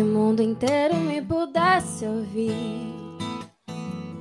[0.00, 2.56] Se o mundo inteiro me pudesse ouvir,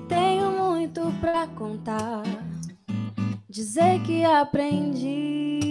[0.10, 2.24] tenho muito pra contar,
[3.50, 5.62] dizer que aprendi.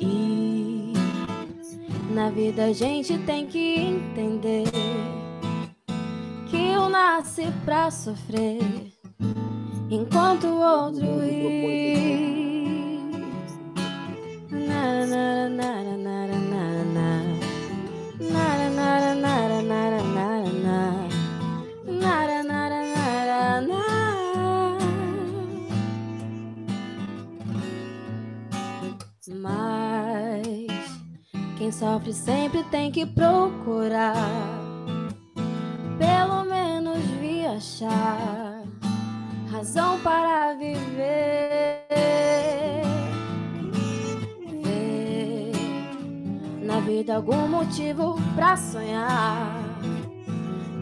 [0.00, 0.92] E
[2.14, 4.70] na vida a gente tem que entender
[6.48, 8.60] que eu nasci pra sofrer,
[9.90, 12.31] enquanto o outro ri.
[31.72, 34.14] Quem sofre sempre tem que procurar,
[35.98, 38.62] pelo menos vi achar
[39.50, 41.88] razão para viver.
[44.62, 45.52] Ver
[46.62, 49.62] na vida algum motivo pra sonhar,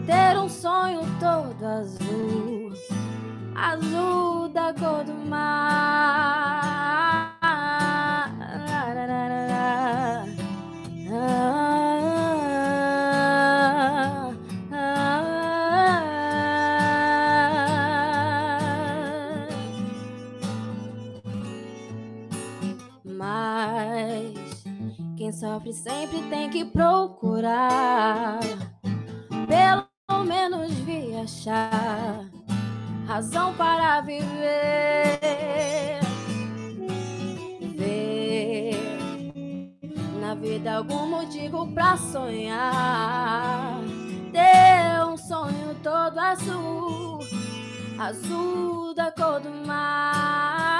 [0.05, 2.73] ter um sonho todo azul,
[3.55, 6.80] azul da cor do mar.
[25.41, 28.39] Sofre sempre tem que procurar,
[29.47, 32.29] pelo menos vi achar
[33.07, 35.99] razão para viver.
[37.75, 38.75] Ver
[40.21, 43.81] na vida algum motivo pra sonhar.
[44.31, 47.19] Ter um sonho todo azul,
[47.97, 50.70] azul da cor do mar.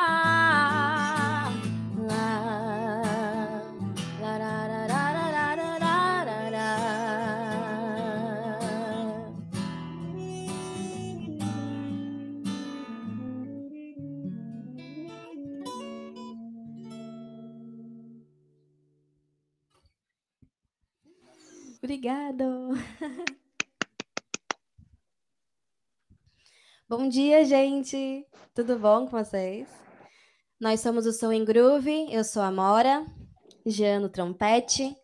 [21.91, 22.69] Obrigado.
[26.87, 28.25] Bom dia, gente.
[28.55, 29.67] Tudo bom com vocês?
[30.57, 32.07] Nós somos o Soul em Groove.
[32.09, 33.05] Eu sou a Mora,
[33.65, 34.95] Jean no trompete,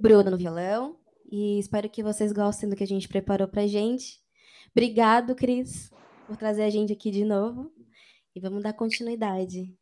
[0.00, 0.98] Bruno no violão.
[1.30, 4.20] E espero que vocês gostem do que a gente preparou pra gente.
[4.72, 5.88] Obrigado, Cris,
[6.26, 7.72] por trazer a gente aqui de novo.
[8.34, 9.72] E vamos dar continuidade.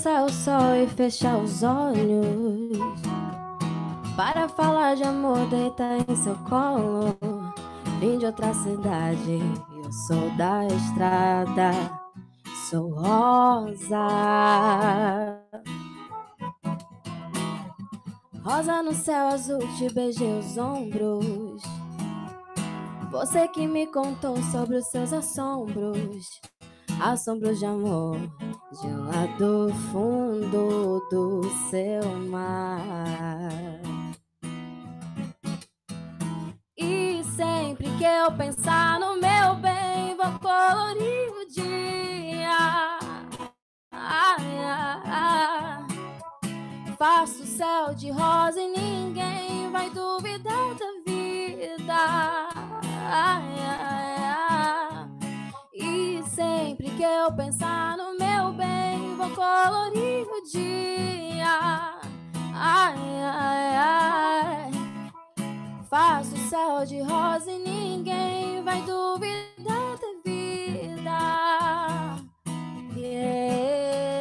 [0.00, 2.78] Abraçar o sol e fechar os olhos.
[4.16, 7.14] Para falar de amor, deitar em seu colo.
[7.98, 9.38] Vim de outra cidade,
[9.76, 11.72] eu sou da estrada.
[12.70, 14.08] Sou rosa.
[18.42, 21.62] Rosa no céu azul, te beijei os ombros.
[23.10, 26.40] Você que me contou sobre os seus assombros.
[27.00, 28.18] Assombros de amor
[28.72, 33.50] de lá do fundo do seu mar.
[36.78, 42.98] E sempre que eu pensar no meu bem, vou colorir o dia.
[43.92, 45.86] Ai, ai, ai.
[46.98, 51.94] Faço céu de rosa e ninguém vai duvidar da vida.
[53.10, 53.99] Ai, ai.
[57.00, 61.94] Que eu pensar no meu bem, vou colorir o dia.
[62.54, 62.94] Ai,
[63.24, 64.70] ai, ai.
[65.88, 71.18] Faço céu de rosa e ninguém vai duvidar da vida.
[72.94, 74.20] Yeah.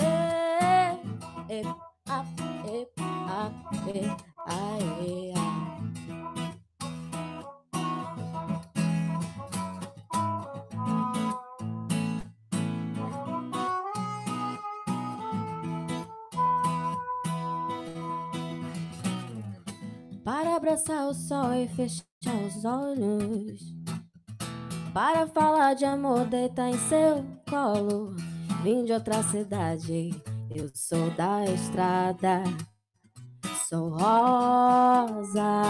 [1.50, 1.62] E,
[2.07, 2.24] a,
[2.65, 2.88] e,
[3.27, 3.51] a,
[3.94, 4.09] e,
[4.48, 4.88] a,
[20.59, 22.03] abraçar o sol e fechar
[22.45, 23.61] os olhos.
[24.94, 28.13] Para falar de amor, deitar em seu colo.
[28.61, 30.09] Vim de outra cidade,
[30.53, 32.44] eu sou da estrada.
[33.69, 35.61] Sou rosa.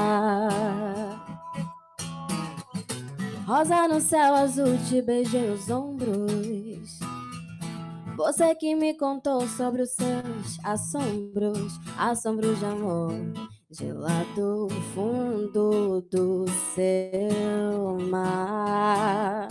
[3.46, 7.00] Rosa no céu azul, te beijei os ombros.
[8.18, 13.14] Você que me contou sobre os seus assombros, assombros de amor,
[13.72, 19.48] de lá do fundo do seu mar.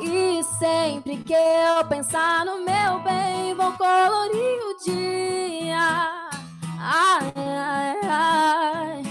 [0.00, 6.30] E sempre que eu pensar no meu bem, vou colorir o dia.
[6.78, 9.02] Ai, ai, ai.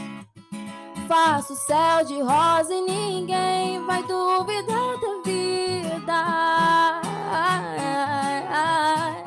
[1.10, 6.14] Faço céu de rosa e ninguém vai duvidar da vida.
[7.34, 9.24] Ai, ai, ai.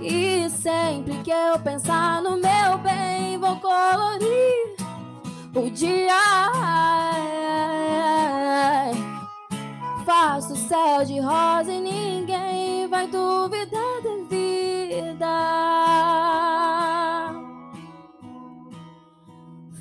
[0.00, 2.61] E sempre que eu pensar no meu
[3.52, 4.76] vou colorir
[5.54, 6.16] o dia.
[6.54, 8.12] Ai,
[10.06, 15.26] Faço céu de rosa e ninguém vai duvidar da vida.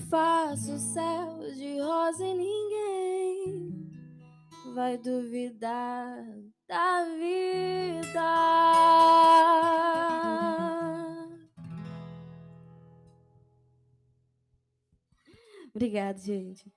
[0.09, 3.89] Faço céu de rosa e ninguém
[4.75, 6.25] vai duvidar
[6.67, 8.31] da vida.
[15.73, 16.71] Obrigada, gente.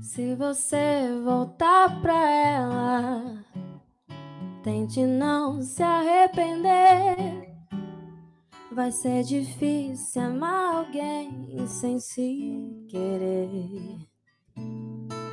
[0.00, 3.44] Se você voltar pra ela,
[4.66, 7.54] tente não se arrepender.
[8.72, 13.96] Vai ser difícil amar alguém sem se querer.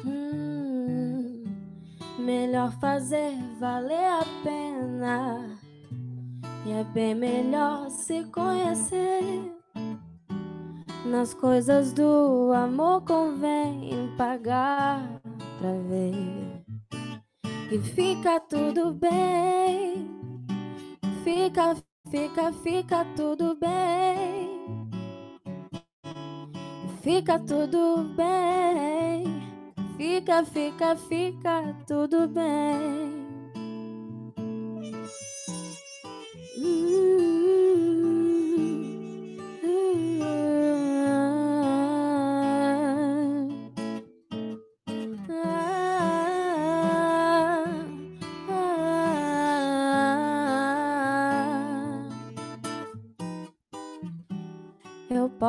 [0.06, 1.44] Hum,
[2.20, 5.60] melhor fazer valer a pena.
[6.68, 9.52] E é bem melhor se conhecer.
[11.08, 15.20] Nas coisas do amor convém pagar
[15.58, 16.63] pra ver
[17.70, 20.10] que fica tudo bem.
[21.24, 21.76] Fica,
[22.10, 24.90] fica, fica tudo bem.
[27.02, 29.26] Fica tudo bem.
[29.98, 33.24] Fica, fica, fica tudo bem.
[36.58, 37.33] Eu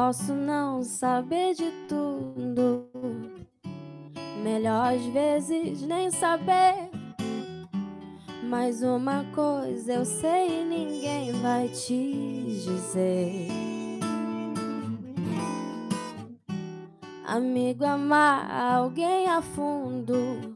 [0.06, 2.90] posso não saber de tudo,
[4.42, 6.90] melhor às vezes nem saber.
[8.42, 13.48] Mas uma coisa eu sei e ninguém vai te dizer.
[17.26, 20.54] Amigo, amar alguém a fundo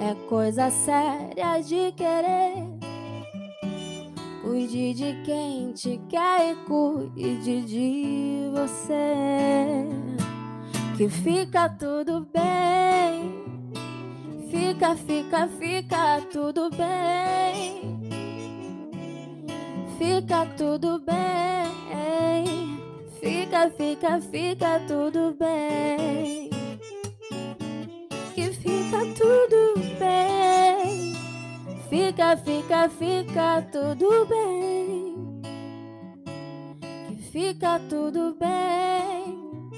[0.00, 2.71] é coisa séria de querer.
[4.62, 9.88] Cuide de quem te quer e cuide de você.
[10.96, 13.42] Que fica tudo bem.
[14.48, 17.98] Fica, fica, fica tudo bem.
[19.98, 22.78] Fica tudo bem.
[23.20, 26.50] Fica, fica, fica tudo bem.
[28.32, 30.41] Que fica tudo bem.
[31.92, 35.42] Fica, fica, fica tudo bem.
[37.06, 39.70] Que fica tudo bem.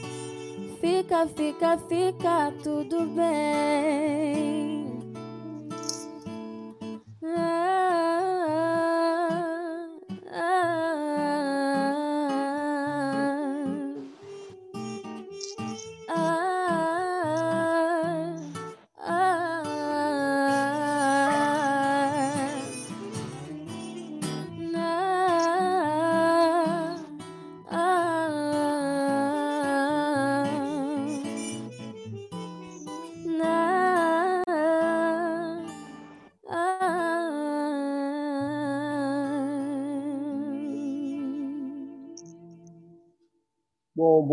[0.80, 4.96] Fica, fica, fica tudo bem.
[7.20, 7.83] Ah,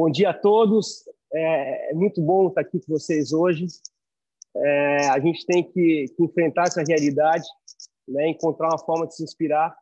[0.04, 1.08] Bom, dia a todos.
[1.32, 3.68] É, é muito bom estar aqui com vocês hoje.
[4.56, 7.48] É, a gente tem que, que, enfrentar essa realidade,
[8.08, 8.28] né?
[8.30, 9.78] encontrar uma forma de se inspirar.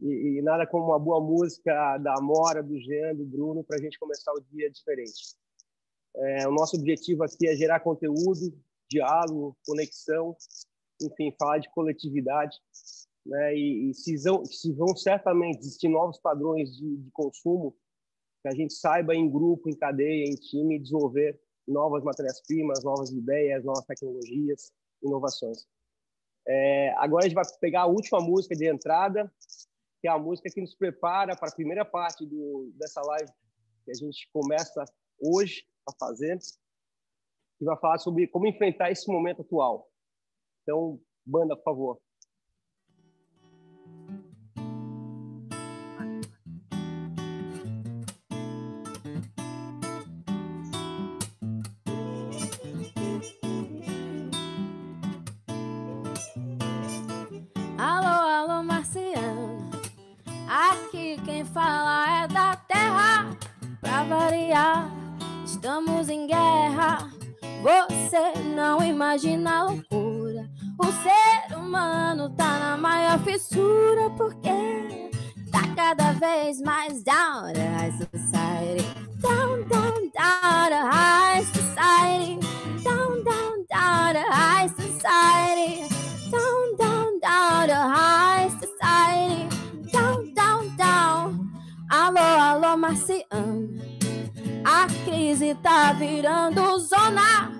[0.00, 3.82] E, e nada como uma boa música da Amora, do Jean, do Bruno, para a
[3.82, 5.36] gente começar o dia diferente.
[6.16, 8.58] É, o nosso objetivo aqui é gerar conteúdo,
[8.90, 10.34] diálogo, conexão,
[11.02, 12.56] enfim, falar de coletividade.
[13.26, 13.54] Né?
[13.54, 17.76] E, e se, vão, se vão certamente existir novos padrões de, de consumo
[18.42, 23.64] que a gente saiba em grupo, em cadeia, em time, desenvolver novas matérias-primas, novas ideias,
[23.64, 24.72] novas tecnologias,
[25.02, 25.66] inovações.
[26.46, 29.32] É, agora a gente vai pegar a última música de entrada,
[30.00, 33.30] que é a música que nos prepara para a primeira parte do, dessa live
[33.84, 34.84] que a gente começa
[35.20, 36.38] hoje a fazer,
[37.58, 39.88] que vai falar sobre como enfrentar esse momento atual.
[40.62, 42.00] Então, banda, por favor.
[61.52, 63.30] Fala é da terra.
[63.80, 64.90] Pra variar,
[65.44, 67.10] estamos em guerra.
[67.62, 70.48] Você não imagina a loucura.
[70.78, 75.10] O ser humano tá na maior fissura porque
[75.50, 78.86] tá cada vez mais down the high society.
[79.20, 82.38] Down, down, down the high society.
[82.82, 85.88] Down, down, down the high society.
[86.30, 88.61] Down, down, down the high society.
[92.52, 93.70] Alô, marciano.
[94.62, 97.50] A crise tá virando zona.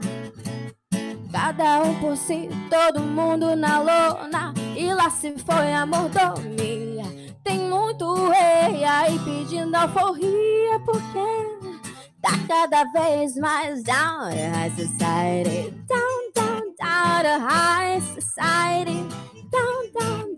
[1.32, 4.52] Cada um por si, todo mundo na lona.
[4.76, 7.06] E lá se foi a mordomia.
[7.42, 11.80] Tem muito rei aí pedindo alforria, porque
[12.20, 15.70] tá cada vez mais down high society.
[15.88, 19.06] Down, down, down high society.
[19.50, 20.36] Down, down,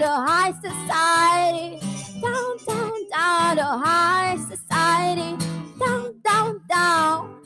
[0.00, 5.36] down high society down, down, down to high society.
[5.78, 7.36] Down, down, down.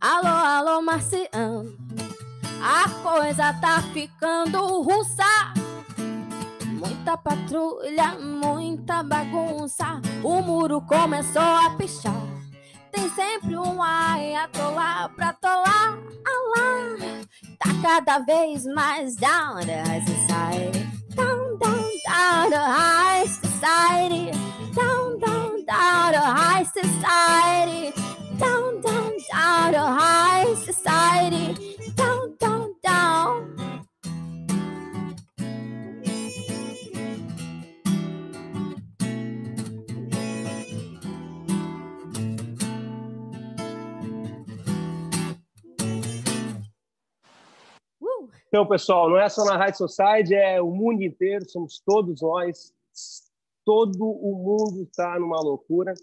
[0.00, 1.76] Alô, alô, Marciano.
[2.62, 5.24] A coisa tá ficando russa.
[6.80, 10.00] Muita patrulha, muita bagunça.
[10.24, 12.26] O muro começou a pichar.
[12.90, 15.98] Tem sempre um ai atolar pra atolar.
[16.24, 16.96] Alá,
[17.58, 20.86] tá cada vez mais down the high society.
[21.14, 24.30] Down, down, down the high society.
[24.74, 27.92] Down, down, down the high society.
[28.38, 31.76] Down, down, down the high society.
[31.94, 33.69] Down, down, down.
[48.50, 52.74] Então, pessoal, não é só na Rádio Society, é o mundo inteiro, somos todos nós.
[53.64, 55.94] Todo o mundo está numa loucura.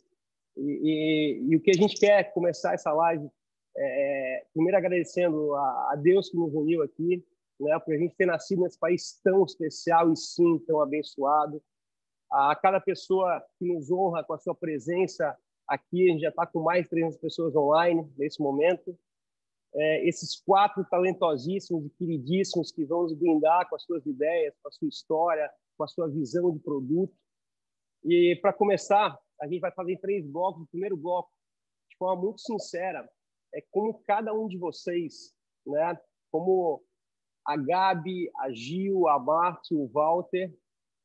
[0.55, 3.29] E, e, e, o que a gente quer começar essa live
[3.75, 7.21] é, primeiro agradecendo a, a, Deus que nos uniu aqui,
[7.59, 11.61] né, por a gente ter nascido nesse país tão especial e sim tão abençoado.
[12.31, 15.37] A, a cada pessoa que nos honra com a sua presença
[15.67, 18.97] aqui, a gente já está com mais de 300 pessoas online nesse momento
[19.75, 24.69] é, esses quatro talentosíssimos e queridíssimos que vão nos brindar com as suas ideias, com
[24.69, 27.13] a sua história, com a sua visão de produto.
[28.03, 30.63] E, para começar, a gente vai fazer três blocos.
[30.63, 31.31] O primeiro bloco,
[31.89, 33.07] de forma muito sincera,
[33.53, 35.33] é como cada um de vocês,
[35.65, 35.99] né,
[36.31, 36.83] como
[37.45, 40.53] a Gabi, a Gil, a Marte, o Walter,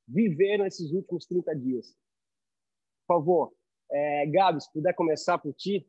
[0.08, 1.96] viveram esses últimos 30 dias.
[3.06, 3.52] Por favor,
[3.90, 5.86] é, Gabi, se puder começar por ti,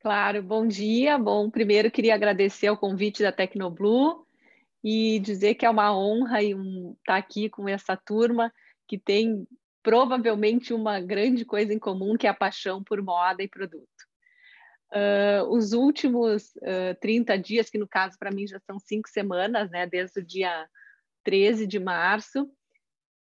[0.00, 1.18] Claro, bom dia.
[1.18, 4.24] Bom, primeiro queria agradecer o convite da Tecnoblue
[4.82, 8.52] e dizer que é uma honra e um, estar tá aqui com essa turma
[8.86, 9.46] que tem
[9.82, 13.88] provavelmente uma grande coisa em comum, que é a paixão por moda e produto.
[14.92, 19.68] Uh, os últimos uh, 30 dias, que no caso para mim já são cinco semanas,
[19.70, 20.68] né, desde o dia
[21.24, 22.44] 13 de março,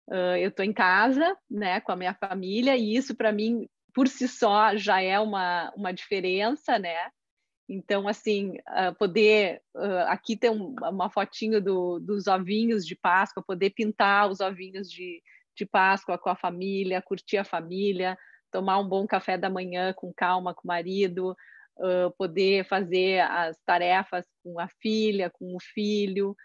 [0.08, 4.08] uh, eu estou em casa, né, com a minha família, e isso para mim por
[4.08, 7.10] si só já é uma, uma diferença, né?
[7.70, 9.62] Então, assim, uh, poder.
[9.74, 14.92] Uh, aqui tem um, uma fotinho do, dos ovinhos de Páscoa, poder pintar os ovinhos
[14.92, 15.22] de,
[15.56, 18.18] de Páscoa com a família, curtir a família,
[18.52, 21.32] tomar um bom café da manhã com calma com o marido,
[21.78, 26.36] uh, poder fazer as tarefas com a filha, com o filho,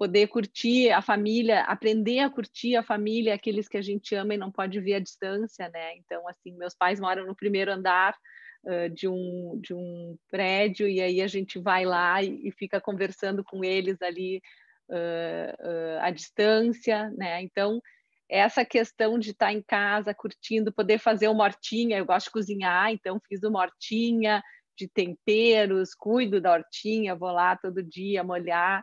[0.00, 4.38] poder curtir a família, aprender a curtir a família, aqueles que a gente ama e
[4.38, 5.94] não pode ver à distância, né?
[5.96, 8.16] Então, assim, meus pais moram no primeiro andar
[8.64, 12.80] uh, de, um, de um prédio e aí a gente vai lá e, e fica
[12.80, 14.40] conversando com eles ali
[14.88, 17.42] uh, uh, à distância, né?
[17.42, 17.78] Então,
[18.26, 22.90] essa questão de estar em casa curtindo, poder fazer uma hortinha, eu gosto de cozinhar,
[22.90, 24.42] então fiz uma hortinha
[24.78, 28.82] de temperos, cuido da hortinha, vou lá todo dia molhar,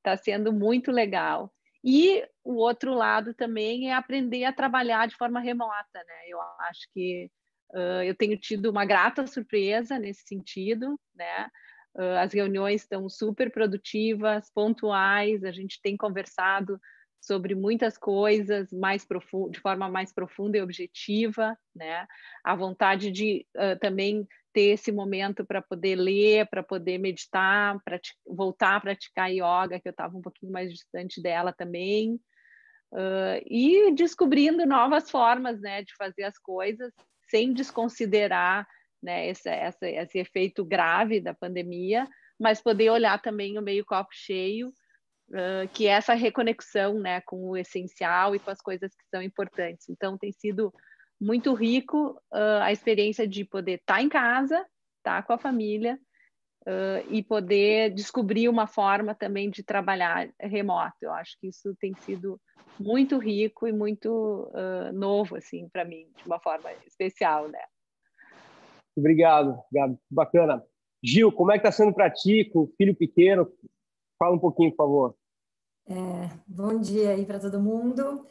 [0.00, 1.52] está sendo muito legal.
[1.82, 6.28] E o outro lado também é aprender a trabalhar de forma remota, né?
[6.28, 6.38] Eu
[6.68, 7.30] acho que
[7.72, 11.48] uh, eu tenho tido uma grata surpresa nesse sentido, né?
[11.94, 16.78] Uh, as reuniões estão super produtivas, pontuais, a gente tem conversado
[17.20, 19.06] sobre muitas coisas mais
[19.50, 22.06] de forma mais profunda e objetiva, né?
[22.44, 27.76] A vontade de uh, também ter esse momento para poder ler, para poder meditar,
[28.26, 32.14] voltar a praticar yoga, que eu estava um pouquinho mais distante dela também,
[32.92, 36.92] uh, e descobrindo novas formas, né, de fazer as coisas
[37.28, 38.66] sem desconsiderar,
[39.02, 42.06] né, esse, esse, esse efeito grave da pandemia,
[42.38, 44.72] mas poder olhar também o meio copo cheio
[45.32, 49.22] Uh, que é essa reconexão né, com o essencial e com as coisas que são
[49.22, 49.88] importantes.
[49.88, 50.74] Então, tem sido
[51.20, 54.56] muito rico uh, a experiência de poder estar tá em casa,
[54.98, 55.98] estar tá com a família
[56.62, 60.96] uh, e poder descobrir uma forma também de trabalhar remoto.
[61.02, 62.40] Eu acho que isso tem sido
[62.78, 64.50] muito rico e muito
[64.94, 67.60] novo assim para mim, de uma forma especial, né?
[68.96, 69.98] Obrigado, Gabi.
[70.10, 70.64] Bacana.
[71.02, 73.50] Gil, como é que está sendo para ti com o filho pequeno?
[74.18, 75.14] Fala um pouquinho, por favor.
[75.88, 78.26] É, bom dia aí para todo mundo.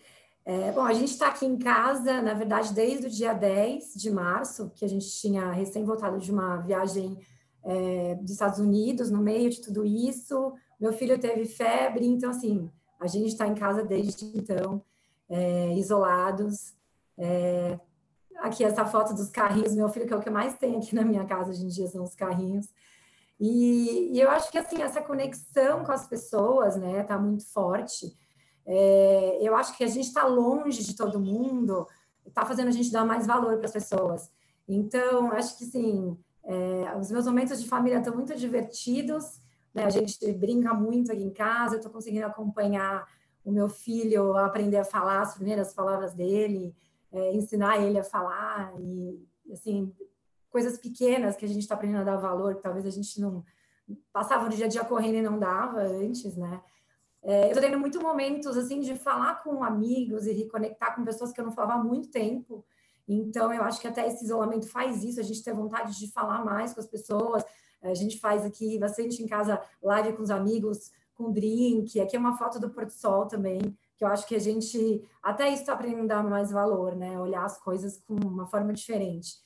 [0.49, 4.09] É, bom, a gente está aqui em casa, na verdade, desde o dia 10 de
[4.09, 7.19] março, que a gente tinha recém voltado de uma viagem
[7.63, 10.51] é, dos Estados Unidos, no meio de tudo isso.
[10.79, 12.67] Meu filho teve febre, então, assim,
[12.99, 14.81] a gente está em casa desde então,
[15.29, 16.73] é, isolados.
[17.15, 17.79] É,
[18.37, 21.05] aqui essa foto dos carrinhos, meu filho, que é o que mais tem aqui na
[21.05, 22.67] minha casa hoje em dia, são os carrinhos.
[23.39, 28.17] E, e eu acho que assim essa conexão com as pessoas, né, tá muito forte.
[28.71, 31.87] É, eu acho que a gente está longe de todo mundo,
[32.23, 34.29] está fazendo a gente dar mais valor para as pessoas.
[34.67, 39.41] Então, acho que sim, é, os meus momentos de família estão muito divertidos.
[39.73, 39.85] Né?
[39.85, 41.75] A gente brinca muito aqui em casa.
[41.75, 43.07] Eu estou conseguindo acompanhar
[43.43, 46.75] o meu filho a aprender a falar as primeiras palavras dele,
[47.11, 49.91] é, ensinar ele a falar e assim
[50.51, 53.43] coisas pequenas que a gente está aprendendo a dar valor, que talvez a gente não
[54.13, 56.61] passava o dia a dia correndo e não dava antes, né?
[57.21, 61.31] É, eu estou tendo muitos momentos assim de falar com amigos e reconectar com pessoas
[61.31, 62.65] que eu não falava há muito tempo.
[63.07, 66.45] Então, eu acho que até esse isolamento faz isso, a gente ter vontade de falar
[66.45, 67.43] mais com as pessoas.
[67.81, 71.99] A gente faz aqui bastante em casa live com os amigos, com drink.
[71.99, 73.59] Aqui é uma foto do Porto Sol também,
[73.97, 77.19] que eu acho que a gente até isso está aprendendo a dar mais valor, né?
[77.19, 79.37] Olhar as coisas com uma forma diferente.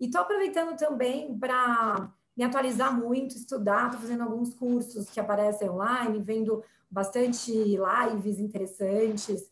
[0.00, 5.68] E estou aproveitando também para me atualizar muito, estudar, estou fazendo alguns cursos que aparecem
[5.68, 9.50] online, vendo bastante lives interessantes.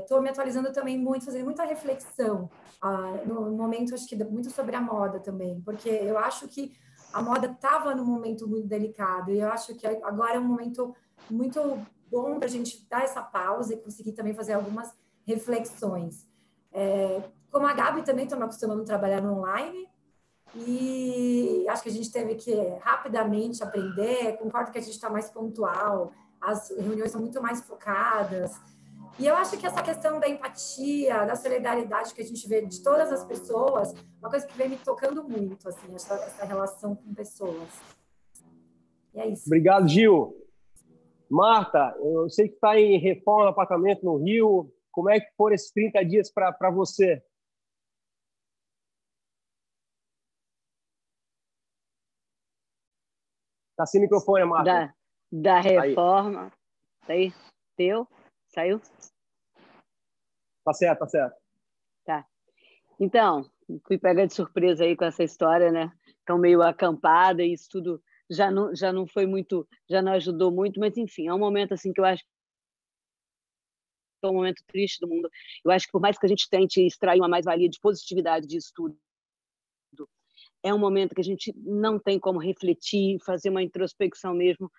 [0.00, 2.50] Estou é, me atualizando também muito, fazendo muita reflexão
[2.84, 6.76] ah, no, momento, acho que muito sobre a moda também, porque eu acho que
[7.14, 10.94] a moda estava num momento muito delicado e eu acho que agora é um momento
[11.30, 11.78] muito
[12.10, 14.92] bom para a gente dar essa pausa e conseguir também fazer algumas
[15.26, 16.26] reflexões.
[16.70, 19.88] É, como a Gabi também está me acostumando a trabalhar no online,
[20.56, 24.36] e acho que a gente teve que rapidamente aprender.
[24.38, 28.52] Concordo que a gente está mais pontual, as reuniões são muito mais focadas.
[29.18, 32.82] E eu acho que essa questão da empatia, da solidariedade que a gente vê de
[32.82, 37.14] todas as pessoas, uma coisa que vem me tocando muito, assim, essa, essa relação com
[37.14, 37.68] pessoas.
[39.14, 39.44] E é isso.
[39.46, 40.34] Obrigado, Gil.
[41.30, 44.70] Marta, eu sei que está em reforma no apartamento no Rio.
[44.90, 47.22] Como é que foram esses 30 dias para você?
[53.76, 54.94] Tá sem microfone, Marta.
[55.32, 56.52] Da, da reforma.
[57.02, 57.06] Aí.
[57.06, 57.32] Tá aí?
[57.76, 58.06] Teu?
[58.48, 58.80] Saiu?
[60.64, 61.36] Tá certo, tá certo.
[62.04, 62.26] Tá.
[62.98, 63.50] Então,
[63.86, 65.92] fui pega de surpresa aí com essa história, né?
[66.24, 70.50] Tão meio acampada e isso tudo já não, já não foi muito, já não ajudou
[70.50, 72.28] muito, mas enfim, é um momento assim que eu acho que
[74.22, 75.28] é um momento triste do mundo.
[75.64, 78.72] Eu acho que por mais que a gente tente extrair uma mais-valia de positividade disso
[78.74, 78.96] tudo,
[80.64, 84.72] é um momento que a gente não tem como refletir, fazer uma introspecção mesmo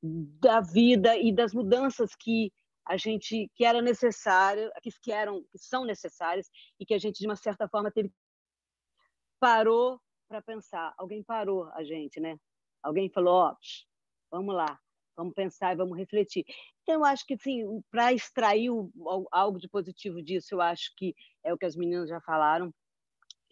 [0.00, 2.52] da vida e das mudanças que
[2.86, 4.70] a gente que era necessário,
[5.02, 8.10] que eram, que são necessárias e que a gente de uma certa forma teve
[9.40, 10.94] parou para pensar.
[10.96, 12.36] Alguém parou a gente, né?
[12.80, 13.56] Alguém falou, ó, oh,
[14.30, 14.78] vamos lá,
[15.16, 16.44] vamos pensar e vamos refletir.
[16.82, 18.90] Então, eu acho que, sim, para extrair o,
[19.32, 22.72] algo de positivo disso, eu acho que é o que as meninas já falaram,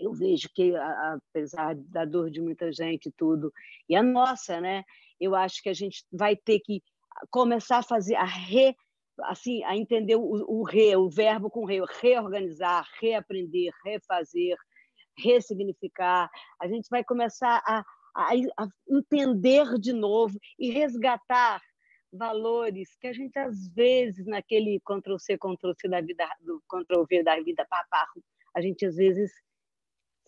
[0.01, 3.53] eu vejo que, apesar da dor de muita gente e tudo,
[3.89, 4.83] e a nossa, né?
[5.21, 6.83] Eu acho que a gente vai ter que
[7.31, 8.75] começar a fazer, a re,
[9.25, 14.57] assim a entender o, o re, o verbo com re, reorganizar, reaprender, refazer,
[15.19, 16.31] ressignificar.
[16.61, 17.85] A gente vai começar a,
[18.17, 21.61] a, a entender de novo e resgatar
[22.13, 27.05] valores que a gente às vezes naquele Ctrl C Ctrl C da vida do Ctrl
[27.09, 28.05] V da vida papá,
[28.55, 29.31] a gente às vezes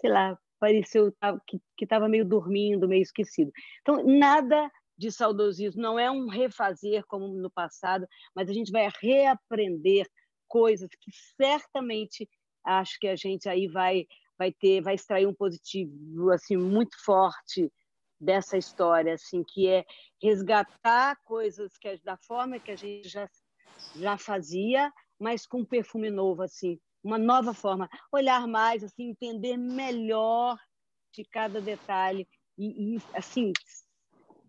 [0.02, 1.12] sei lá pareceu
[1.46, 3.50] que estava meio dormindo meio esquecido.
[3.80, 8.88] Então nada de saudosismo não é um refazer como no passado mas a gente vai
[9.00, 10.06] reaprender
[10.46, 11.10] coisas que
[11.40, 12.28] certamente
[12.64, 14.06] acho que a gente aí vai
[14.38, 17.72] vai ter vai extrair um positivo assim muito forte
[18.22, 19.84] dessa história, assim, que é
[20.22, 23.28] resgatar coisas que da forma que a gente já
[23.96, 29.56] já fazia, mas com um perfume novo, assim, uma nova forma, olhar mais, assim, entender
[29.56, 30.56] melhor
[31.12, 32.26] de cada detalhe
[32.58, 33.52] e, e assim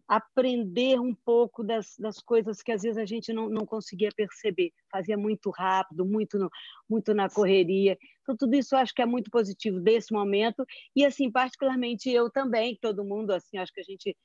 [0.08, 4.72] aprender um pouco das, das coisas que às vezes a gente não, não conseguia perceber,
[4.92, 6.50] fazia muito rápido, muito, no,
[6.90, 7.98] muito na correria.
[8.22, 12.30] Então, tudo isso eu acho que é muito positivo desse momento, e assim, particularmente eu
[12.30, 14.16] também, todo mundo, assim, acho que a gente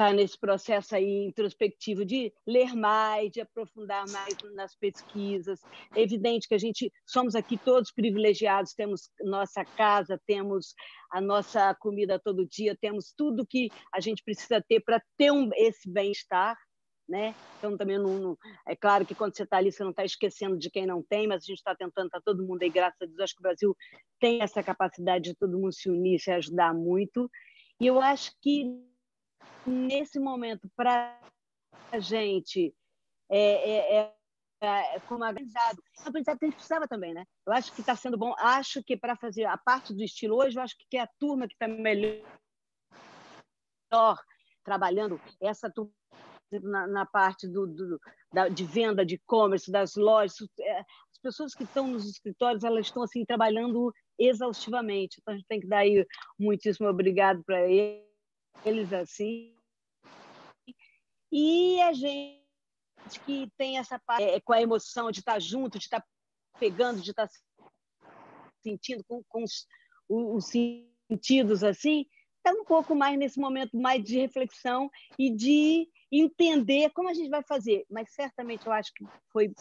[0.00, 5.60] está nesse processo aí introspectivo de ler mais, de aprofundar mais nas pesquisas.
[5.94, 10.74] É evidente que a gente somos aqui todos privilegiados, temos nossa casa, temos
[11.12, 15.50] a nossa comida todo dia, temos tudo que a gente precisa ter para ter um,
[15.54, 16.56] esse bem-estar.
[17.06, 17.34] Né?
[17.58, 20.56] Então também não, não, é claro que quando você está ali você não está esquecendo
[20.56, 23.04] de quem não tem, mas a gente está tentando, está todo mundo aí, graças a
[23.04, 23.76] Deus, acho que o Brasil
[24.20, 27.28] tem essa capacidade de todo mundo se unir, se ajudar muito.
[27.80, 28.80] E eu acho que
[29.66, 31.18] nesse momento, para
[31.92, 32.74] a gente,
[33.28, 34.14] é, é,
[34.62, 37.24] é, é como aprendizado, aprendizado que a gente precisava também, né?
[37.46, 38.34] Eu acho que está sendo bom.
[38.38, 41.46] Acho que para fazer a parte do estilo hoje, eu acho que é a turma
[41.46, 42.24] que está melhor
[44.64, 45.92] trabalhando, essa turma
[46.62, 48.00] na, na parte do, do
[48.32, 52.86] da, de venda, de e-commerce, das lojas, é, as pessoas que estão nos escritórios, elas
[52.86, 55.18] estão assim trabalhando exaustivamente.
[55.20, 56.06] Então a gente tem que dar aí
[56.38, 58.09] muitíssimo obrigado para eles
[58.64, 59.56] eles assim.
[61.32, 62.40] E a gente
[63.24, 66.04] que tem essa parte é, com a emoção de estar junto, de estar
[66.58, 67.28] pegando, de estar
[68.62, 69.66] sentindo com, com os,
[70.08, 76.90] os sentidos assim, está um pouco mais nesse momento mais de reflexão e de entender
[76.90, 77.86] como a gente vai fazer.
[77.88, 79.52] Mas certamente eu acho que foi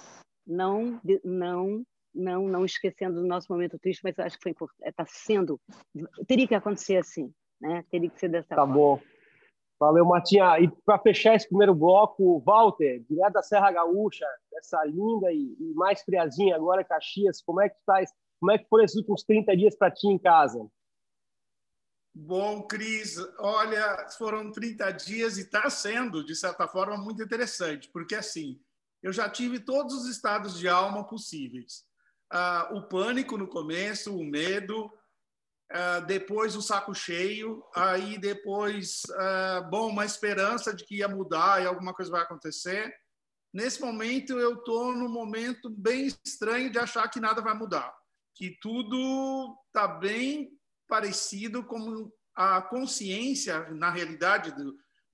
[0.46, 5.06] não não não não esquecendo do nosso momento triste, mas eu acho que foi está
[5.06, 5.60] sendo
[6.28, 7.84] teria que acontecer assim né?
[7.90, 8.74] Teria que ser dessa tá forma.
[8.74, 9.02] Tá bom.
[9.80, 10.60] Valeu, Martinha.
[10.60, 15.74] E para fechar esse primeiro bloco, Walter, direto da Serra Gaúcha, essa linda e, e
[15.74, 18.04] mais friazinha agora, Caxias, como é que tá,
[18.40, 20.60] como é que foram esses últimos 30 dias para ti em casa?
[22.14, 28.16] Bom, Cris, olha, foram 30 dias e está sendo, de certa forma, muito interessante, porque
[28.16, 28.60] assim,
[29.02, 31.86] eu já tive todos os estados de alma possíveis.
[32.30, 34.92] Ah, o pânico no começo, o medo,
[35.72, 41.62] Uh, depois o saco cheio, aí depois, uh, bom, uma esperança de que ia mudar
[41.62, 42.92] e alguma coisa vai acontecer.
[43.54, 47.96] Nesse momento, eu estou num momento bem estranho de achar que nada vai mudar,
[48.36, 50.52] que tudo está bem
[50.88, 54.64] parecido com a consciência, na realidade, de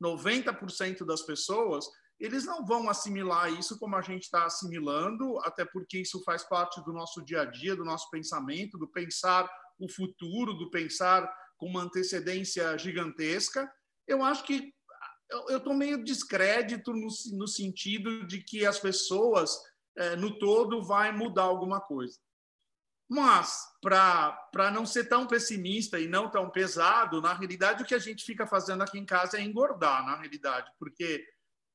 [0.02, 1.86] 90% das pessoas,
[2.20, 6.82] eles não vão assimilar isso como a gente está assimilando, até porque isso faz parte
[6.84, 11.68] do nosso dia a dia, do nosso pensamento, do pensar o futuro, do pensar com
[11.68, 13.70] uma antecedência gigantesca.
[14.08, 14.74] Eu acho que
[15.50, 19.58] eu estou meio descrédito no, no, sentido de que as pessoas,
[19.98, 22.20] é, no todo, vai mudar alguma coisa.
[23.10, 28.00] Mas, para não ser tão pessimista e não tão pesado, na realidade, o que a
[28.00, 31.24] gente fica fazendo aqui em casa é engordar, na realidade, porque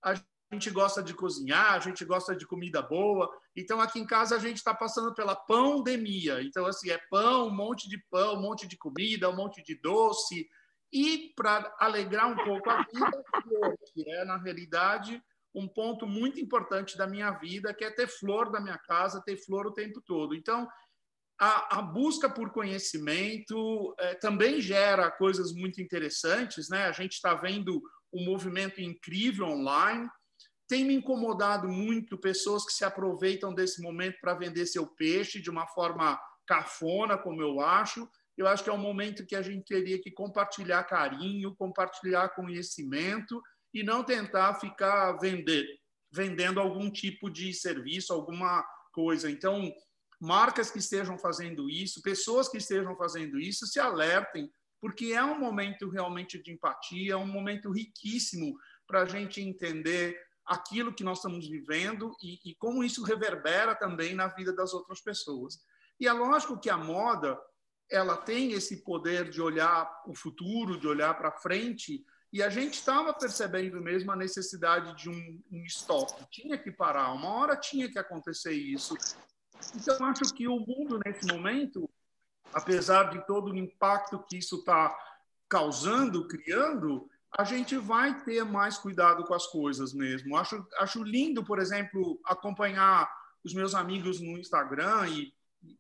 [0.02, 0.14] a
[0.50, 3.30] a gente gosta de cozinhar, a gente gosta de comida boa.
[3.54, 6.42] Então, aqui em casa, a gente está passando pela pandemia.
[6.42, 9.80] Então, assim, é pão, um monte de pão, um monte de comida, um monte de
[9.80, 10.48] doce.
[10.92, 13.24] E, para alegrar um pouco a vida,
[13.94, 15.22] que é, na realidade,
[15.54, 19.36] um ponto muito importante da minha vida, que é ter flor na minha casa, ter
[19.36, 20.34] flor o tempo todo.
[20.34, 20.68] Então,
[21.40, 26.68] a, a busca por conhecimento é, também gera coisas muito interessantes.
[26.68, 26.86] Né?
[26.86, 27.80] A gente está vendo
[28.12, 30.10] um movimento incrível online
[30.70, 35.50] tem me incomodado muito pessoas que se aproveitam desse momento para vender seu peixe de
[35.50, 38.09] uma forma cafona, como eu acho.
[38.38, 43.42] Eu acho que é um momento que a gente teria que compartilhar carinho, compartilhar conhecimento
[43.74, 45.66] e não tentar ficar vender,
[46.09, 49.28] vendendo algum tipo de serviço, alguma coisa.
[49.28, 49.74] Então,
[50.20, 54.48] marcas que estejam fazendo isso, pessoas que estejam fazendo isso, se alertem,
[54.80, 58.56] porque é um momento realmente de empatia, é um momento riquíssimo
[58.87, 60.16] para a gente entender
[60.50, 65.00] aquilo que nós estamos vivendo e, e como isso reverbera também na vida das outras
[65.00, 65.62] pessoas.
[65.98, 67.40] E é lógico que a moda
[67.88, 72.74] ela tem esse poder de olhar o futuro, de olhar para frente, e a gente
[72.74, 76.12] estava percebendo mesmo a necessidade de um, um stop.
[76.30, 78.96] Tinha que parar, uma hora tinha que acontecer isso.
[79.74, 81.88] Então, acho que o mundo, nesse momento,
[82.52, 84.96] apesar de todo o impacto que isso está
[85.48, 90.36] causando, criando, a gente vai ter mais cuidado com as coisas mesmo.
[90.36, 93.08] Acho, acho lindo, por exemplo, acompanhar
[93.44, 95.32] os meus amigos no Instagram e,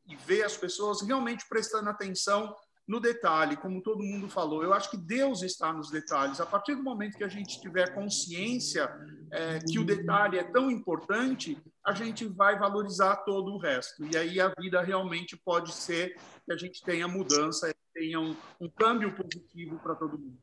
[0.06, 2.54] e ver as pessoas realmente prestando atenção
[2.90, 4.64] no detalhe, como todo mundo falou.
[4.64, 6.40] Eu acho que Deus está nos detalhes.
[6.40, 8.90] A partir do momento que a gente tiver consciência
[9.30, 14.04] é, que o detalhe é tão importante, a gente vai valorizar todo o resto.
[14.04, 18.68] E aí a vida realmente pode ser que a gente tenha mudança, tenha um, um
[18.68, 20.38] câmbio positivo para todo mundo.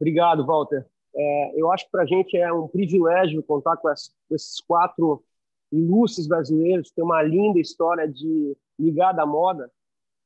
[0.00, 0.86] Obrigado, Walter.
[1.14, 4.60] É, eu acho que para a gente é um privilégio contar com, as, com, esses
[4.60, 5.24] quatro
[5.72, 9.70] ilustres brasileiros, tem uma linda história de ligada à moda.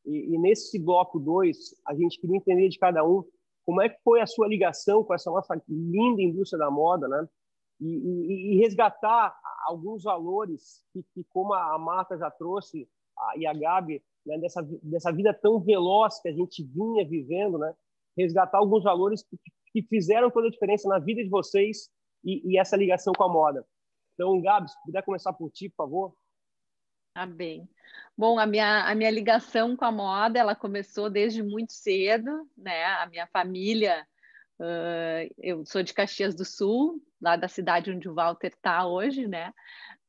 [0.05, 1.57] E, e nesse bloco 2,
[1.87, 3.25] a gente queria entender de cada um
[3.65, 7.29] como é que foi a sua ligação com essa nossa linda indústria da moda, né?
[7.81, 9.35] E, e, e resgatar
[9.67, 14.63] alguns valores que, que, como a Marta já trouxe a, e a Gabi, né, dessa,
[14.83, 17.75] dessa vida tão veloz que a gente vinha vivendo, né?
[18.17, 21.89] Resgatar alguns valores que, que fizeram toda a diferença na vida de vocês
[22.23, 23.67] e, e, essa ligação com a moda.
[24.15, 26.15] Então, Gabi, se puder começar por ti, por favor.
[27.15, 27.69] Tá bem.
[28.17, 32.85] Bom, a minha, a minha ligação com a moda, ela começou desde muito cedo, né?
[32.85, 34.07] A minha família,
[34.59, 39.27] uh, eu sou de Caxias do Sul, lá da cidade onde o Walter está hoje,
[39.27, 39.53] né?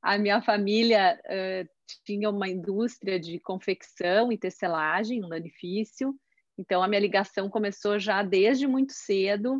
[0.02, 1.70] A minha família uh,
[2.06, 6.14] tinha uma indústria de confecção e tecelagem, um lanifício,
[6.58, 9.58] então, a minha ligação começou já desde muito cedo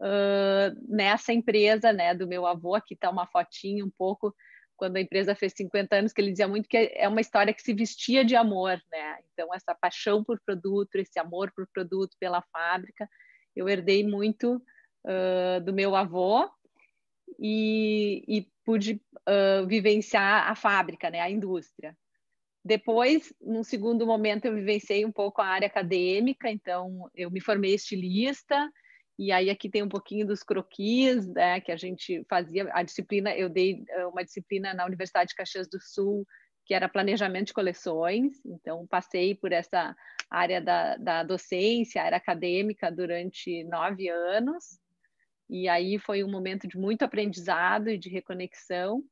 [0.00, 2.74] uh, nessa empresa né, do meu avô.
[2.74, 4.34] Aqui está uma fotinha um pouco
[4.76, 7.60] quando a empresa fez 50 anos, que ele dizia muito que é uma história que
[7.60, 8.80] se vestia de amor.
[8.90, 9.18] Né?
[9.32, 13.06] Então, essa paixão por produto, esse amor por produto, pela fábrica,
[13.54, 14.56] eu herdei muito
[15.04, 16.48] uh, do meu avô
[17.38, 21.94] e, e pude uh, vivenciar a fábrica, né, a indústria.
[22.64, 27.74] Depois, num segundo momento, eu vivenciei um pouco a área acadêmica, então eu me formei
[27.74, 28.70] estilista,
[29.18, 33.34] e aí aqui tem um pouquinho dos croquis, né, que a gente fazia, a disciplina,
[33.34, 36.26] eu dei eh, uma disciplina na Universidade de Caxias do Sul,
[36.66, 39.94] que era planejamento de coleções, então passei por essa
[40.30, 44.78] área da, da docência, área acadêmica durante nove anos,
[45.48, 49.02] e aí foi um momento de muito aprendizado e de reconexão,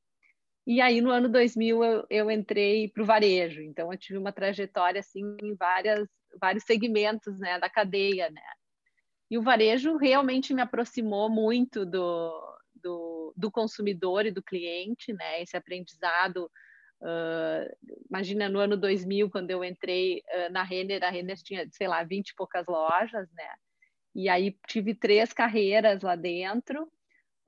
[0.68, 3.62] e aí, no ano 2000, eu, eu entrei para o varejo.
[3.62, 6.06] Então, eu tive uma trajetória, assim, em várias,
[6.38, 8.42] vários segmentos, né, da cadeia, né.
[9.30, 15.40] E o varejo realmente me aproximou muito do, do, do consumidor e do cliente, né,
[15.40, 16.50] esse aprendizado.
[17.00, 21.88] Uh, imagina, no ano 2000, quando eu entrei uh, na Renner, a Renner tinha, sei
[21.88, 23.54] lá, 20 e poucas lojas, né.
[24.14, 26.92] E aí, tive três carreiras lá dentro,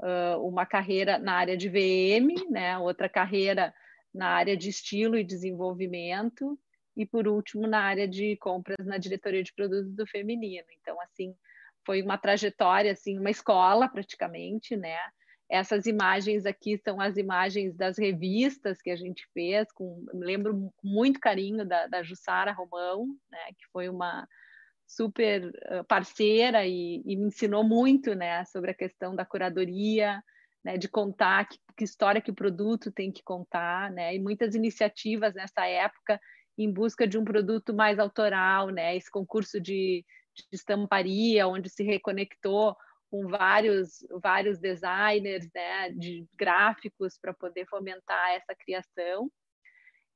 [0.00, 2.76] uh, uma carreira na área de VM, né?
[2.78, 3.72] outra carreira
[4.12, 6.58] na área de estilo e desenvolvimento,
[6.96, 10.66] e por último na área de compras na diretoria de produtos do feminino.
[10.80, 11.34] Então, assim,
[11.86, 14.98] foi uma trajetória, assim, uma escola praticamente, né?
[15.48, 20.88] Essas imagens aqui são as imagens das revistas que a gente fez, com, lembro com
[20.88, 23.38] muito carinho da, da Jussara Romão, né?
[23.58, 24.28] Que foi uma,
[24.90, 25.53] super
[25.87, 30.22] parceira e, e, me ensinou muito, né, sobre a questão da curadoria,
[30.64, 34.55] né, de contar que, que, história que o produto tem que contar, né, e muitas
[34.55, 36.20] iniciativas nessa época
[36.59, 41.85] em busca de um produto mais autoral, né, esse concurso de, de estamparia, onde se
[41.85, 42.76] reconectou
[43.11, 49.31] com vários, vários designers, né, de gráficos para poder fomentar essa criação.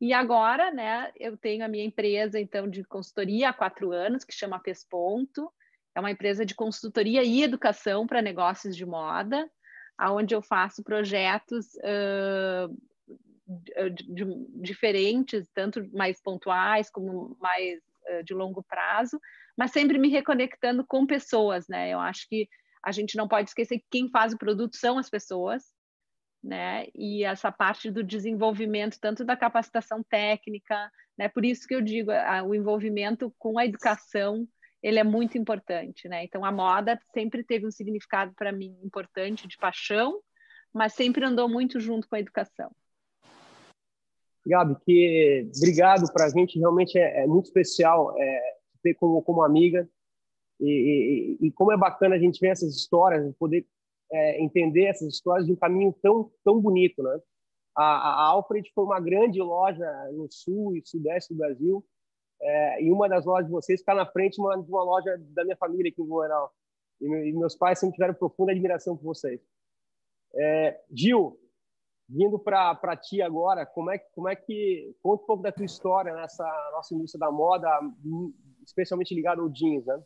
[0.04, 4.34] E agora, né, eu tenho a minha empresa, então, de consultoria há quatro anos, que
[4.34, 5.50] chama Pesponto.
[5.94, 9.50] É uma empresa de consultoria e educação para negócios de moda,
[9.98, 12.68] onde eu faço projetos uh,
[13.46, 19.18] de, de, diferentes, tanto mais pontuais como mais uh, de longo prazo,
[19.56, 21.88] mas sempre me reconectando com pessoas, né?
[21.88, 22.46] Eu acho que
[22.84, 25.73] a gente não pode esquecer que quem faz o produto são as pessoas,
[26.44, 26.86] né?
[26.94, 31.26] E essa parte do desenvolvimento tanto da capacitação técnica, né?
[31.26, 34.46] Por isso que eu digo, a, o envolvimento com a educação,
[34.82, 36.22] ele é muito importante, né?
[36.22, 40.20] Então a moda sempre teve um significado para mim importante de paixão,
[40.72, 42.70] mas sempre andou muito junto com a educação.
[44.46, 49.42] Gabi, que obrigado para a gente realmente é, é muito especial é, ter como como
[49.42, 49.88] amiga
[50.60, 53.66] e, e, e, como é bacana a gente ver essas histórias, poder
[54.12, 57.20] é, entender essas histórias de um caminho tão tão bonito, né?
[57.76, 61.84] A, a Alfred foi uma grande loja no sul e sudeste do Brasil,
[62.40, 65.16] é, e uma das lojas de vocês está na frente de uma, de uma loja
[65.30, 66.52] da minha família aqui em Blumenau.
[67.00, 69.40] E, e, meus pais sempre tiveram profunda admiração por vocês.
[70.34, 71.38] É, Gil,
[72.08, 76.14] vindo para ti agora, como é, como é que conta um pouco da tua história
[76.14, 77.68] nessa nossa indústria da moda,
[78.64, 80.02] especialmente ligada ao jeans, né?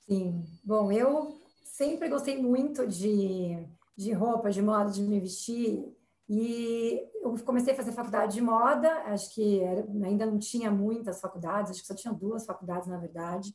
[0.00, 0.44] Sim.
[0.64, 1.40] Bom, eu
[1.72, 3.56] sempre gostei muito de,
[3.96, 5.84] de roupa, de moda, de me vestir.
[6.28, 11.20] E eu comecei a fazer faculdade de moda, acho que era, ainda não tinha muitas
[11.20, 13.52] faculdades, acho que só tinha duas faculdades, na verdade.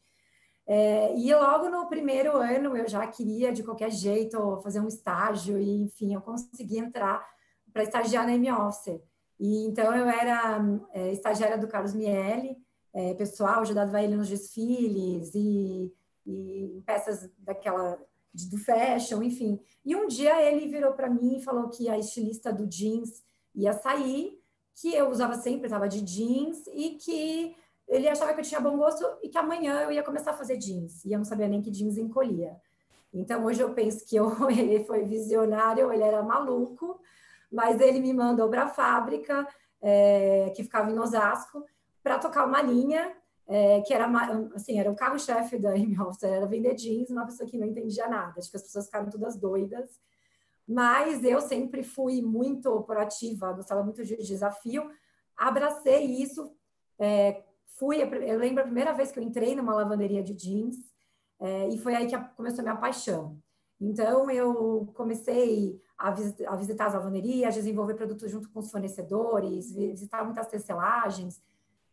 [0.68, 5.58] É, e logo no primeiro ano eu já queria, de qualquer jeito, fazer um estágio,
[5.58, 7.26] e enfim, eu consegui entrar
[7.72, 9.00] para estagiar na M-Office.
[9.40, 10.60] E então eu era
[10.94, 12.58] é, estagiária do Carlos Miele,
[12.94, 15.94] é, pessoal, ajudava ele nos desfiles e,
[16.26, 18.00] e peças daquela
[18.50, 19.60] do fashion, enfim.
[19.84, 23.72] E um dia ele virou para mim e falou que a estilista do jeans ia
[23.72, 24.38] sair,
[24.76, 27.56] que eu usava sempre, estava de jeans e que
[27.88, 30.58] ele achava que eu tinha bom gosto e que amanhã eu ia começar a fazer
[30.58, 31.06] jeans.
[31.06, 32.58] E eu não sabia nem que jeans encolhia.
[33.14, 37.00] Então hoje eu penso que ou ele foi visionário ele era maluco,
[37.50, 39.48] mas ele me mandou para a fábrica,
[39.82, 41.64] é, que ficava em Osasco,
[42.04, 43.16] para tocar uma linha
[43.48, 44.10] é, que era
[44.56, 48.08] assim, era o carro-chefe da Amy Hofstra, era vender jeans, uma pessoa que não entendia
[48.08, 50.00] nada, acho que as pessoas ficaram todas doidas,
[50.68, 54.90] mas eu sempre fui muito proativa, gostava muito de desafio,
[55.38, 56.52] abracei isso,
[56.98, 57.44] é,
[57.78, 60.78] fui, eu lembro a primeira vez que eu entrei numa lavanderia de jeans,
[61.40, 63.38] é, e foi aí que começou a minha paixão.
[63.80, 70.24] Então, eu comecei a, a visitar as lavanderias, desenvolver produtos junto com os fornecedores, visitar
[70.24, 71.42] muitas tecelagens,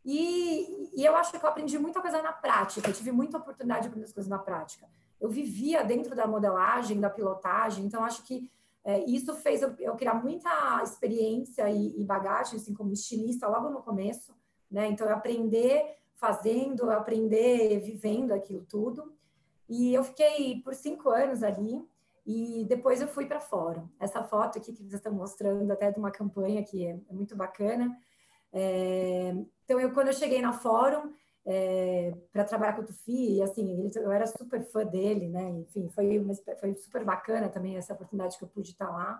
[0.04, 3.82] e, e, eu acho que eu aprendi muita coisa na prática, eu tive muita oportunidade
[3.82, 4.88] de aprender as coisas na prática.
[5.20, 8.50] Eu vivia dentro da modelagem, da pilotagem, então acho que
[8.84, 13.70] é, isso fez eu, eu, criar muita experiência e, e, bagagem, assim, como estilista, logo
[13.70, 14.34] no começo,
[14.70, 14.88] né?
[14.88, 19.12] Então, eu aprender fazendo, aprender vivendo aquilo tudo.
[19.68, 21.84] E eu fiquei por cinco anos ali,
[22.26, 23.84] e depois eu fui para fora.
[23.98, 27.36] Essa foto aqui que vocês estão mostrando, até de uma campanha que é, é muito
[27.36, 27.96] bacana,
[28.52, 29.34] é,
[29.72, 31.14] então, eu, quando eu cheguei na Fórum
[31.46, 35.48] é, para trabalhar com o Tufi, assim, eu era super fã dele, né?
[35.48, 39.18] Enfim, foi, uma, foi super bacana também essa oportunidade que eu pude estar lá.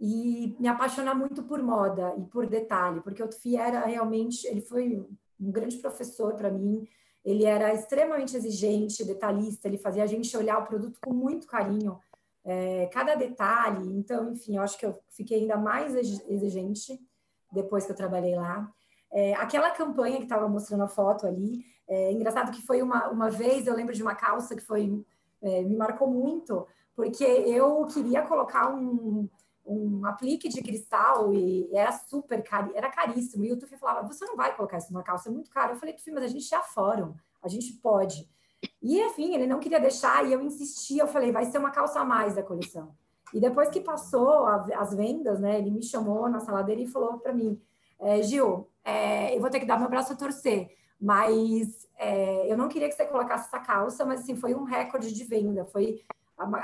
[0.00, 4.60] E me apaixonar muito por moda e por detalhe, porque o Tufi era realmente, ele
[4.60, 5.06] foi
[5.38, 6.84] um grande professor para mim,
[7.24, 12.00] ele era extremamente exigente, detalhista, ele fazia a gente olhar o produto com muito carinho,
[12.44, 13.86] é, cada detalhe.
[13.92, 16.98] Então, enfim, eu acho que eu fiquei ainda mais exigente
[17.52, 18.72] depois que eu trabalhei lá.
[19.12, 23.28] É, aquela campanha que estava mostrando a foto ali, é engraçado que foi uma, uma
[23.28, 25.04] vez, eu lembro de uma calça que foi
[25.42, 29.28] é, me marcou muito, porque eu queria colocar um,
[29.64, 33.44] um aplique de cristal e era super caro, era caríssimo.
[33.44, 35.72] E o Tufi falava: Você não vai colocar isso numa calça, é muito caro.
[35.72, 38.28] Eu falei: Tufi, mas a gente é fórum, a gente pode.
[38.82, 40.98] E enfim, ele não queria deixar e eu insisti.
[40.98, 42.94] Eu falei: Vai ser uma calça a mais da coleção.
[43.32, 46.88] E depois que passou a, as vendas, né, ele me chamou na sala dele e
[46.88, 47.60] falou para mim:
[47.98, 52.56] é, Gil, é, eu vou ter que dar meu braço a torcer, mas é, eu
[52.56, 55.64] não queria que você colocasse essa calça, mas assim, foi um recorde de venda.
[55.66, 56.02] Foi,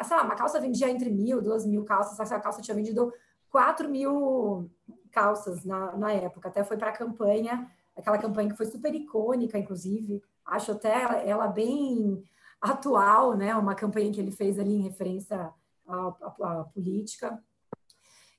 [0.05, 3.12] sei lá, uma calça vendia entre mil, duas mil calças, essa calça tinha vendido
[3.50, 4.70] quatro mil
[5.11, 9.59] calças na, na época, até foi para a campanha, aquela campanha que foi super icônica,
[9.59, 12.22] inclusive, acho até ela bem
[12.61, 13.55] atual, né?
[13.57, 15.50] Uma campanha que ele fez ali em referência
[15.87, 17.42] à, à, à política.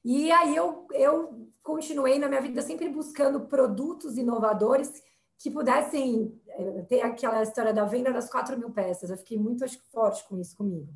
[0.10, 5.04] E aí eu, eu continuei na minha vida sempre buscando produtos inovadores
[5.38, 9.10] que pudessem eh, ter aquela história da venda das 4 mil peças.
[9.10, 10.88] Eu fiquei muito acho, forte com isso comigo.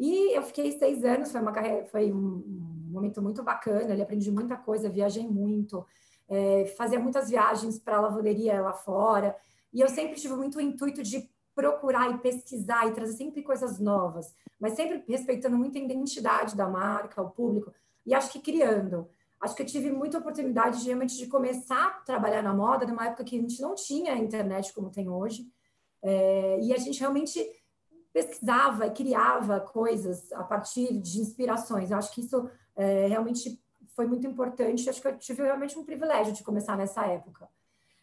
[0.00, 2.42] E eu fiquei seis anos, foi, uma carreira, foi um
[2.90, 5.86] momento muito bacana, eu aprendi muita coisa, viajei muito,
[6.28, 9.36] é, fazia muitas viagens para a lavanderia lá fora,
[9.72, 13.78] e eu sempre tive muito o intuito de procurar e pesquisar e trazer sempre coisas
[13.78, 17.72] novas, mas sempre respeitando muito a identidade da marca, o público
[18.06, 19.08] e acho que criando.
[19.40, 23.06] Acho que eu tive muita oportunidade de, realmente de começar a trabalhar na moda numa
[23.06, 25.46] época que a gente não tinha internet como tem hoje.
[26.02, 27.44] É, e a gente realmente
[28.12, 31.90] pesquisava e criava coisas a partir de inspirações.
[31.90, 33.58] Eu acho que isso é, realmente
[33.94, 34.88] foi muito importante.
[34.88, 37.48] Acho que eu tive realmente um privilégio de começar nessa época.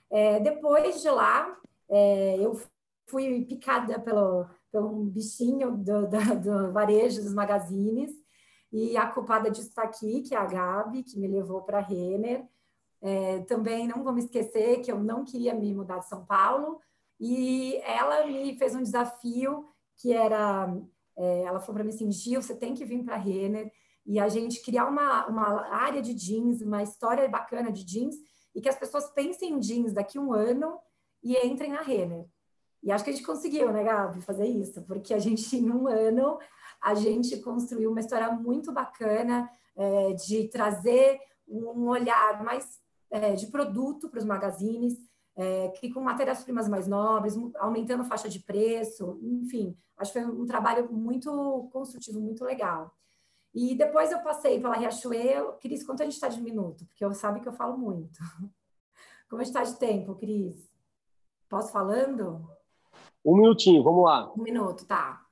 [0.09, 1.55] É, depois de lá,
[1.89, 2.59] é, eu
[3.07, 8.11] fui picada pelo, pelo bichinho do, do, do varejo, dos magazines,
[8.71, 12.45] e a culpada disso está aqui, que é a Gabi, que me levou para Renner.
[13.01, 16.79] É, também não vou me esquecer que eu não queria me mudar de São Paulo,
[17.19, 19.65] e ela me fez um desafio
[19.97, 20.67] que era
[21.19, 23.71] É, ela falou para mim assim, Gil, você tem que vir para Renner
[24.05, 28.15] e a gente criar uma, uma área de jeans, uma história bacana de jeans
[28.53, 30.77] e que as pessoas pensem em jeans daqui um ano
[31.23, 32.25] e entrem na Renner.
[32.83, 35.87] E acho que a gente conseguiu, né, Gabi, fazer isso, porque a gente, em um
[35.87, 36.37] ano,
[36.81, 43.47] a gente construiu uma história muito bacana é, de trazer um olhar mais é, de
[43.47, 44.97] produto para os magazines,
[45.35, 50.45] é, que com matérias-primas mais nobres, aumentando faixa de preço, enfim, acho que foi um
[50.45, 52.93] trabalho muito construtivo, muito legal.
[53.53, 55.53] E depois eu passei pela Riachuelo.
[55.53, 56.85] Cris, quanto a gente está de minuto?
[56.85, 58.19] Porque eu sabe que eu falo muito.
[59.29, 60.69] Como a gente está de tempo, Cris?
[61.49, 62.47] Posso falando?
[63.25, 64.31] Um minutinho, vamos lá.
[64.33, 65.25] Um minuto, tá.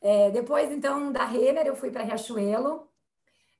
[0.00, 2.88] É, depois, então, da Renner, eu fui para Riachuelo,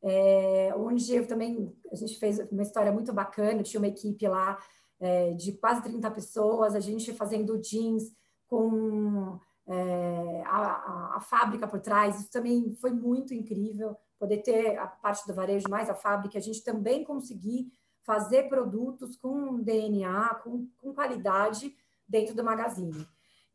[0.02, 4.58] é, onde eu também, a gente fez uma história muito bacana, tinha uma equipe lá
[4.98, 8.04] é, de quase 30 pessoas, a gente fazendo jeans
[8.46, 14.86] com é, a, a, fábrica por trás, isso também foi muito incrível, poder ter a
[14.86, 17.70] parte do varejo mais a fábrica, a gente também conseguir
[18.02, 21.74] fazer produtos com DNA, com, com qualidade
[22.08, 23.06] dentro do Magazine.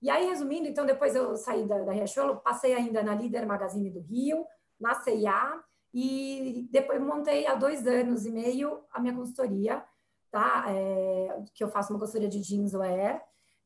[0.05, 3.89] E aí, resumindo, então, depois eu saí da, da Riachuelo, passei ainda na Líder Magazine
[3.89, 4.45] do Rio,
[4.79, 5.59] na CIA,
[5.91, 9.83] e depois montei há dois anos e meio a minha consultoria,
[10.29, 10.65] tá?
[10.67, 13.19] É, que eu faço uma consultoria de jeanswear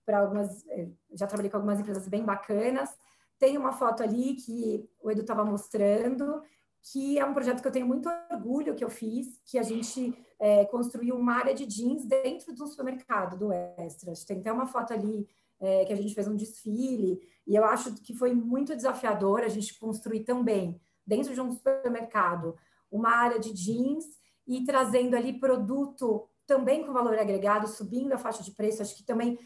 [0.06, 2.90] para algumas, é, já trabalhei com algumas empresas bem bacanas.
[3.38, 6.42] Tem uma foto ali que o Edu estava mostrando,
[6.82, 10.18] que é um projeto que eu tenho muito orgulho que eu fiz, que a gente
[10.40, 14.14] é, construiu uma área de jeans dentro do supermercado do Extra.
[14.26, 15.28] Tem até uma foto ali
[15.60, 19.48] é, que a gente fez um desfile, e eu acho que foi muito desafiador a
[19.48, 22.56] gente construir também, dentro de um supermercado,
[22.92, 24.06] uma área de jeans
[24.48, 29.04] e trazendo ali produto também com valor agregado, subindo a faixa de preço, acho que
[29.04, 29.38] também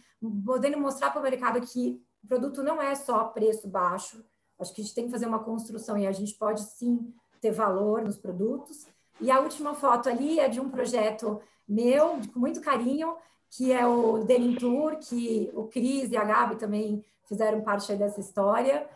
[0.46, 4.24] podendo mostrar para o mercado que o produto não é só preço baixo,
[4.58, 7.52] acho que a gente tem que fazer uma construção e a gente pode sim ter
[7.52, 8.88] valor nos produtos.
[9.20, 13.16] E a última foto ali é de um projeto meu, com muito carinho,
[13.56, 18.88] que é o Denim que o Cris e a Gabi também fizeram parte dessa história,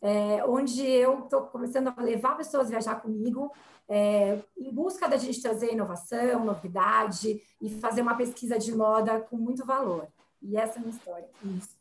[0.00, 3.52] é, onde eu estou começando a levar pessoas a viajar comigo
[3.88, 9.36] é, em busca da gente trazer inovação, novidade e fazer uma pesquisa de moda com
[9.36, 10.06] muito valor.
[10.42, 11.28] E essa é a minha história.
[11.44, 11.76] Isso.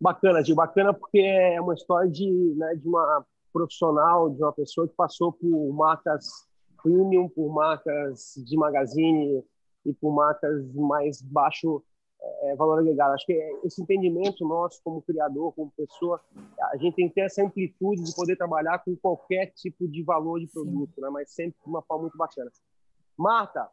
[0.00, 4.88] Bacana, Gil, bacana porque é uma história de, né, de uma profissional, de uma pessoa
[4.88, 6.46] que passou por marcas
[6.82, 9.44] premium, por marcas de magazine,
[9.84, 11.82] e por marcas mais baixo
[12.42, 13.14] é, valor agregado.
[13.14, 13.32] Acho que
[13.64, 16.20] esse entendimento nosso como criador, como pessoa,
[16.70, 20.38] a gente tem que ter essa amplitude de poder trabalhar com qualquer tipo de valor
[20.38, 21.08] de produto, né?
[21.10, 22.50] mas sempre de uma forma muito bacana.
[23.18, 23.68] Marta,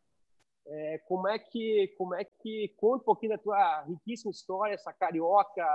[0.67, 4.93] é, como é que como é que conta um pouquinho da tua riquíssima história, essa
[4.93, 5.65] carioca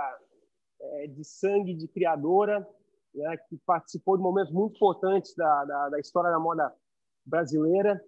[0.79, 2.65] é, de sangue de criadora,
[3.13, 6.73] né, que participou de momentos muito importantes da, da, da história da moda
[7.25, 8.01] brasileira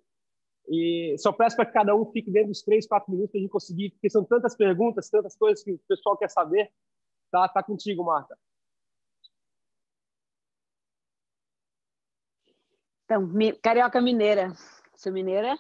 [0.68, 3.42] e só peço para que cada um fique dentro dos três, quatro minutos para a
[3.42, 6.72] gente conseguir, porque são tantas perguntas, tantas coisas que o pessoal quer saber.
[7.32, 8.38] Tá, tá contigo, Marta.
[13.06, 13.30] Então,
[13.62, 14.54] carioca mineira.
[14.96, 15.58] Sou mineira,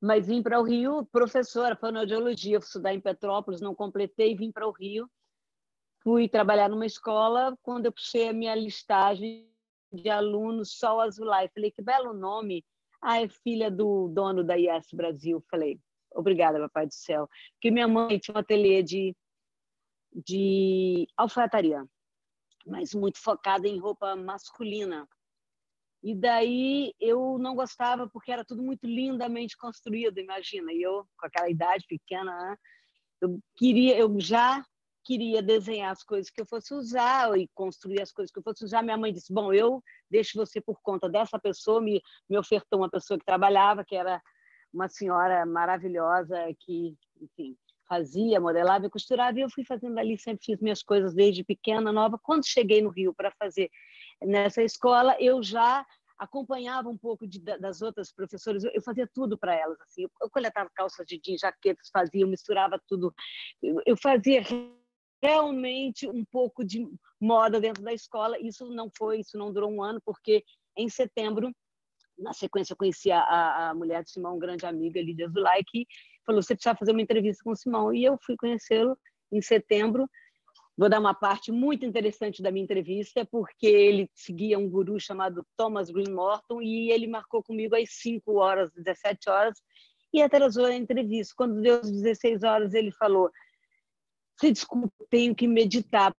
[0.00, 4.70] mas vim para o Rio, professora, fonoaudiologia, estudar em Petrópolis, não completei, vim para o
[4.70, 5.10] Rio.
[6.02, 9.48] Fui trabalhar numa escola, quando eu puxei a minha listagem
[9.92, 12.64] de alunos Sol Azulay, falei, que belo nome,
[13.02, 15.44] ah, é filha do dono da IS Brasil.
[15.50, 15.80] Falei,
[16.14, 17.28] obrigada, papai do céu.
[17.54, 19.14] Porque minha mãe tinha um ateliê de,
[20.26, 21.84] de alfaiataria,
[22.64, 25.08] mas muito focada em roupa masculina.
[26.02, 30.72] E daí eu não gostava porque era tudo muito lindamente construído, imagina.
[30.72, 32.56] E eu, com aquela idade pequena, né,
[33.20, 34.64] eu queria, eu já
[35.04, 38.64] queria desenhar as coisas que eu fosse usar e construir as coisas que eu fosse
[38.64, 38.82] usar.
[38.82, 41.80] Minha mãe disse: Bom, eu deixo você por conta dessa pessoa.
[41.80, 44.20] Me, me ofertou uma pessoa que trabalhava, que era
[44.72, 47.56] uma senhora maravilhosa, que, enfim,
[47.88, 49.38] fazia, modelava e costurava.
[49.38, 52.18] E eu fui fazendo ali, sempre fiz minhas coisas desde pequena, nova.
[52.22, 53.70] Quando cheguei no Rio para fazer
[54.22, 55.84] nessa escola, eu já
[56.18, 60.70] acompanhava um pouco de, das outras professoras, eu, fazia tudo para elas, assim, eu, coletava
[60.72, 63.12] calças de jeans, jaquetas, fazia, misturava tudo,
[63.60, 64.40] eu, eu fazia
[65.22, 66.86] realmente um pouco de
[67.20, 68.38] moda dentro da escola.
[68.40, 70.42] Isso não foi, isso não durou um ano, porque
[70.76, 71.50] em setembro,
[72.18, 75.86] na sequência, eu conheci a, a mulher de Simão, grande amiga, Lídia Zulay, que
[76.26, 77.94] falou: você precisa fazer uma entrevista com o Simão.
[77.94, 78.98] E eu fui conhecê-lo
[79.30, 80.08] em setembro.
[80.76, 85.46] Vou dar uma parte muito interessante da minha entrevista, porque ele seguia um guru chamado
[85.56, 89.58] Thomas Green Morton e ele marcou comigo às 5 horas, 17 horas,
[90.12, 91.34] e atrasou a entrevista.
[91.36, 93.30] Quando deu às 16 horas, ele falou:
[94.38, 96.14] se desculpa, tenho que meditar.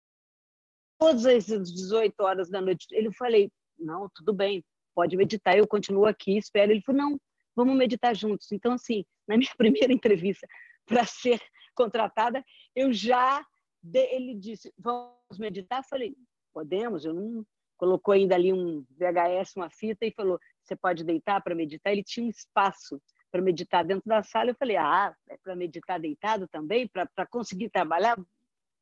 [0.97, 2.88] todas as 18 horas da noite.
[2.91, 4.64] Ele falei, não, tudo bem,
[4.95, 6.72] pode meditar, eu continuo aqui, espero.
[6.72, 7.22] Ele falou, não,
[7.55, 8.51] vamos meditar juntos.
[8.51, 10.47] Então, assim, na minha primeira entrevista
[10.86, 11.41] para ser
[11.76, 12.43] contratada,
[12.76, 13.45] eu já,
[13.93, 15.80] ele disse, vamos meditar?
[15.80, 16.16] Eu falei,
[16.53, 17.45] podemos, eu não...
[17.76, 21.91] Colocou ainda ali um VHS, uma fita, e falou, você pode deitar para meditar?
[21.91, 23.01] Ele tinha um espaço
[23.34, 24.51] para meditar dentro da sala.
[24.51, 26.88] Eu falei, ah, é para meditar deitado também?
[26.88, 28.15] Para conseguir trabalhar?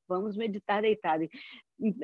[0.09, 1.23] Vamos meditar deitado.
[1.23, 1.31] E,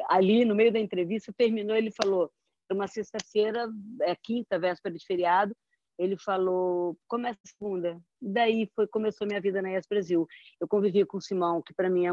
[0.07, 2.31] ali, no meio da entrevista, terminou, ele falou,
[2.71, 3.69] uma sexta-feira,
[4.01, 5.53] é quinta, véspera de feriado,
[5.99, 7.99] ele falou, começa segunda.
[8.21, 10.25] Daí foi começou minha vida na ES Brasil.
[10.57, 12.05] Eu convivi com o Simão, que para mim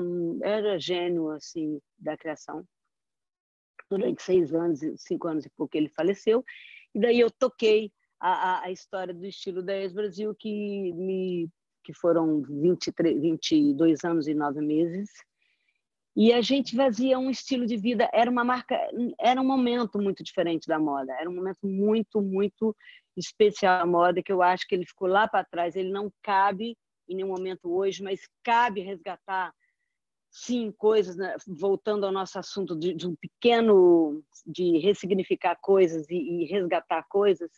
[0.43, 2.65] é era gênio assim da criação.
[3.89, 6.43] Durante seis anos, cinco anos e pouco ele faleceu.
[6.95, 7.93] E daí eu toquei
[8.27, 11.51] a, a, história do estilo da ex-Brasil, que, me,
[11.85, 15.11] que foram 23, 22 anos e nove meses.
[16.17, 18.79] E a gente fazia um estilo de vida, era uma marca,
[19.21, 22.75] era um momento muito diferente da moda, era um momento muito, muito
[23.15, 26.79] especial da moda, que eu acho que ele ficou lá para trás, ele não cabe
[27.07, 29.53] em nenhum momento hoje, mas cabe resgatar,
[30.31, 31.37] sim, coisas, né?
[31.47, 37.51] voltando ao nosso assunto de, de, um pequeno, de ressignificar coisas e, e resgatar coisas,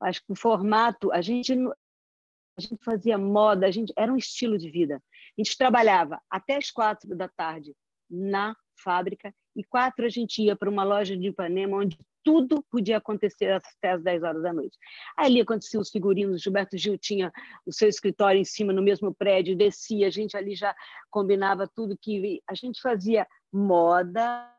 [0.00, 4.58] Acho que o formato, a gente, a gente fazia moda, a gente era um estilo
[4.58, 4.96] de vida.
[4.96, 7.74] A gente trabalhava até as quatro da tarde
[8.08, 12.96] na fábrica e quatro a gente ia para uma loja de Ipanema onde tudo podia
[12.96, 14.76] acontecer até as 10 horas da noite.
[15.16, 17.32] Ali aconteciam os figurinos, Gilberto Gil tinha
[17.64, 20.74] o seu escritório em cima no mesmo prédio, descia, a gente ali já
[21.08, 24.52] combinava tudo que a gente fazia moda,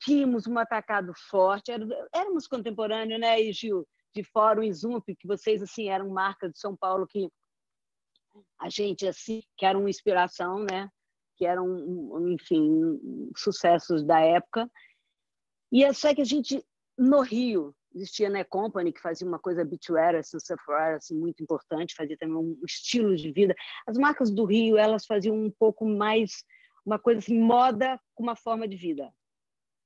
[0.00, 1.70] tínhamos um atacado forte,
[2.14, 3.86] éramos contemporâneos, né, Gil?
[4.14, 7.30] De Fórum e Zump, que vocês assim eram marca de São Paulo que
[8.58, 10.88] a gente assim que era uma inspiração, né?
[11.36, 14.70] Que eram, enfim, sucessos da época.
[15.70, 16.64] E é só que a gente
[16.96, 21.94] no Rio existia né Company que fazia uma coisa beachwear, assim, surfwear, assim muito importante,
[21.94, 23.54] fazia também um estilo de vida.
[23.86, 26.44] As marcas do Rio elas faziam um pouco mais
[26.84, 29.12] uma coisa assim moda com uma forma de vida.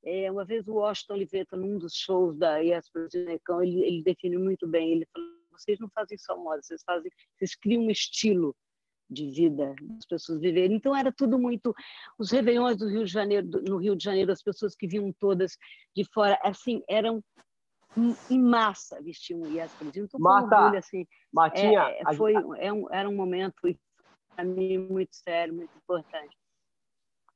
[0.06, 3.26] É, uma vez o Washington Oliveto, num dos shows da ES Brasil
[3.60, 4.92] ele, ele definiu muito bem.
[4.92, 8.54] Ele falou: vocês não fazem só moda, vocês fazem, vocês criam um estilo
[9.10, 10.76] de vida as pessoas viverem.
[10.76, 11.74] Então era tudo muito
[12.18, 15.56] os réveillons do Rio de Janeiro, no Rio de Janeiro, as pessoas que vinham todas
[15.94, 17.22] de fora, assim, eram
[18.30, 20.04] em massa vestiam o IES Brasil.
[20.04, 23.54] Então, Marta, orgulho, assim, Martinha, é, foi, é um, era um momento
[24.34, 26.36] para mim muito sério, muito importante.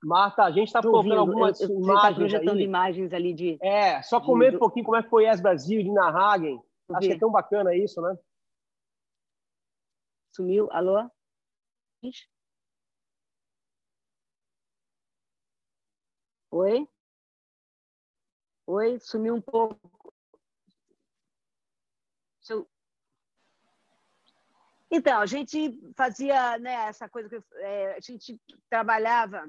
[0.03, 2.03] Marta, a gente está colocando algumas eu, eu, tá imagens.
[2.03, 2.65] Tá projetando aí.
[2.65, 3.59] imagens ali de.
[3.61, 6.63] É, só comenta um pouquinho como é que foi Yes Brasil, de Hagen.
[6.93, 8.17] Acho que é tão bacana isso, né?
[10.35, 10.69] Sumiu?
[10.73, 11.09] Alô?
[16.51, 16.89] Oi?
[18.67, 18.99] Oi?
[19.01, 20.15] Sumiu um pouco.
[22.41, 22.69] Seu...
[24.91, 29.49] Então, a gente fazia né, essa coisa que é, a gente trabalhava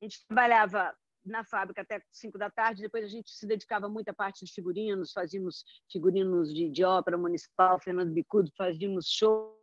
[0.00, 0.94] a gente trabalhava
[1.24, 4.52] na fábrica até 5 da tarde, depois a gente se dedicava muito à parte de
[4.52, 9.56] figurinos, fazíamos figurinos de, de ópera municipal, Fernando Bicudo, fazíamos show.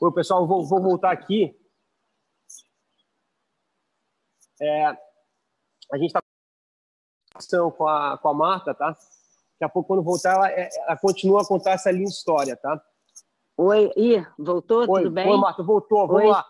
[0.00, 1.58] Oi, pessoal, vou, vou voltar aqui.
[4.60, 6.22] É, a gente está
[7.76, 8.88] com a, com a Marta, tá?
[8.90, 12.80] Daqui a pouco, quando voltar, ela, é, ela continua a contar essa linda história, tá?
[13.56, 14.80] Oi, Ih, voltou?
[14.80, 15.28] Oi, tudo bem?
[15.28, 16.06] Oi, Marta, voltou.
[16.06, 16.28] Vamos Oi.
[16.28, 16.44] lá.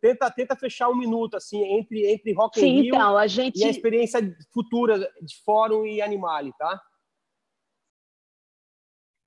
[0.00, 3.58] Tenta, tenta fechar um minuto, assim, entre, entre Rock Sim, Rio então, a gente...
[3.58, 4.20] e a experiência
[4.52, 6.80] futura de Fórum e Animale, tá?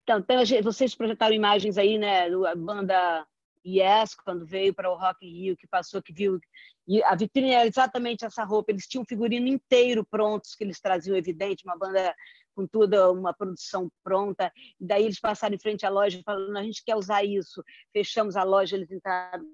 [0.03, 3.27] Então, então vocês projetaram imagens aí, né, da banda
[3.65, 6.39] Yes, quando veio para o Rock in Rio, que passou, que viu.
[6.87, 8.71] E a vitrine era exatamente essa roupa.
[8.71, 12.15] Eles tinham um figurino inteiro prontos, que eles traziam, evidente, uma banda
[12.55, 14.51] com toda uma produção pronta.
[14.79, 17.63] E daí eles passaram em frente à loja falando: a gente quer usar isso.
[17.93, 19.45] Fechamos a loja, eles entraram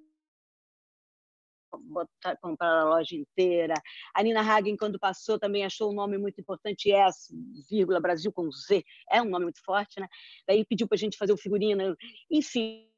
[1.84, 3.74] botar, comprar a loja inteira.
[4.14, 7.34] A Nina Hagen, quando passou, também achou um nome muito importante, S,
[7.70, 10.08] vírgula, Brasil com Z, é um nome muito forte, né?
[10.48, 11.96] Daí pediu para a gente fazer o figurino.
[12.32, 12.90] Enfim,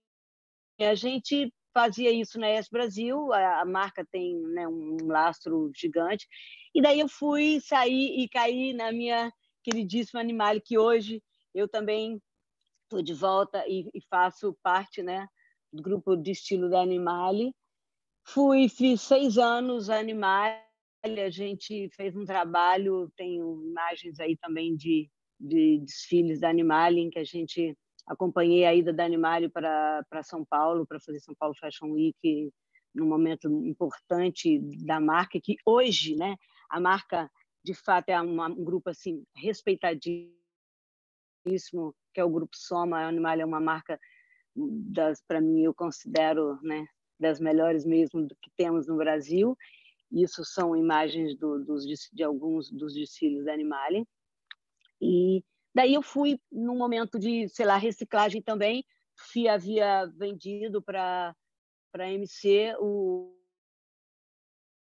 [0.85, 6.27] a gente fazia isso na ES Brasil, a, a marca tem né, um lastro gigante,
[6.73, 9.31] e daí eu fui sair e cair na minha
[9.63, 11.21] queridíssima Animale, que hoje
[11.53, 12.21] eu também
[12.83, 15.27] estou de volta e, e, faço parte né,
[15.71, 17.53] do grupo de estilo da Animale.
[18.25, 20.59] Fui, fiz seis anos a Animale,
[21.03, 25.09] a gente fez um trabalho, tenho imagens aí também de
[25.39, 27.77] de desfiles da Animale, em que a gente
[28.09, 32.51] acompanhei a ida da Animale para São Paulo, para fazer São Paulo Fashion Week,
[32.93, 36.35] num momento importante da marca, que hoje, né,
[36.69, 37.29] a marca,
[37.63, 40.33] de fato, é uma, um grupo assim respeitadíssimo,
[42.11, 42.97] que é o Grupo Soma.
[42.97, 43.99] A Animale é uma marca,
[45.27, 46.87] para mim, eu considero né,
[47.19, 49.55] das melhores mesmo que temos no Brasil.
[50.11, 54.07] Isso são imagens do, dos, de alguns dos desfiles da Animale.
[54.99, 55.43] E
[55.79, 58.83] daí eu fui num momento de, sei lá, reciclagem também.
[59.31, 61.33] Fui havia vendido para
[61.93, 63.33] a MC o,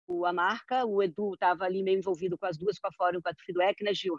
[0.06, 3.22] o, a marca, o Edu estava ali meio envolvido com as duas, com a Fórum,
[3.22, 4.14] com a Fiduec, né, Gil?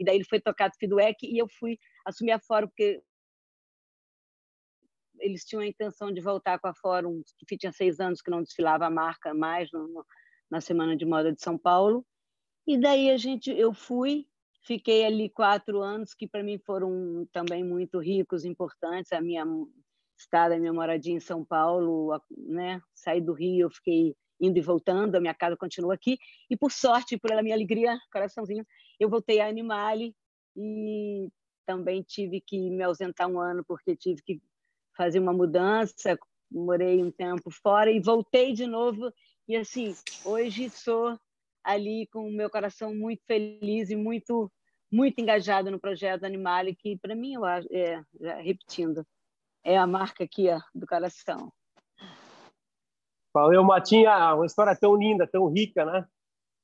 [0.00, 3.02] E daí ele foi tocar Fiduec e eu fui assumir a Fórum porque
[5.20, 8.42] eles tinham a intenção de voltar com a Fórum, que tinha seis anos que não
[8.42, 10.06] desfilava a marca mais no,
[10.50, 12.06] na Semana de Moda de São Paulo.
[12.66, 14.26] E daí a gente, eu fui,
[14.68, 19.10] Fiquei ali quatro anos que para mim foram também muito ricos, importantes.
[19.14, 19.42] A minha
[20.14, 22.78] estada, a minha moradia em São Paulo, né?
[22.94, 26.18] Saí do Rio, fiquei indo e voltando, a minha casa continua aqui.
[26.50, 28.62] E por sorte, por minha alegria, coraçãozinho,
[29.00, 30.14] eu voltei a Animale
[30.54, 31.30] e
[31.64, 34.38] também tive que me ausentar um ano porque tive que
[34.94, 36.18] fazer uma mudança,
[36.52, 39.10] morei um tempo fora e voltei de novo.
[39.48, 39.94] E assim,
[40.26, 41.18] hoje sou
[41.64, 44.52] ali com o meu coração muito feliz e muito
[44.90, 48.02] muito engajado no projeto Animale, que para mim, eu acho, é,
[48.40, 49.06] repetindo,
[49.64, 51.52] é a marca aqui ó, do coração.
[53.34, 56.06] Valeu, Matinha, uma história tão linda, tão rica, né?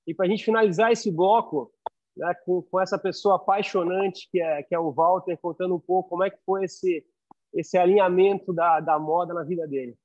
[0.07, 1.72] E para a gente finalizar esse bloco,
[2.16, 6.11] né, com, com essa pessoa apaixonante que é, que é o Walter, contando um pouco
[6.11, 7.05] como é que foi esse,
[7.53, 9.97] esse alinhamento da, da moda na vida dele.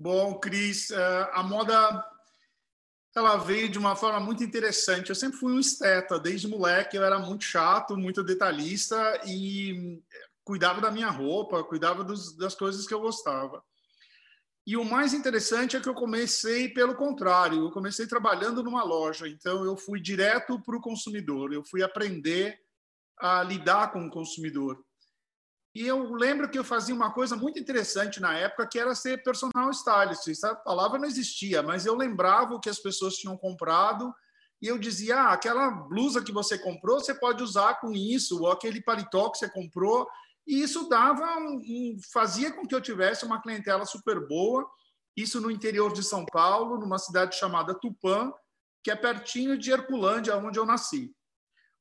[0.00, 1.74] Bom, Cris, eh, a moda
[3.18, 5.10] ela veio de uma forma muito interessante.
[5.10, 10.02] Eu sempre fui um esteta, desde moleque eu era muito chato, muito detalhista e
[10.44, 13.62] cuidava da minha roupa, cuidava dos, das coisas que eu gostava.
[14.66, 19.26] E o mais interessante é que eu comecei pelo contrário, eu comecei trabalhando numa loja,
[19.26, 22.58] então eu fui direto para o consumidor, eu fui aprender
[23.18, 24.78] a lidar com o consumidor.
[25.78, 29.22] E eu lembro que eu fazia uma coisa muito interessante na época, que era ser
[29.22, 30.26] personal stylist.
[30.26, 34.12] Essa palavra não existia, mas eu lembrava o que as pessoas tinham comprado
[34.60, 38.50] e eu dizia: ah, aquela blusa que você comprou, você pode usar com isso, ou
[38.50, 40.04] aquele paletó que você comprou.
[40.44, 44.68] E isso dava um, fazia com que eu tivesse uma clientela super boa.
[45.16, 48.32] Isso no interior de São Paulo, numa cidade chamada Tupã,
[48.82, 51.14] que é pertinho de Herculândia, onde eu nasci.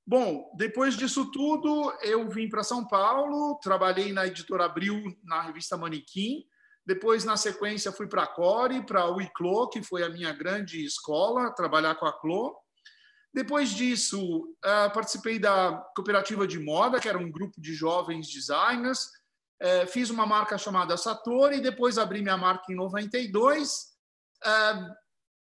[0.09, 5.75] Bom, depois disso tudo, eu vim para São Paulo, trabalhei na editora Abril, na revista
[5.75, 6.45] Manequim.
[6.85, 10.85] Depois, na sequência, fui para a Core, para a Uiclo, que foi a minha grande
[10.85, 12.55] escola, trabalhar com a Clo.
[13.33, 19.09] Depois disso, uh, participei da Cooperativa de Moda, que era um grupo de jovens designers.
[19.61, 23.87] Uh, fiz uma marca chamada Satori, depois abri minha marca em 92.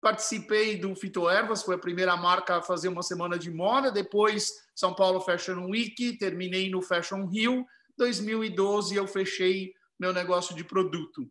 [0.00, 3.90] Participei do Fitoervas, foi a primeira marca a fazer uma semana de moda.
[3.90, 7.66] Depois, São Paulo Fashion Week, terminei no Fashion Rio.
[7.96, 11.28] 2012, eu fechei meu negócio de produto.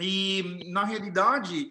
[0.00, 1.68] E, na realidade,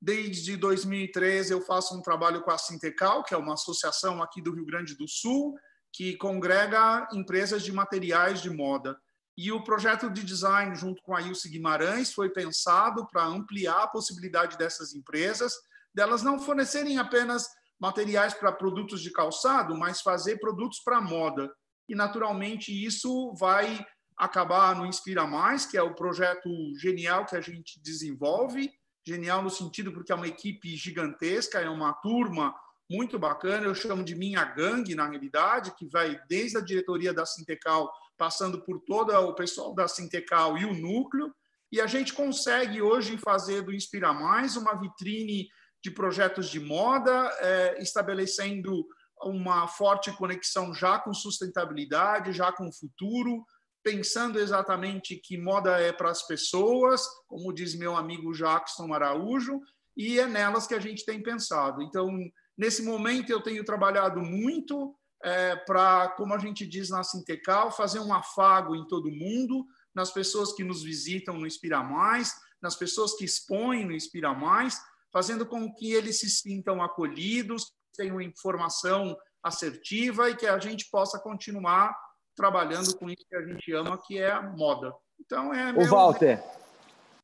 [0.00, 4.52] desde 2013, eu faço um trabalho com a Sintecal, que é uma associação aqui do
[4.52, 5.56] Rio Grande do Sul,
[5.92, 8.98] que congrega empresas de materiais de moda.
[9.42, 13.88] E o projeto de design, junto com a Ilse Guimarães, foi pensado para ampliar a
[13.88, 15.54] possibilidade dessas empresas,
[15.94, 17.48] delas não fornecerem apenas
[17.80, 21.50] materiais para produtos de calçado, mas fazer produtos para moda.
[21.88, 23.82] E, naturalmente, isso vai
[24.14, 28.70] acabar no Inspira Mais, que é o projeto genial que a gente desenvolve.
[29.06, 32.54] Genial no sentido porque é uma equipe gigantesca, é uma turma
[32.90, 33.64] muito bacana.
[33.64, 37.90] Eu chamo de minha gangue, na realidade, que vai desde a diretoria da Sintecal
[38.20, 41.34] passando por todo o pessoal da Sintecal e o núcleo,
[41.72, 45.48] e a gente consegue hoje fazer do Inspira Mais uma vitrine
[45.82, 47.10] de projetos de moda,
[47.40, 48.86] é, estabelecendo
[49.22, 53.42] uma forte conexão já com sustentabilidade, já com o futuro,
[53.82, 59.62] pensando exatamente que moda é para as pessoas, como diz meu amigo Jackson Araújo,
[59.96, 61.80] e é nelas que a gente tem pensado.
[61.80, 62.10] Então,
[62.56, 68.00] nesse momento, eu tenho trabalhado muito é, para, como a gente diz na Sintecal, fazer
[68.00, 73.14] um afago em todo mundo, nas pessoas que nos visitam no Inspira Mais, nas pessoas
[73.14, 74.80] que expõem no Inspira Mais,
[75.12, 81.18] fazendo com que eles se sintam acolhidos, tenham informação assertiva e que a gente possa
[81.18, 81.94] continuar
[82.36, 84.94] trabalhando com isso que a gente ama, que é a moda.
[85.18, 85.72] Então é.
[85.72, 85.82] Meu...
[85.82, 86.42] O Walter.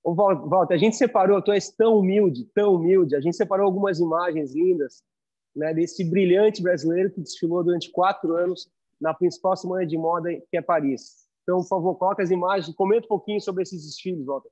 [0.03, 3.99] O Walter, a gente separou, tu és tão humilde, tão humilde, a gente separou algumas
[3.99, 5.03] imagens lindas
[5.57, 8.69] né, desse brilhante brasileiro que desfilou durante quatro anos
[9.01, 11.27] na principal semana de moda que é Paris.
[11.43, 14.51] Então, por favor, coloque as imagens, comenta um pouquinho sobre esses desfiles, Walter.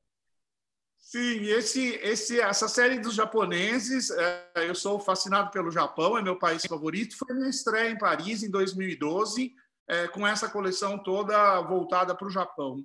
[0.97, 6.39] Sim, esse, esse, essa série dos japoneses, é, eu sou fascinado pelo Japão, é meu
[6.39, 7.17] país favorito.
[7.19, 9.53] Foi minha estreia em Paris em 2012,
[9.87, 12.83] é, com essa coleção toda voltada para o Japão.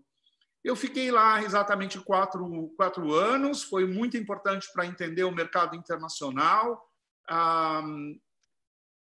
[0.62, 6.89] Eu fiquei lá exatamente quatro, quatro anos, foi muito importante para entender o mercado internacional
[7.30, 8.20] e,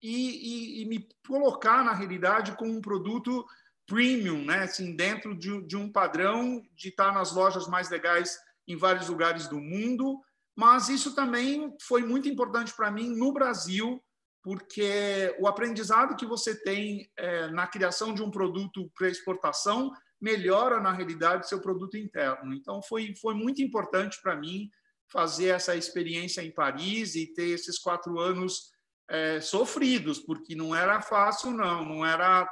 [0.03, 3.45] e, e, me colocar, na realidade, com um produto
[3.87, 4.65] premium, né?
[4.65, 9.49] assim, dentro de, de um padrão de estar nas lojas mais legais em vários lugares
[9.49, 10.21] do mundo,
[10.55, 14.03] mas isso também foi muito importante para mim no Brasil,
[14.43, 20.81] porque o aprendizado que você tem é, na criação de um produto para exportação melhora,
[20.81, 22.53] na realidade, seu produto interno.
[22.53, 24.69] Então, foi, foi muito importante para mim
[25.11, 28.71] fazer essa experiência em Paris e ter esses quatro anos
[29.09, 32.49] é, sofridos, porque não era fácil, não, não era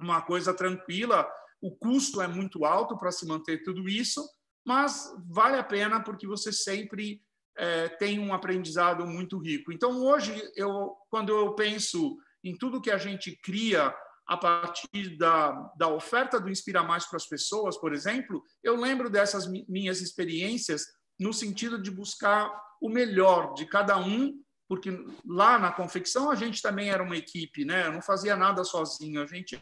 [0.00, 1.28] uma coisa tranquila.
[1.60, 4.22] O custo é muito alto para se manter tudo isso,
[4.64, 7.22] mas vale a pena porque você sempre
[7.56, 9.72] é, tem um aprendizado muito rico.
[9.72, 13.92] Então, hoje, eu, quando eu penso em tudo que a gente cria
[14.26, 19.08] a partir da, da oferta do Inspira Mais para as pessoas, por exemplo, eu lembro
[19.08, 20.84] dessas minhas experiências
[21.18, 22.50] no sentido de buscar
[22.80, 24.90] o melhor de cada um, porque
[25.26, 27.86] lá na confecção a gente também era uma equipe, né?
[27.86, 29.60] Eu não fazia nada sozinho, a gente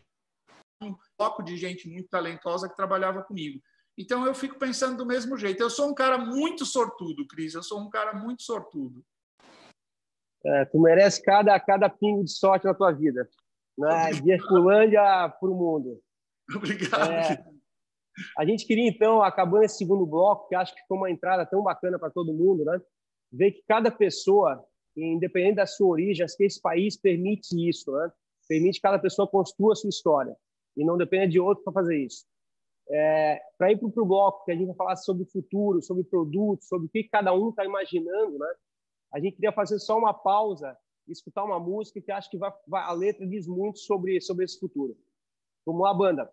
[0.83, 3.63] um bloco de gente muito talentosa que trabalhava comigo.
[3.99, 5.63] Então eu fico pensando do mesmo jeito.
[5.63, 7.55] Eu sou um cara muito sortudo, Cris.
[7.55, 9.03] Eu sou um cara muito sortudo.
[10.45, 13.29] É, tu merece cada, cada pingo de sorte na tua vida.
[13.79, 14.13] Né?
[14.13, 16.03] De Herculândia para o mundo.
[16.55, 17.11] Obrigado.
[17.11, 17.45] É,
[18.39, 21.63] a gente queria, então, acabando esse segundo bloco, que acho que foi uma entrada tão
[21.63, 22.81] bacana para todo mundo, né?
[23.33, 24.65] ver que cada pessoa,
[24.97, 28.11] independente da sua origem, acho que esse país permite isso, né?
[28.49, 30.37] permite que cada pessoa construa a sua história
[30.77, 32.25] e não dependa de outro para fazer isso.
[32.89, 36.05] É, para ir para o bloco, que a gente vai falar sobre o futuro, sobre
[36.05, 38.55] produtos, sobre o que cada um está imaginando, né?
[39.13, 40.77] A gente queria fazer só uma pausa,
[41.09, 44.59] escutar uma música que acho que vai, vai, a letra diz muito sobre sobre esse
[44.61, 44.97] futuro.
[45.65, 46.31] Vamos lá, banda.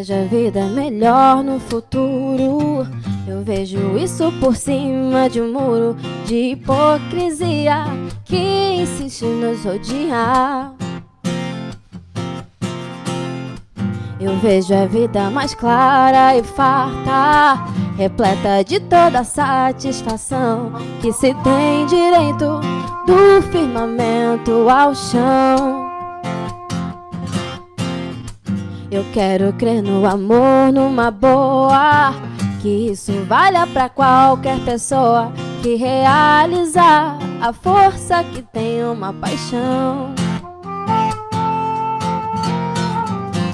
[0.00, 2.86] Vejo a vida melhor no futuro.
[3.28, 7.84] Eu vejo isso por cima de um muro de hipocrisia
[8.24, 10.72] que insiste em nos odiar.
[14.18, 17.64] Eu vejo a vida mais clara e farta,
[17.96, 22.60] repleta de toda satisfação que se tem direito
[23.06, 25.79] do firmamento ao chão.
[28.90, 32.12] Eu quero crer no amor, numa boa.
[32.60, 35.32] Que isso valha pra qualquer pessoa
[35.62, 40.12] que realizar a força que tem uma paixão.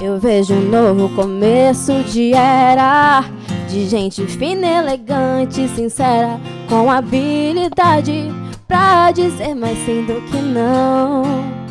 [0.01, 3.23] Eu vejo um novo começo de era
[3.69, 8.25] de gente fina, elegante, sincera, com habilidade
[8.67, 11.66] pra dizer mais sim do que não.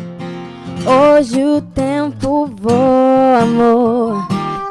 [0.85, 4.27] Hoje o tempo voa, amor,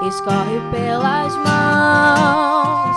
[0.08, 2.96] escorre pelas mãos,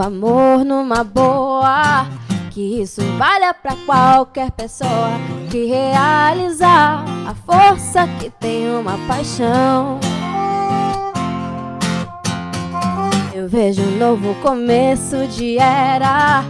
[0.00, 2.06] amor, numa boa.
[2.50, 5.12] Que isso valha pra qualquer pessoa
[5.50, 10.00] que realizar a força que tem uma paixão.
[13.32, 16.44] Eu vejo um novo começo de era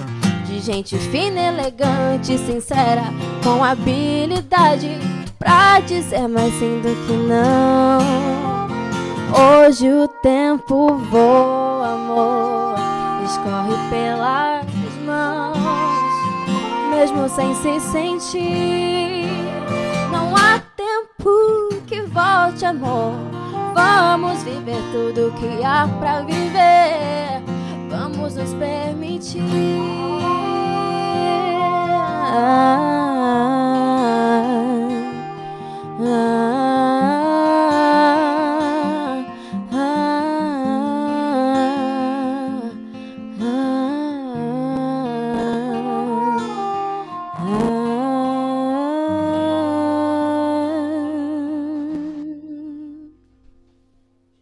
[0.46, 3.04] de gente fina, elegante, sincera,
[3.44, 4.98] com habilidade
[5.38, 8.00] pra dizer mais sim do que não.
[9.32, 12.49] Hoje o tempo voa, amor,
[13.40, 14.66] escorre pelas
[15.06, 15.56] mãos,
[16.90, 19.28] mesmo sem se sentir.
[20.12, 23.14] Não há tempo que volte, amor.
[23.74, 27.42] Vamos viver tudo que há pra viver.
[27.88, 29.40] Vamos nos permitir.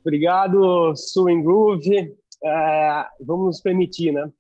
[0.09, 2.17] Obrigado, Swing Groove.
[2.43, 4.33] É, vamos nos permitir, né?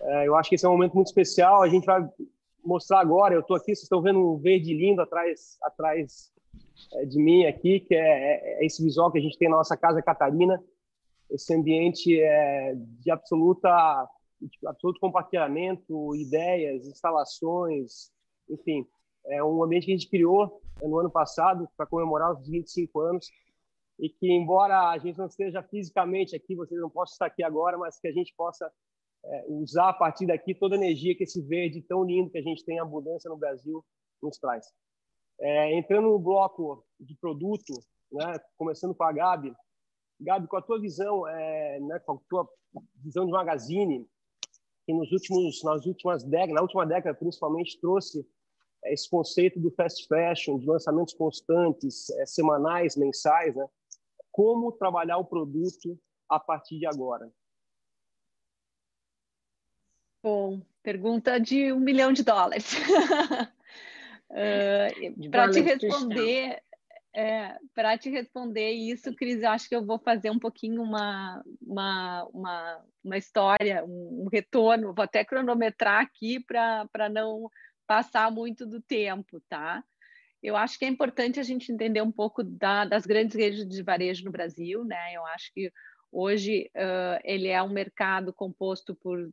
[0.00, 1.60] É, eu acho que esse é um momento muito especial.
[1.60, 2.08] A gente vai
[2.64, 3.34] mostrar agora.
[3.34, 6.32] Eu estou aqui, vocês estão vendo um verde lindo atrás, atrás
[6.92, 9.56] é, de mim aqui, que é, é, é, esse visual que a gente tem na
[9.56, 10.62] nossa casa Catarina.
[11.28, 14.08] Esse ambiente é de absoluta,
[14.40, 18.12] de absoluto compartilhamento, ideias, instalações,
[18.48, 18.86] enfim.
[19.26, 23.26] É um ambiente que a gente criou no ano passado para comemorar os 25 anos
[23.98, 27.78] e que, embora a gente não esteja fisicamente aqui, vocês não possam estar aqui agora,
[27.78, 28.70] mas que a gente possa
[29.24, 32.42] é, usar a partir daqui toda a energia que esse verde tão lindo que a
[32.42, 33.84] gente tem em abundância no Brasil
[34.22, 34.66] nos traz.
[35.40, 37.72] É, entrando no bloco de produto,
[38.10, 39.52] né, começando com a Gabi.
[40.20, 42.48] Gabi, com a tua visão, é, né, com a tua
[42.96, 44.06] visão de magazine,
[44.84, 48.26] que nos últimos, nas últimas décadas, na última década principalmente, trouxe
[48.84, 53.66] é, esse conceito do fast fashion, de lançamentos constantes, é, semanais, mensais, né?
[54.32, 57.30] Como trabalhar o produto a partir de agora?
[60.22, 62.72] Bom, pergunta de um milhão de dólares.
[64.30, 66.62] uh, para te responder,
[67.14, 71.42] é, para te responder isso, Cris, eu acho que eu vou fazer um pouquinho uma,
[71.60, 77.50] uma, uma, uma história, um, um retorno, vou até cronometrar aqui para não
[77.86, 79.84] passar muito do tempo, tá?
[80.42, 83.82] Eu acho que é importante a gente entender um pouco da, das grandes redes de
[83.82, 85.14] varejo no Brasil, né?
[85.14, 85.72] Eu acho que
[86.10, 89.30] hoje uh, ele é um mercado composto por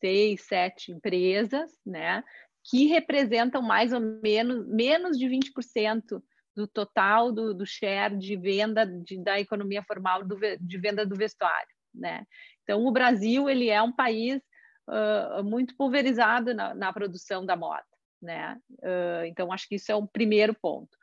[0.00, 2.24] seis, sete empresas, né?
[2.64, 6.20] Que representam mais ou menos menos de 20%
[6.56, 11.14] do total do, do share de venda de, da economia formal do, de venda do
[11.14, 12.24] vestuário, né?
[12.64, 14.42] Então o Brasil ele é um país
[14.88, 17.84] uh, muito pulverizado na, na produção da moda
[18.24, 18.58] né?
[18.72, 20.96] Uh, então, acho que isso é o primeiro ponto.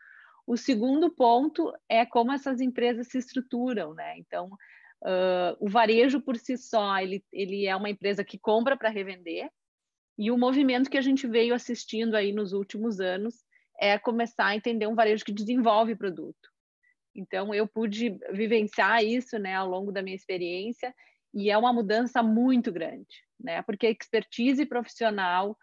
[0.45, 4.17] O segundo ponto é como essas empresas se estruturam, né?
[4.17, 4.47] Então,
[5.03, 9.49] uh, o varejo por si só, ele, ele é uma empresa que compra para revender,
[10.17, 13.35] e o movimento que a gente veio assistindo aí nos últimos anos
[13.79, 16.49] é começar a entender um varejo que desenvolve produto.
[17.15, 20.93] Então, eu pude vivenciar isso né, ao longo da minha experiência,
[21.33, 23.61] e é uma mudança muito grande, né?
[23.61, 25.57] Porque a expertise profissional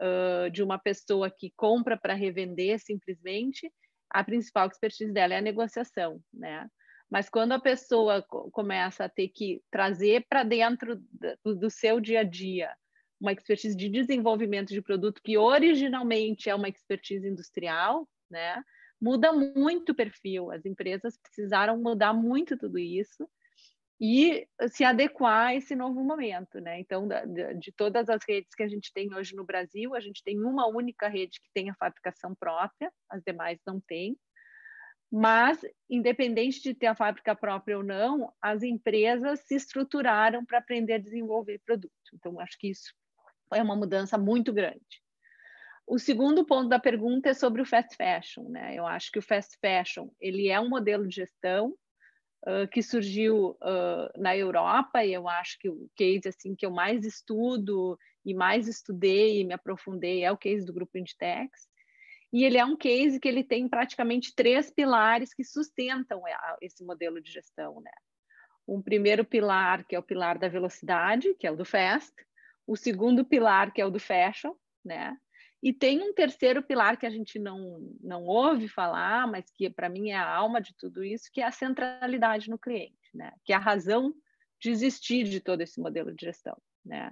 [0.00, 3.70] uh, de uma pessoa que compra para revender simplesmente,
[4.10, 6.68] a principal expertise dela é a negociação, né?
[7.10, 11.00] Mas quando a pessoa começa a ter que trazer para dentro
[11.44, 12.74] do, do seu dia a dia
[13.20, 18.62] uma expertise de desenvolvimento de produto que originalmente é uma expertise industrial, né?
[19.00, 20.50] Muda muito o perfil.
[20.50, 23.28] As empresas precisaram mudar muito tudo isso
[24.00, 26.80] e se adequar a esse novo momento, né?
[26.80, 27.08] Então,
[27.58, 30.66] de todas as redes que a gente tem hoje no Brasil, a gente tem uma
[30.66, 34.18] única rede que tem a fabricação própria, as demais não têm.
[35.12, 40.94] Mas, independente de ter a fábrica própria ou não, as empresas se estruturaram para aprender
[40.94, 41.92] a desenvolver produto.
[42.12, 42.92] Então, acho que isso
[43.52, 45.02] é uma mudança muito grande.
[45.86, 48.74] O segundo ponto da pergunta é sobre o fast fashion, né?
[48.74, 51.76] Eu acho que o fast fashion ele é um modelo de gestão
[52.70, 57.04] que surgiu uh, na Europa, e eu acho que o case assim, que eu mais
[57.04, 61.66] estudo e mais estudei e me aprofundei é o case do grupo Inditex.
[62.32, 66.22] E ele é um case que ele tem praticamente três pilares que sustentam
[66.60, 67.80] esse modelo de gestão.
[67.80, 67.92] Né?
[68.66, 72.12] Um primeiro pilar, que é o pilar da velocidade, que é o do fast.
[72.66, 74.52] O segundo pilar, que é o do fashion,
[74.84, 75.16] né?
[75.64, 79.88] E tem um terceiro pilar que a gente não, não ouve falar, mas que para
[79.88, 83.32] mim é a alma de tudo isso, que é a centralidade no cliente, né?
[83.42, 84.14] que é a razão
[84.60, 86.54] de existir de todo esse modelo de gestão.
[86.84, 87.10] Né?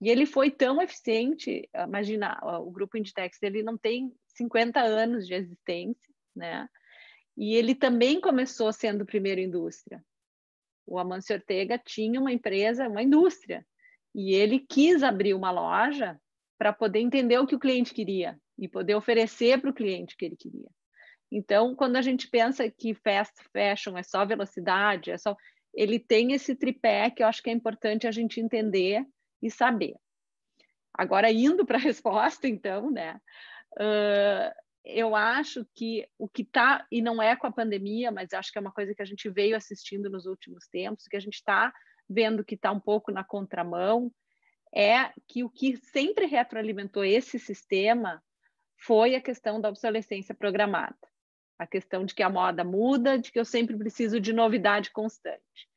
[0.00, 5.34] E ele foi tão eficiente, imagina, o grupo Inditex ele não tem 50 anos de
[5.34, 6.66] existência, né?
[7.36, 10.02] E ele também começou sendo primeiro indústria.
[10.86, 13.66] O Amancio Ortega tinha uma empresa, uma indústria,
[14.14, 16.18] e ele quis abrir uma loja
[16.60, 20.18] para poder entender o que o cliente queria e poder oferecer para o cliente o
[20.18, 20.68] que ele queria.
[21.32, 25.34] Então, quando a gente pensa que fast fashion é só velocidade, é só
[25.72, 29.06] ele tem esse tripé que eu acho que é importante a gente entender
[29.42, 29.94] e saber.
[30.92, 33.18] Agora, indo para a resposta, então, né?
[33.78, 34.52] Uh,
[34.84, 38.58] eu acho que o que está, e não é com a pandemia, mas acho que
[38.58, 41.72] é uma coisa que a gente veio assistindo nos últimos tempos, que a gente está
[42.06, 44.12] vendo que está um pouco na contramão,
[44.74, 48.22] é que o que sempre retroalimentou esse sistema
[48.76, 50.96] foi a questão da obsolescência programada.
[51.58, 55.68] A questão de que a moda muda, de que eu sempre preciso de novidade constante.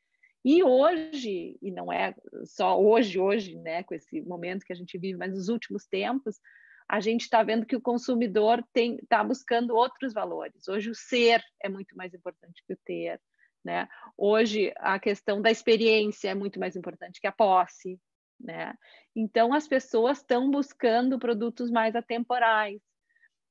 [0.45, 2.13] E hoje, e não é
[2.45, 6.39] só hoje, hoje, né, com esse momento que a gente vive, mas nos últimos tempos,
[6.87, 10.67] a gente está vendo que o consumidor está buscando outros valores.
[10.67, 13.21] Hoje o ser é muito mais importante que o ter.
[13.63, 13.87] Né?
[14.17, 17.99] Hoje a questão da experiência é muito mais importante que a posse.
[18.43, 18.73] Né?
[19.15, 22.81] Então as pessoas estão buscando produtos mais atemporais,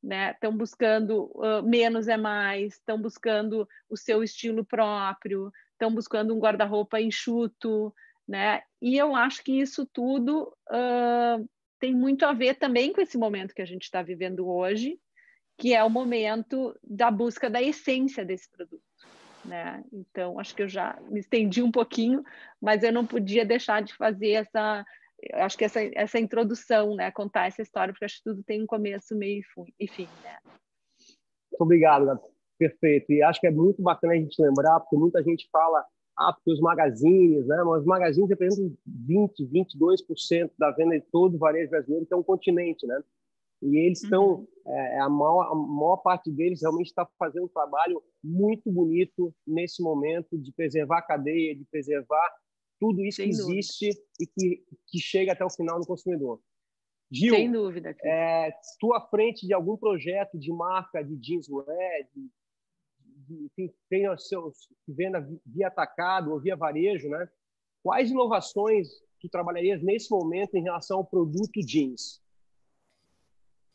[0.02, 0.58] estão né?
[0.58, 7.00] buscando uh, menos é mais, estão buscando o seu estilo próprio, estão buscando um guarda-roupa
[7.00, 7.94] enxuto,
[8.28, 8.62] né?
[8.80, 11.48] E eu acho que isso tudo uh,
[11.80, 15.00] tem muito a ver também com esse momento que a gente está vivendo hoje,
[15.58, 18.91] que é o momento da busca da essência desse produto.
[19.44, 19.82] Né?
[19.92, 22.22] Então, acho que eu já me estendi um pouquinho,
[22.60, 24.84] mas eu não podia deixar de fazer essa,
[25.34, 27.10] acho que essa, essa introdução, né?
[27.10, 29.42] Contar essa história, porque acho que tudo tem um começo, meio
[29.78, 30.38] e fim, né?
[31.50, 32.20] Muito obrigado.
[32.58, 33.12] Perfeito.
[33.12, 35.84] E acho que é muito bacana a gente lembrar, porque muita gente fala
[36.16, 37.62] ah, porque os magazines, né?
[37.64, 42.16] Mas os magazines representam 20, 22% da venda de todo o varejo brasileiro, que é
[42.16, 43.00] um continente, né?
[43.62, 44.46] E eles estão, uhum.
[44.66, 49.80] é, a, maior, a maior parte deles realmente está fazendo um trabalho muito bonito nesse
[49.82, 52.28] momento de preservar a cadeia, de preservar
[52.80, 53.52] tudo isso Sem que dúvida.
[53.52, 53.90] existe
[54.20, 56.40] e que, que chega até o final do consumidor.
[57.10, 57.94] Gil, Sem dúvida.
[58.02, 58.50] É,
[58.80, 62.30] tu à frente de algum projeto de marca de jeanswear, de
[63.54, 67.28] que tem os seus que venda via atacado ou via varejo, né?
[67.82, 68.88] Quais inovações
[69.20, 72.21] tu trabalharias nesse momento em relação ao produto jeans?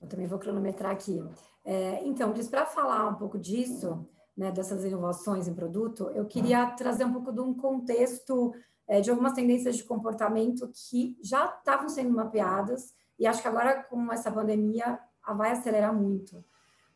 [0.02, 1.24] Eu também vou cronometrar aqui.
[1.66, 7.04] É, então, para falar um pouco disso, né, dessas inovações em produto, eu queria trazer
[7.04, 8.54] um pouco de um contexto
[8.88, 13.84] é, de algumas tendências de comportamento que já estavam sendo mapeadas e acho que agora
[13.84, 15.00] com essa pandemia
[15.36, 16.44] vai acelerar muito.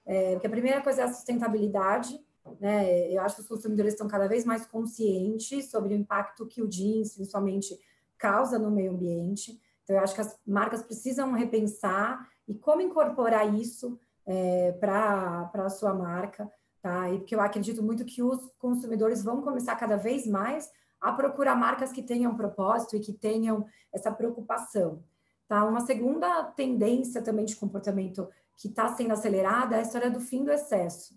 [0.06, 2.20] É, porque a primeira coisa é a sustentabilidade,
[2.60, 3.12] né?
[3.12, 6.68] Eu acho que os consumidores estão cada vez mais conscientes sobre o impacto que o
[6.68, 7.78] jeans, principalmente,
[8.18, 9.60] causa no meio ambiente.
[9.84, 15.70] Então, eu acho que as marcas precisam repensar e como incorporar isso é, para a
[15.70, 17.10] sua marca, tá?
[17.10, 20.70] E porque eu acredito muito que os consumidores vão começar cada vez mais
[21.00, 25.04] a procurar marcas que tenham propósito e que tenham essa preocupação.
[25.48, 25.66] Tá?
[25.66, 30.44] Uma segunda tendência também de comportamento que está sendo acelerada é a história do fim
[30.44, 31.16] do excesso.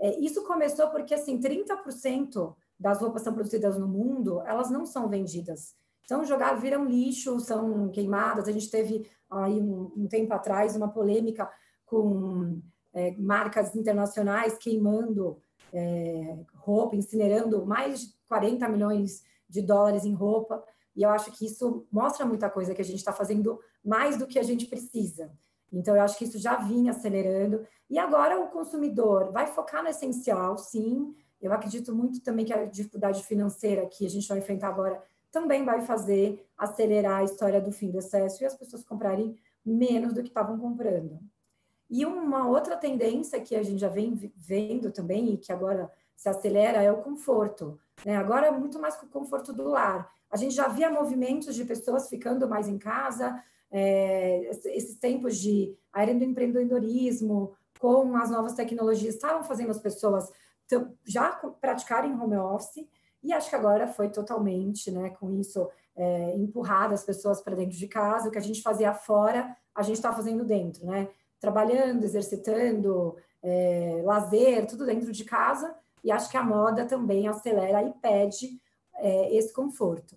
[0.00, 5.08] É, isso começou porque, assim, 30% das roupas são produzidas no mundo, elas não são
[5.08, 5.76] vendidas.
[6.08, 8.48] São jogadas, viram lixo, são queimadas.
[8.48, 11.50] A gente teve aí um, um tempo atrás uma polêmica
[11.84, 12.62] com
[12.94, 15.36] é, marcas internacionais queimando
[15.70, 20.64] é, roupa, incinerando mais de 40 milhões de dólares em roupa.
[20.96, 24.26] E eu acho que isso mostra muita coisa, que a gente está fazendo mais do
[24.26, 25.30] que a gente precisa.
[25.70, 27.66] Então, eu acho que isso já vinha acelerando.
[27.90, 31.14] E agora o consumidor vai focar no essencial, sim.
[31.38, 35.64] Eu acredito muito também que a dificuldade financeira que a gente vai enfrentar agora também
[35.64, 40.22] vai fazer acelerar a história do fim do excesso e as pessoas comprarem menos do
[40.22, 41.18] que estavam comprando.
[41.90, 46.28] E uma outra tendência que a gente já vem vendo também e que agora se
[46.28, 47.78] acelera é o conforto.
[48.04, 48.16] Né?
[48.16, 50.10] Agora é muito mais com o conforto do lar.
[50.30, 55.74] A gente já via movimentos de pessoas ficando mais em casa, é, esses tempos de
[55.92, 60.30] área do empreendedorismo, com as novas tecnologias, estavam fazendo as pessoas
[61.06, 62.86] já praticarem home office,
[63.22, 66.34] e acho que agora foi totalmente, né, com isso, é,
[66.92, 70.12] as pessoas para dentro de casa, o que a gente fazia fora, a gente está
[70.12, 71.08] fazendo dentro, né?
[71.40, 77.82] Trabalhando, exercitando, é, lazer, tudo dentro de casa, e acho que a moda também acelera
[77.82, 78.60] e pede
[78.96, 80.16] é, esse conforto.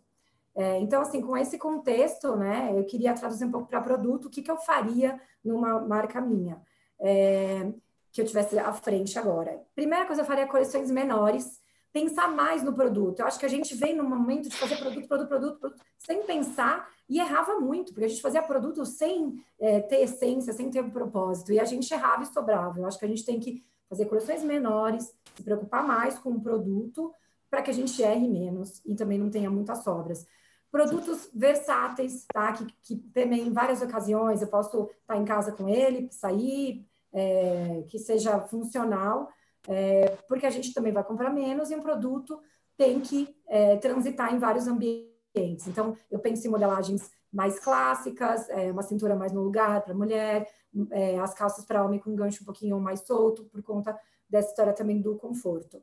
[0.55, 4.29] É, então, assim, com esse contexto, né, eu queria traduzir um pouco para produto, o
[4.29, 6.61] que, que eu faria numa marca minha,
[6.99, 7.71] é,
[8.11, 9.61] que eu tivesse à frente agora.
[9.73, 11.60] Primeira coisa, eu faria coleções menores,
[11.91, 13.19] pensar mais no produto.
[13.19, 16.23] Eu acho que a gente vem no momento de fazer produto, produto, produto, produto sem
[16.23, 20.81] pensar e errava muito, porque a gente fazia produto sem é, ter essência, sem ter
[20.81, 22.79] um propósito, e a gente errava e sobrava.
[22.79, 26.41] Eu acho que a gente tem que fazer coleções menores, se preocupar mais com o
[26.41, 27.13] produto,
[27.49, 30.25] para que a gente erre menos e também não tenha muitas sobras.
[30.71, 32.53] Produtos versáteis, tá?
[32.53, 37.83] Que, que também em várias ocasiões eu posso estar em casa com ele, sair, é,
[37.89, 39.29] que seja funcional,
[39.67, 42.39] é, porque a gente também vai comprar menos e um produto
[42.77, 45.67] tem que é, transitar em vários ambientes.
[45.67, 50.49] Então, eu penso em modelagens mais clássicas, é, uma cintura mais no lugar para mulher,
[50.91, 53.97] é, as calças para homem com gancho um pouquinho mais solto, por conta
[54.29, 55.81] dessa história também do conforto.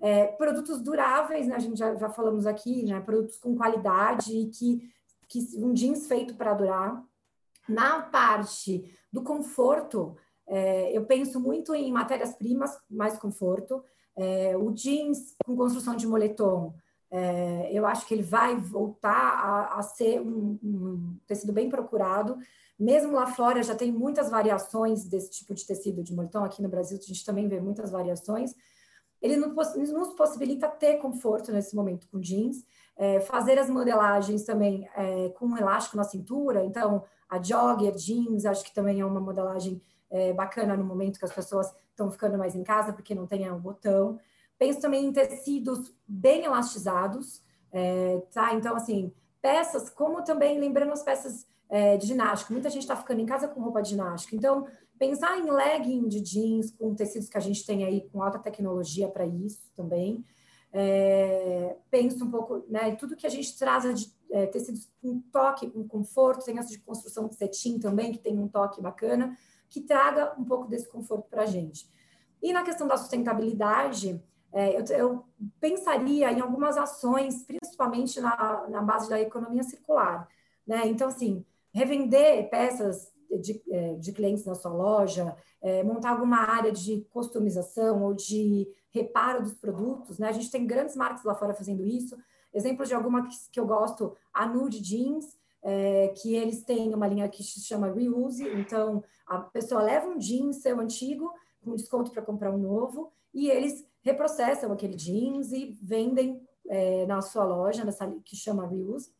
[0.00, 4.46] É, produtos duráveis, né, a gente já, já falamos aqui, né, produtos com qualidade e
[4.46, 4.90] que,
[5.28, 7.02] que um jeans feito para durar.
[7.68, 10.16] Na parte do conforto,
[10.50, 13.84] é, eu penso muito em matérias-primas, mais conforto.
[14.16, 16.74] É, o jeans com construção de moletom,
[17.08, 22.36] é, eu acho que ele vai voltar a, a ser um, um, tecido bem procurado.
[22.76, 26.42] Mesmo lá fora já tem muitas variações desse tipo de tecido de moletom.
[26.42, 28.52] Aqui no Brasil a gente também vê muitas variações.
[29.22, 32.64] Ele nos possibilita ter conforto nesse momento com jeans,
[32.96, 36.64] é, fazer as modelagens também é, com um elástico na cintura.
[36.64, 39.80] Então, a jogger jeans, acho que também é uma modelagem
[40.10, 43.50] é, bacana no momento que as pessoas estão ficando mais em casa porque não tem
[43.50, 44.18] o botão.
[44.58, 47.42] Penso também em tecidos bem elastizados,
[47.72, 48.52] é, tá?
[48.54, 52.52] Então, assim, peças, como também lembrando as peças é, de ginástica.
[52.52, 54.34] Muita gente está ficando em casa com roupa de ginástica.
[54.34, 54.66] Então,
[54.98, 59.08] pensar em legging de jeans com tecidos que a gente tem aí com alta tecnologia
[59.08, 60.24] para isso também.
[60.72, 62.94] É, penso um pouco, né?
[62.96, 66.78] Tudo que a gente traz de é, tecidos com toque, com conforto, tem essa de
[66.78, 69.36] construção de cetim também, que tem um toque bacana
[69.70, 71.88] que traga um pouco desse conforto para a gente.
[72.42, 75.24] E na questão da sustentabilidade, é, eu, eu,
[75.60, 80.28] pensaria em algumas ações, principalmente na, na base da economia circular.
[80.66, 80.86] Né?
[80.88, 86.72] Então, assim, revender peças de, é, de clientes na sua loja, é, montar alguma área
[86.72, 90.18] de customização ou de reparo dos produtos.
[90.18, 90.28] Né?
[90.28, 92.16] A gente tem grandes marcas lá fora fazendo isso.
[92.52, 97.06] Exemplos de alguma que, que eu gosto, a Nude Jeans, é, que eles têm uma
[97.06, 101.32] linha que se chama Reuse, então a pessoa leva um jeans seu antigo
[101.62, 107.20] com desconto para comprar um novo e eles reprocessam aquele jeans e vendem é, na
[107.20, 109.12] sua loja, nessa que chama Reuse.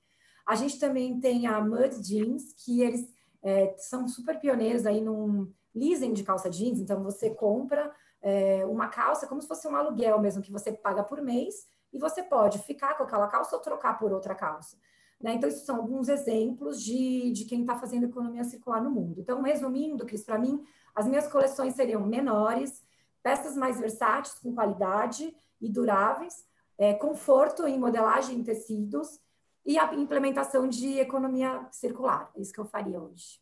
[0.46, 3.12] A gente também tem a Mud Jeans, que eles
[3.42, 8.88] é, são super pioneiros aí num leasing de calça jeans, então você compra é, uma
[8.88, 12.58] calça como se fosse um aluguel mesmo, que você paga por mês, e você pode
[12.60, 14.76] ficar com aquela calça ou trocar por outra calça.
[15.20, 15.34] Né?
[15.34, 19.20] Então, isso são alguns exemplos de, de quem está fazendo economia circular no mundo.
[19.20, 20.64] Então, resumindo, Cris, para mim,
[20.94, 22.82] as minhas coleções seriam menores,
[23.22, 26.46] peças mais versáteis, com qualidade e duráveis,
[26.78, 29.20] é, conforto em modelagem em tecidos
[29.64, 32.30] e a implementação de economia circular.
[32.34, 33.38] É isso que eu faria hoje.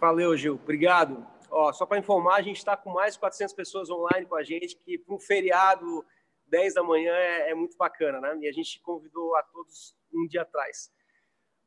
[0.00, 0.54] Valeu, Gil.
[0.54, 1.24] Obrigado.
[1.48, 4.42] Ó, só para informar, a gente está com mais de 400 pessoas online com a
[4.42, 6.04] gente, que para um feriado
[6.46, 8.38] 10 da manhã é, é, muito bacana, né?
[8.40, 10.92] E a gente convidou a todos um dia atrás.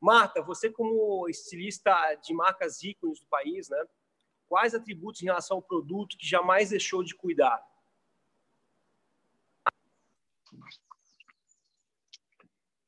[0.00, 3.84] Marta, você como estilista de marcas ícones do país, né?
[4.48, 7.62] Quais atributos em relação ao produto que jamais deixou de cuidar?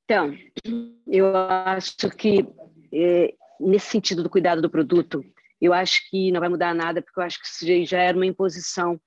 [0.05, 0.37] Então,
[1.07, 2.41] eu acho que
[2.93, 5.23] é, nesse sentido do cuidado do produto,
[5.61, 8.27] eu acho que não vai mudar nada, porque eu acho que isso já era uma
[8.27, 9.01] imposição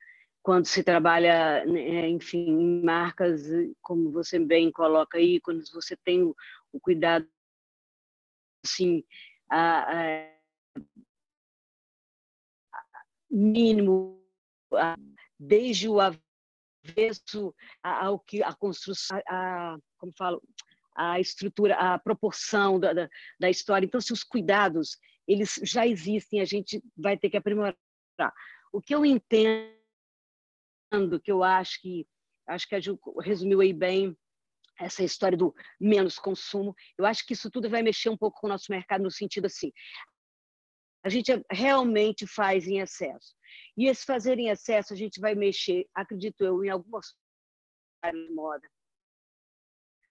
[0.43, 3.43] quando se trabalha, né, enfim, em marcas,
[3.81, 6.35] como você bem coloca aí, quando você tem o,
[6.81, 7.25] cuidado,
[8.65, 9.05] assim,
[9.49, 10.33] a, a,
[13.31, 14.21] mínimo,
[14.73, 14.97] a,
[15.39, 20.43] desde o avesso ao que a construção, a, como falo,
[20.93, 23.85] a estrutura, a proporção da, da, da história.
[23.85, 27.77] Então, se os cuidados eles já existem, a gente vai ter que aprimorar.
[28.73, 29.82] O que eu entendo
[31.21, 32.07] que eu acho que
[32.47, 34.17] acho que a Ju resumiu aí bem
[34.79, 36.75] essa história do menos consumo.
[36.97, 39.45] Eu acho que isso tudo vai mexer um pouco com o nosso mercado no sentido
[39.45, 39.71] assim,
[41.03, 43.35] a gente realmente faz em excesso.
[43.75, 47.13] E esse fazer em excesso, a gente vai mexer, acredito eu, em algumas
[48.01, 48.67] áreas de moda.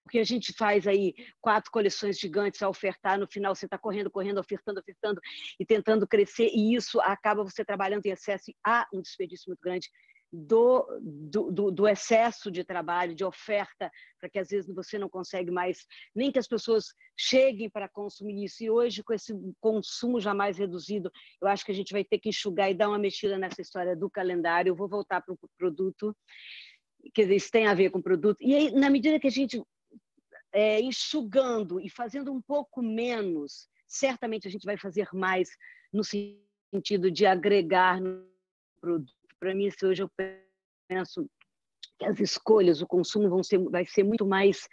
[0.03, 4.11] Porque a gente faz aí quatro coleções gigantes a ofertar, no final você está correndo,
[4.11, 5.19] correndo, ofertando, ofertando
[5.59, 9.61] e tentando crescer, e isso acaba você trabalhando em excesso e há um desperdício muito
[9.61, 9.89] grande
[10.35, 10.87] do,
[11.51, 15.85] do, do, excesso de trabalho, de oferta, para que às vezes você não consegue mais,
[16.15, 16.85] nem que as pessoas
[17.15, 18.63] cheguem para consumir isso.
[18.63, 19.31] E hoje, com esse
[19.61, 22.97] consumo jamais reduzido, eu acho que a gente vai ter que enxugar e dar uma
[22.97, 24.71] mexida nessa história do calendário.
[24.71, 26.17] Eu vou voltar para o produto,
[27.15, 28.37] dizer, isso tem a ver com o produto.
[28.41, 29.61] E aí, na medida que a gente
[30.51, 35.49] é, enxugando e fazendo um pouco menos, certamente a gente vai fazer mais
[35.93, 38.25] no sentido de agregar no
[38.81, 40.09] produto para mim, se hoje eu
[40.89, 41.29] penso
[41.99, 44.69] que as escolhas, o consumo vão ser, vai ser muito mais,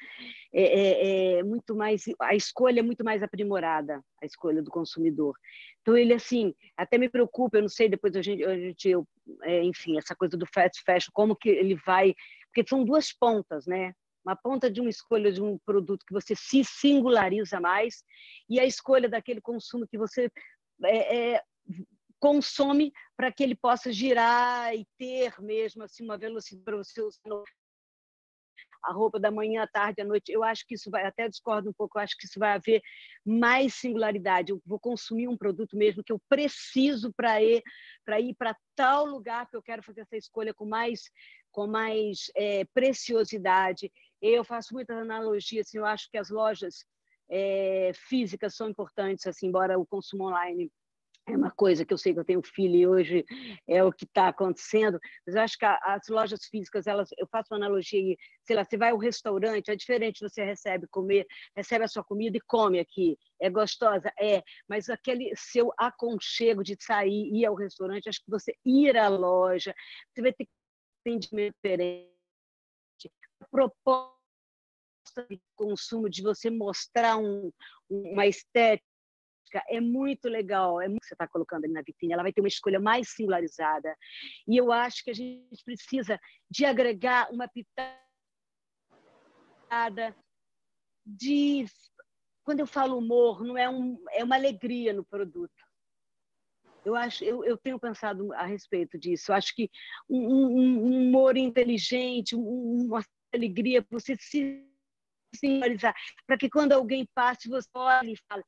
[0.55, 5.35] é, é, é, muito mais, a escolha é muito mais aprimorada, a escolha do consumidor.
[5.83, 9.05] Então ele assim, até me preocupa, eu não sei depois a gente, a gente eu,
[9.43, 12.15] é, enfim, essa coisa do fast fashion, como que ele vai,
[12.47, 13.93] porque são duas pontas, né?
[14.25, 18.05] uma ponta de uma escolha de um produto que você se singulariza mais
[18.49, 20.31] e a escolha daquele consumo que você
[20.85, 21.43] é, é,
[22.21, 27.21] consome para que ele possa girar e ter mesmo assim uma velocidade para você usar
[28.83, 30.33] a roupa da manhã, à tarde, à noite.
[30.33, 32.83] Eu acho que isso vai, até discordo um pouco, eu acho que isso vai haver
[33.25, 34.53] mais singularidade.
[34.53, 37.63] Eu vou consumir um produto mesmo que eu preciso para ir
[38.05, 41.03] para ir para tal lugar que eu quero fazer essa escolha com mais
[41.51, 43.93] com mais é, preciosidade.
[44.23, 46.85] Eu faço muitas analogias, assim, eu acho que as lojas
[47.29, 50.71] é, físicas são importantes, assim, embora o consumo online
[51.32, 53.24] é uma coisa que eu sei que eu tenho filho e hoje
[53.69, 57.52] é o que está acontecendo, mas eu acho que as lojas físicas, elas, eu faço
[57.52, 61.27] uma analogia aí, sei lá, você vai ao restaurante, é diferente, você recebe comer,
[61.57, 64.12] recebe a sua comida e come aqui, é gostosa?
[64.20, 69.09] É, mas aquele seu aconchego de sair, ir ao restaurante, acho que você ir à
[69.09, 69.74] loja,
[70.12, 70.48] você vai ter
[71.07, 72.11] entendimento diferente,
[73.40, 74.20] a proposta
[75.28, 77.51] de consumo, de você mostrar um,
[77.89, 78.90] uma estética,
[79.69, 82.41] é muito legal, é muito que você está colocando ali na vitrine, ela vai ter
[82.41, 83.97] uma escolha mais singularizada.
[84.47, 86.19] E eu acho que a gente precisa
[86.51, 87.97] de agregar uma pitada
[91.05, 91.67] de.
[92.45, 95.53] Quando eu falo humor, não é, um, é uma alegria no produto.
[96.85, 99.31] Eu acho, eu, eu tenho pensado a respeito disso.
[99.31, 99.71] Eu acho que
[100.09, 104.67] um, um, um humor inteligente, um, uma alegria, você se
[105.35, 105.95] singularizar,
[106.27, 108.43] para que quando alguém passe, você olhe e fale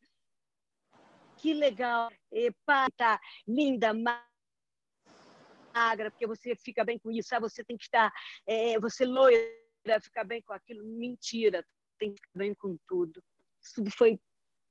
[1.43, 3.93] que legal, Epa, tá linda,
[5.74, 8.12] magra, porque você fica bem com isso, ah, você tem que estar,
[8.47, 9.43] é, você loira,
[10.01, 10.85] ficar bem com aquilo.
[10.85, 11.66] Mentira,
[11.98, 13.20] tem que ficar bem com tudo.
[13.60, 14.20] Isso tudo foi,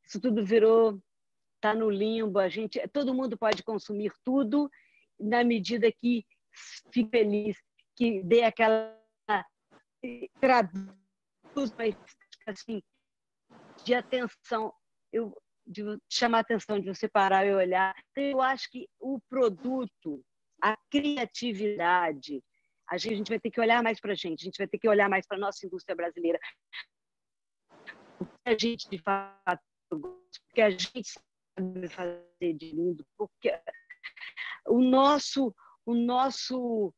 [0.06, 0.98] isso tudo virou,
[1.60, 4.72] tá no limbo, a gente, todo mundo pode consumir tudo
[5.20, 6.26] na medida que
[6.90, 7.58] fique feliz,
[7.98, 8.98] que dê aquela
[10.40, 11.74] traduz
[12.48, 12.82] assim
[13.84, 14.74] de atenção.
[15.12, 15.36] Eu
[15.66, 17.96] de chamar a atenção, de você parar e olhar.
[18.12, 20.24] Então, eu acho que o produto,
[20.62, 22.44] a criatividade,
[22.90, 24.90] a gente, vai ter que olhar mais para a gente, a gente vai ter que
[24.90, 26.40] olhar mais para a nossa indústria brasileira.
[28.20, 33.58] O que a gente, de fato, porque a gente sabe fazer de lindo, porque
[34.68, 35.56] o nosso,
[35.86, 36.94] o nosso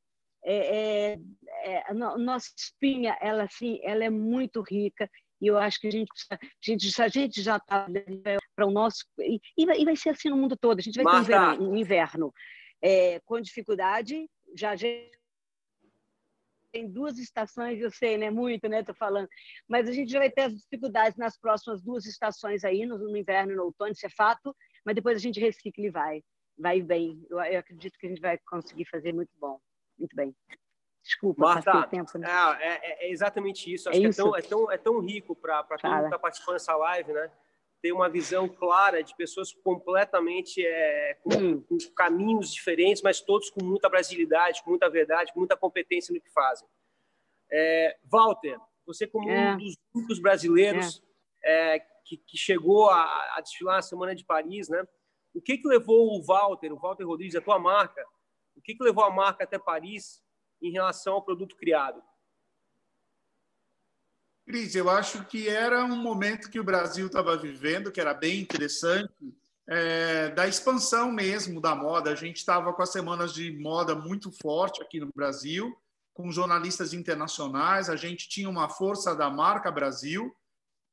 [0.45, 1.19] é, é,
[1.63, 5.09] é, a nossa espinha, ela assim, ela é muito rica
[5.39, 7.87] e eu acho que a gente, a gente, a gente já está
[8.55, 9.05] para o nosso.
[9.19, 10.79] E, e, vai ser assim no mundo todo.
[10.79, 11.27] A gente vai Marta.
[11.27, 12.33] ter um, verão, um inverno
[12.81, 14.29] é, com dificuldade.
[14.55, 14.75] Já,
[16.73, 18.31] tem duas estações, eu sei, né?
[18.31, 18.79] Muito, né?
[18.79, 19.29] Estou falando.
[19.67, 23.15] Mas a gente já vai ter as dificuldades nas próximas duas estações aí, no, no
[23.15, 24.55] inverno e no outono, isso é fato.
[24.83, 26.23] Mas depois a gente recicla e vai.
[26.57, 27.23] Vai bem.
[27.29, 29.59] Eu, eu acredito que a gente vai conseguir fazer muito bom.
[29.97, 30.35] Muito bem.
[31.03, 32.27] Desculpa, Marta, tempo, né?
[32.59, 33.89] É, é, é, exatamente isso.
[33.89, 34.21] Acho é que isso?
[34.21, 37.13] É, tão, é, tão, é tão rico para todo mundo que está participando dessa live,
[37.13, 37.31] né?
[37.83, 43.61] Ter uma visão clara de pessoas completamente é, com, com, caminhos diferentes, mas todos com
[43.63, 46.67] muita brasilidade, com muita verdade, com muita competência no que fazem.
[47.51, 51.03] É, Walter, você como um dos únicos brasileiros
[52.05, 54.87] que, que, chegou a, a desfilar na Semana de Paris, né?
[55.33, 58.05] O que que levou o Walter, o Walter Rodrigues, a tua marca,
[58.55, 60.23] o que que levou a marca até Paris
[60.61, 62.01] em relação ao produto criado?
[64.45, 68.41] Cris, eu acho que era um momento que o Brasil estava vivendo, que era bem
[68.41, 69.13] interessante,
[69.67, 72.11] é, da expansão mesmo da moda.
[72.11, 75.73] A gente estava com as semanas de moda muito forte aqui no Brasil,
[76.13, 80.35] com jornalistas internacionais, a gente tinha uma força da marca Brasil,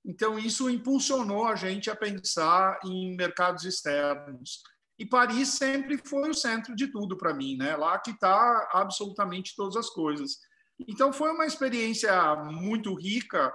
[0.05, 4.63] então isso impulsionou a gente a pensar em mercados externos.
[4.99, 7.77] E Paris sempre foi o centro de tudo para mim, né?
[7.77, 10.39] Lá que está absolutamente todas as coisas.
[10.89, 13.53] Então foi uma experiência muito rica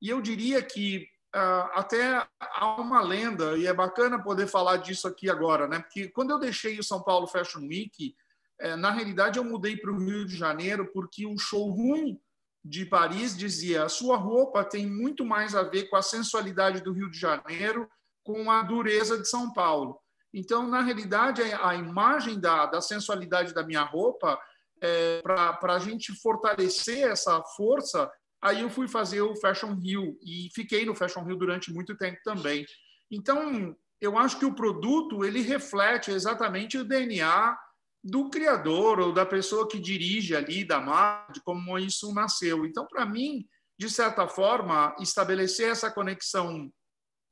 [0.00, 5.06] e eu diria que uh, até há uma lenda e é bacana poder falar disso
[5.06, 5.80] aqui agora, né?
[5.80, 8.14] Porque quando eu deixei o São Paulo Fashion Week,
[8.60, 12.18] eh, na realidade eu mudei para o Rio de Janeiro porque o showroom
[12.64, 16.92] de Paris dizia: a sua roupa tem muito mais a ver com a sensualidade do
[16.92, 17.88] Rio de Janeiro,
[18.22, 19.98] com a dureza de São Paulo.
[20.32, 24.40] Então, na realidade, a imagem da, da sensualidade da minha roupa,
[24.82, 28.10] é, para a gente fortalecer essa força,
[28.42, 32.18] aí eu fui fazer o Fashion Rio e fiquei no Fashion Rio durante muito tempo
[32.24, 32.66] também.
[33.10, 37.56] Então, eu acho que o produto ele reflete exatamente o DNA
[38.02, 42.66] do criador ou da pessoa que dirige ali da marca, de como isso nasceu.
[42.66, 43.46] Então, para mim,
[43.78, 46.72] de certa forma, estabelecer essa conexão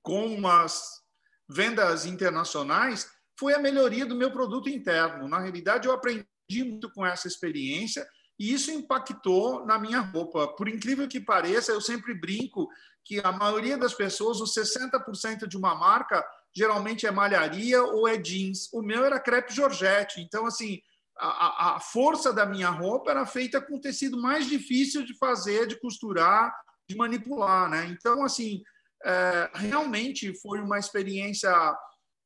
[0.03, 1.01] com as
[1.49, 5.27] vendas internacionais foi a melhoria do meu produto interno.
[5.27, 6.25] Na realidade, eu aprendi
[6.59, 8.07] muito com essa experiência
[8.41, 10.49] e isso impactou na minha roupa.
[10.49, 12.69] Por incrível que pareça, eu sempre brinco
[13.05, 16.25] que a maioria das pessoas, os 60% de uma marca,
[16.55, 18.73] geralmente é malharia ou é jeans.
[18.73, 20.23] O meu era crepe Georgette.
[20.23, 20.81] Então, assim,
[21.19, 25.79] a, a força da minha roupa era feita com tecido mais difícil de fazer, de
[25.79, 26.51] costurar,
[26.89, 27.87] de manipular, né?
[27.91, 28.63] Então, assim,
[29.05, 31.53] é, realmente foi uma experiência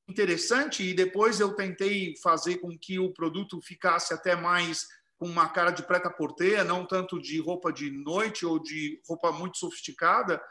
[0.09, 4.87] interessante e depois eu tentei fazer com que o produto ficasse até mais
[5.19, 9.33] com uma cara de preta porter, não tanto de roupa de noite ou de roupa
[9.33, 10.43] muito sofisticada.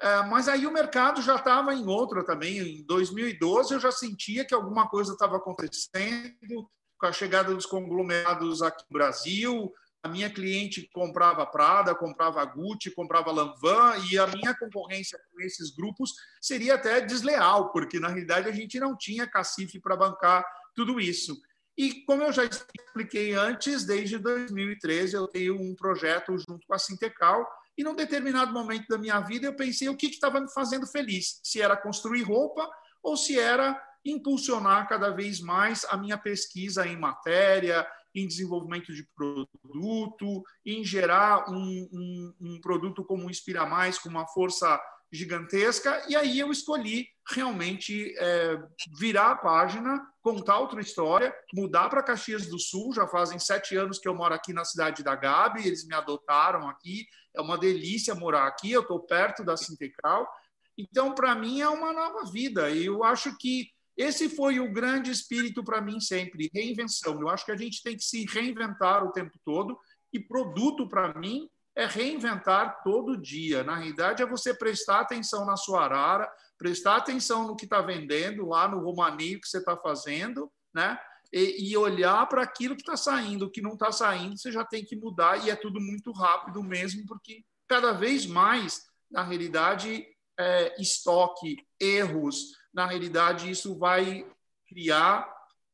[0.00, 2.58] É, mas aí o mercado já estava em outra também.
[2.58, 6.68] Em 2012 eu já sentia que alguma coisa estava acontecendo
[6.98, 9.72] com a chegada dos conglomerados aqui no Brasil.
[10.02, 15.70] A minha cliente comprava Prada, comprava Gucci, comprava Lanvin e a minha concorrência com esses
[15.70, 20.98] grupos seria até desleal, porque na realidade a gente não tinha cacife para bancar tudo
[20.98, 21.40] isso.
[21.78, 26.78] E como eu já expliquei antes, desde 2013 eu tenho um projeto junto com a
[26.78, 27.48] Sintecal
[27.78, 31.40] e num determinado momento da minha vida eu pensei o que estava me fazendo feliz,
[31.44, 32.68] se era construir roupa
[33.02, 39.06] ou se era impulsionar cada vez mais a minha pesquisa em matéria, em desenvolvimento de
[39.14, 44.80] produto, em gerar um, um, um produto como Inspira Mais, com uma força
[45.12, 48.58] gigantesca, e aí eu escolhi realmente é,
[48.98, 52.94] virar a página, contar outra história, mudar para Caxias do Sul.
[52.94, 56.66] Já fazem sete anos que eu moro aqui na cidade da Gabi, eles me adotaram
[56.66, 57.06] aqui.
[57.36, 60.26] É uma delícia morar aqui, eu estou perto da Sintecal.
[60.78, 62.70] Então, para mim, é uma nova vida.
[62.70, 67.20] E eu acho que esse foi o grande espírito para mim sempre, reinvenção.
[67.20, 69.78] Eu acho que a gente tem que se reinventar o tempo todo.
[70.12, 73.62] E produto, para mim, é reinventar todo dia.
[73.62, 78.46] Na realidade, é você prestar atenção na sua arara, prestar atenção no que está vendendo,
[78.46, 80.98] lá no romaninho que você está fazendo, né?
[81.32, 84.64] E, e olhar para aquilo que está saindo, o que não está saindo, você já
[84.64, 90.06] tem que mudar, e é tudo muito rápido mesmo, porque cada vez mais, na realidade,
[90.38, 94.26] é, estoque, erros, na realidade, isso vai
[94.66, 95.30] criar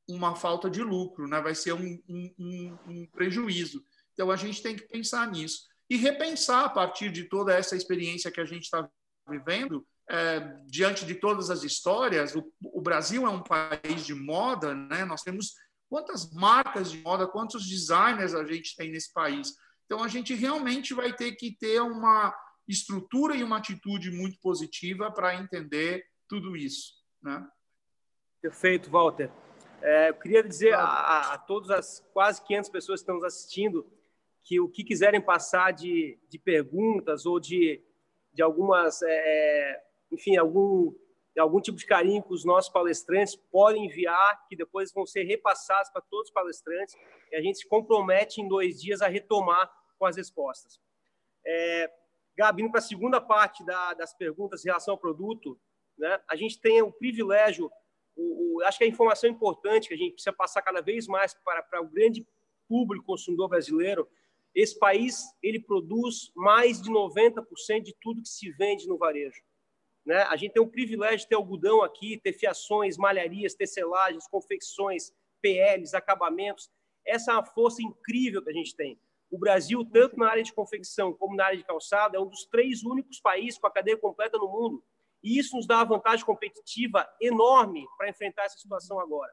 [0.08, 1.40] uma falta de lucro, né?
[1.40, 3.84] vai ser um, um, um prejuízo.
[4.12, 8.30] Então, a gente tem que pensar nisso e repensar a partir de toda essa experiência
[8.30, 8.88] que a gente está
[9.28, 12.34] vivendo, é, diante de todas as histórias.
[12.34, 15.04] O, o, Brasil é um país de moda, né?
[15.04, 15.54] Nós temos
[15.88, 19.54] quantas marcas de moda, quantos designers a gente tem nesse país.
[19.84, 22.34] Então a gente realmente vai ter que ter uma
[22.66, 27.46] estrutura e uma atitude muito positiva para entender tudo isso, né?
[28.40, 29.30] Perfeito, Walter.
[29.80, 33.86] É, eu queria dizer a, a todas as quase 500 pessoas que estão nos assistindo
[34.42, 37.82] que o que quiserem passar de, de perguntas ou de,
[38.32, 40.94] de algumas, é, é enfim, algum,
[41.38, 45.90] algum tipo de carinho com os nossos palestrantes, podem enviar, que depois vão ser repassados
[45.90, 46.94] para todos os palestrantes,
[47.30, 50.80] e a gente se compromete em dois dias a retomar com as respostas.
[51.46, 51.90] É,
[52.36, 55.60] Gabi, para a segunda parte da, das perguntas em relação ao produto,
[55.98, 57.70] né, a gente tem o privilégio,
[58.16, 61.34] o, o, acho que a informação importante que a gente precisa passar cada vez mais
[61.34, 62.26] para, para o grande
[62.68, 64.08] público consumidor brasileiro
[64.54, 69.40] esse país ele produz mais de 90% de tudo que se vende no varejo.
[70.04, 70.22] Né?
[70.22, 75.94] A gente tem o privilégio de ter algodão aqui, ter fiações, malharias, tecelagens, confecções, PLs,
[75.94, 76.70] acabamentos.
[77.06, 78.98] Essa é uma força incrível que a gente tem.
[79.30, 82.46] O Brasil, tanto na área de confecção como na área de calçado, é um dos
[82.46, 84.82] três únicos países com a cadeia completa no mundo.
[85.22, 89.32] E isso nos dá uma vantagem competitiva enorme para enfrentar essa situação agora.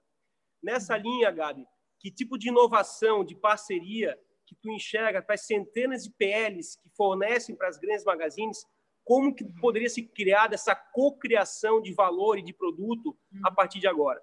[0.61, 1.65] Nessa linha, Gabi,
[1.99, 6.89] que tipo de inovação, de parceria que tu enxerga para as centenas de PLs que
[6.95, 8.65] fornecem para as grandes magazines,
[9.03, 13.87] como que poderia ser criada essa cocriação de valor e de produto a partir de
[13.87, 14.21] agora?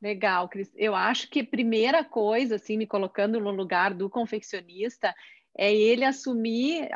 [0.00, 0.70] Legal, Cris.
[0.76, 5.14] Eu acho que a primeira coisa, assim, me colocando no lugar do confeccionista,
[5.56, 6.88] é ele assumir,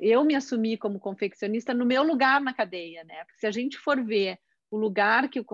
[0.00, 3.24] eu me assumir como confeccionista no meu lugar na cadeia, né?
[3.24, 4.38] Porque se a gente for ver
[4.70, 5.44] o lugar que o,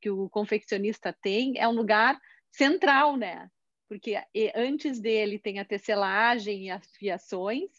[0.00, 2.18] que o confeccionista tem, é um lugar
[2.50, 3.48] central, né?
[3.88, 4.20] porque
[4.54, 7.70] antes dele tem a tecelagem e as fiações,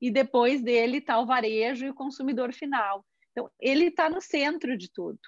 [0.00, 3.06] e depois dele está o varejo e o consumidor final.
[3.30, 5.20] Então, ele está no centro de tudo.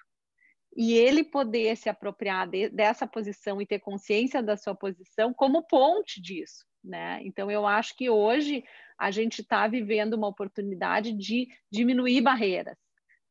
[0.75, 5.63] E ele poder se apropriar de, dessa posição e ter consciência da sua posição como
[5.63, 6.65] ponte disso.
[6.85, 7.21] Né?
[7.23, 8.65] Então, eu acho que hoje
[8.99, 12.77] a gente está vivendo uma oportunidade de diminuir barreiras,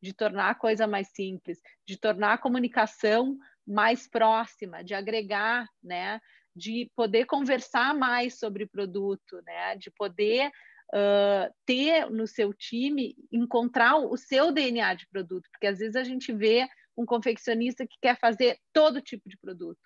[0.02, 3.38] de tornar a coisa mais simples, de tornar a comunicação
[3.68, 6.20] mais próxima, de agregar, né?
[6.56, 9.76] de poder conversar mais sobre produto, né?
[9.78, 10.52] de poder
[10.94, 16.04] uh, ter no seu time, encontrar o seu DNA de produto, porque às vezes a
[16.04, 16.68] gente vê
[16.98, 19.80] um confeccionista que quer fazer todo tipo de produto.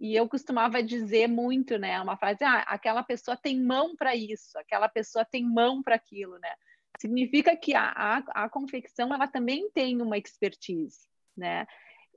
[0.00, 2.00] E eu costumava dizer muito, né?
[2.00, 6.38] Uma frase, ah, aquela pessoa tem mão para isso, aquela pessoa tem mão para aquilo,
[6.38, 6.54] né?
[6.98, 11.06] Significa que a, a, a confecção ela também tem uma expertise,
[11.36, 11.66] né?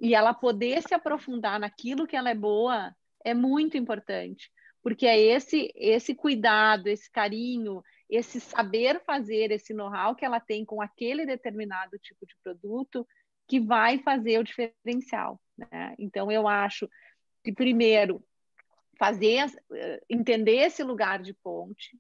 [0.02, 4.50] E ela poder se aprofundar naquilo que ela é boa é muito importante,
[4.82, 10.64] porque é esse esse cuidado, esse carinho, esse saber fazer, esse know-how que ela tem
[10.64, 13.06] com aquele determinado tipo de produto
[13.48, 15.40] que vai fazer o diferencial.
[15.58, 15.96] Né?
[16.00, 16.90] Então, eu acho
[17.44, 18.24] que, primeiro,
[18.98, 22.00] fazer, eh, entender esse lugar de ponte,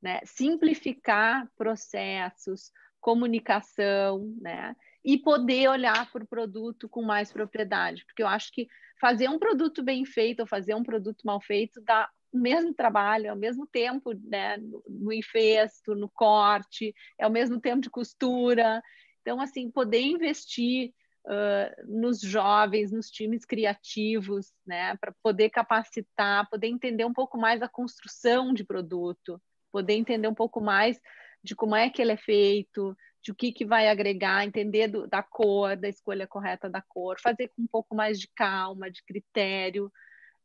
[0.00, 0.20] né?
[0.24, 4.76] simplificar processos, comunicação, né?
[5.04, 8.66] e poder olhar para o produto com mais propriedade, porque eu acho que
[9.00, 13.28] fazer um produto bem feito ou fazer um produto mal feito dá o mesmo trabalho,
[13.28, 17.90] é o mesmo tempo né, no, no infesto, no corte, é o mesmo tempo de
[17.90, 18.82] costura.
[19.20, 20.92] Então, assim, poder investir
[21.26, 27.62] uh, nos jovens, nos times criativos, né, para poder capacitar, poder entender um pouco mais
[27.62, 29.40] a construção de produto,
[29.72, 31.00] poder entender um pouco mais
[31.42, 35.06] de como é que ele é feito, de o que, que vai agregar, entender do,
[35.06, 39.02] da cor, da escolha correta da cor, fazer com um pouco mais de calma, de
[39.02, 39.90] critério,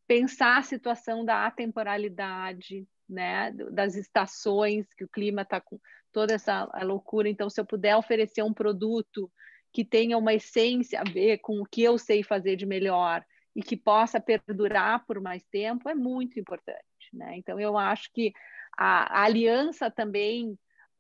[0.08, 5.80] pensar a situação da atemporalidade, né, das estações, que o clima está com
[6.12, 7.28] toda essa loucura.
[7.30, 9.32] Então, se eu puder oferecer um produto
[9.72, 13.24] que tenha uma essência a ver com o que eu sei fazer de melhor
[13.56, 16.84] e que possa perdurar por mais tempo, é muito importante.
[17.14, 17.38] Né?
[17.38, 18.32] Então, eu acho que
[18.78, 20.52] a, a aliança também,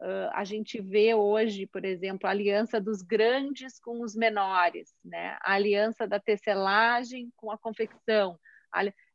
[0.01, 5.37] uh, a gente vê hoje, por exemplo, a aliança dos grandes com os menores, né?
[5.41, 8.37] a aliança da tecelagem com a confecção,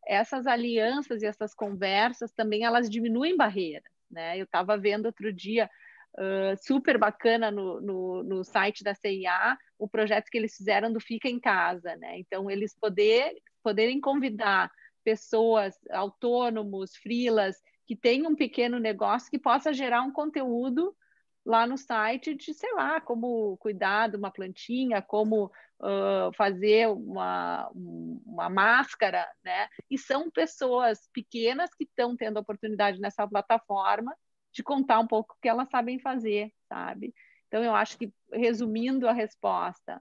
[0.07, 4.39] essas alianças e essas conversas também elas diminuem barreiras, né?
[4.39, 5.71] Eu estava vendo outro dia
[6.15, 11.01] uh, super bacana no, no, no, site da CIA o projeto que eles fizeram do
[11.01, 12.19] Fica em Casa, né?
[12.19, 14.71] Então eles poder, poderem convidar
[15.03, 20.97] pessoas autônomos, frilas que têm um pequeno negócio que possa gerar um conteúdo
[21.45, 27.71] lá no site de, sei lá, como cuidar de uma plantinha, como uh, fazer uma,
[27.75, 29.69] uma máscara, né?
[29.91, 34.17] E são pessoas pequenas que estão tendo oportunidade nessa plataforma
[34.55, 37.13] de contar um pouco o que elas sabem fazer, sabe?
[37.49, 40.01] Então, eu acho que, resumindo a resposta,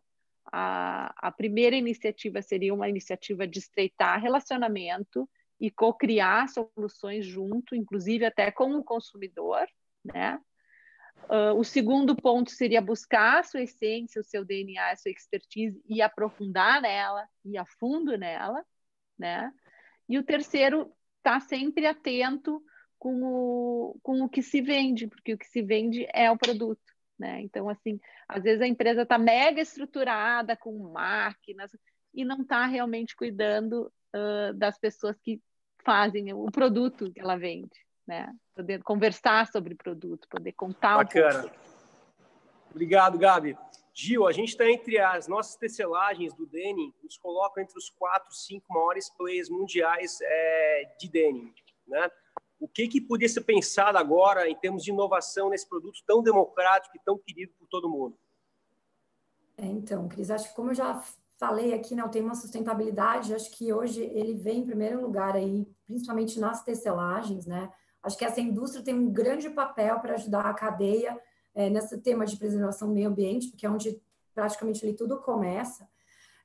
[0.51, 5.27] a, a primeira iniciativa seria uma iniciativa de estreitar relacionamento
[5.59, 9.67] e co-criar soluções junto, inclusive até com o consumidor,
[10.03, 10.39] né?
[11.30, 15.81] Uh, o segundo ponto seria buscar a sua essência, o seu DNA, a sua expertise
[15.88, 18.63] e aprofundar nela, e a fundo nela,
[19.17, 19.51] né?
[20.09, 22.61] E o terceiro, estar tá sempre atento
[23.03, 26.81] com o, com o que se vende, porque o que se vende é o produto,
[27.19, 27.41] né?
[27.41, 31.71] Então, assim, às vezes a empresa está mega estruturada com máquinas
[32.13, 35.41] e não está realmente cuidando uh, das pessoas que
[35.84, 38.34] fazem o produto que ela vende né?
[38.55, 41.45] Poder conversar sobre produto, poder contar Bacana.
[41.45, 41.49] um.
[42.71, 43.57] Obrigado, Gabi.
[43.93, 48.34] Gil, a gente está entre as nossas tecelagens do denim, nos colocam entre os quatro,
[48.34, 51.53] cinco maiores players mundiais é, de denim,
[51.88, 52.09] né?
[52.59, 56.95] O que, que podia ser pensado agora em termos de inovação nesse produto tão democrático
[56.95, 58.17] e tão querido por todo mundo?
[59.57, 61.03] É, então, Cris, acho que como eu já
[61.38, 65.67] falei aqui, né, o tema sustentabilidade, acho que hoje ele vem em primeiro lugar aí,
[65.85, 67.71] principalmente nas tecelagens, né?
[68.01, 71.19] Acho que essa indústria tem um grande papel para ajudar a cadeia
[71.55, 74.01] é, nesse tema de preservação do meio ambiente, porque é onde
[74.34, 75.88] praticamente ali tudo começa.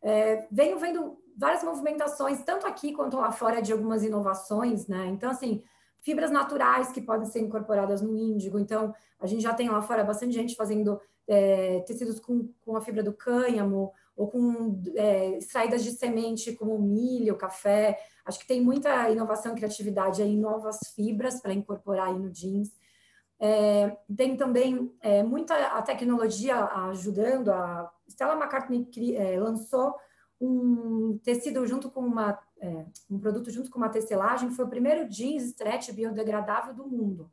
[0.02, 5.06] É, venho vendo várias movimentações, tanto aqui quanto lá fora, de algumas inovações, né?
[5.06, 5.62] Então, assim,
[6.00, 8.58] fibras naturais que podem ser incorporadas no índigo.
[8.58, 12.80] Então, a gente já tem lá fora bastante gente fazendo é, tecidos com, com a
[12.80, 17.98] fibra do cânhamo, ou com é, extraídas de semente como milho, café.
[18.24, 22.70] Acho que tem muita inovação e criatividade aí, novas fibras para incorporar aí no jeans.
[23.40, 27.50] É, tem também é, muita a tecnologia ajudando.
[27.50, 29.94] A Stella McCartney é, lançou
[30.40, 35.08] um tecido junto com uma é, um produto junto com uma tecelagem, foi o primeiro
[35.08, 37.30] jeans stretch biodegradável do mundo,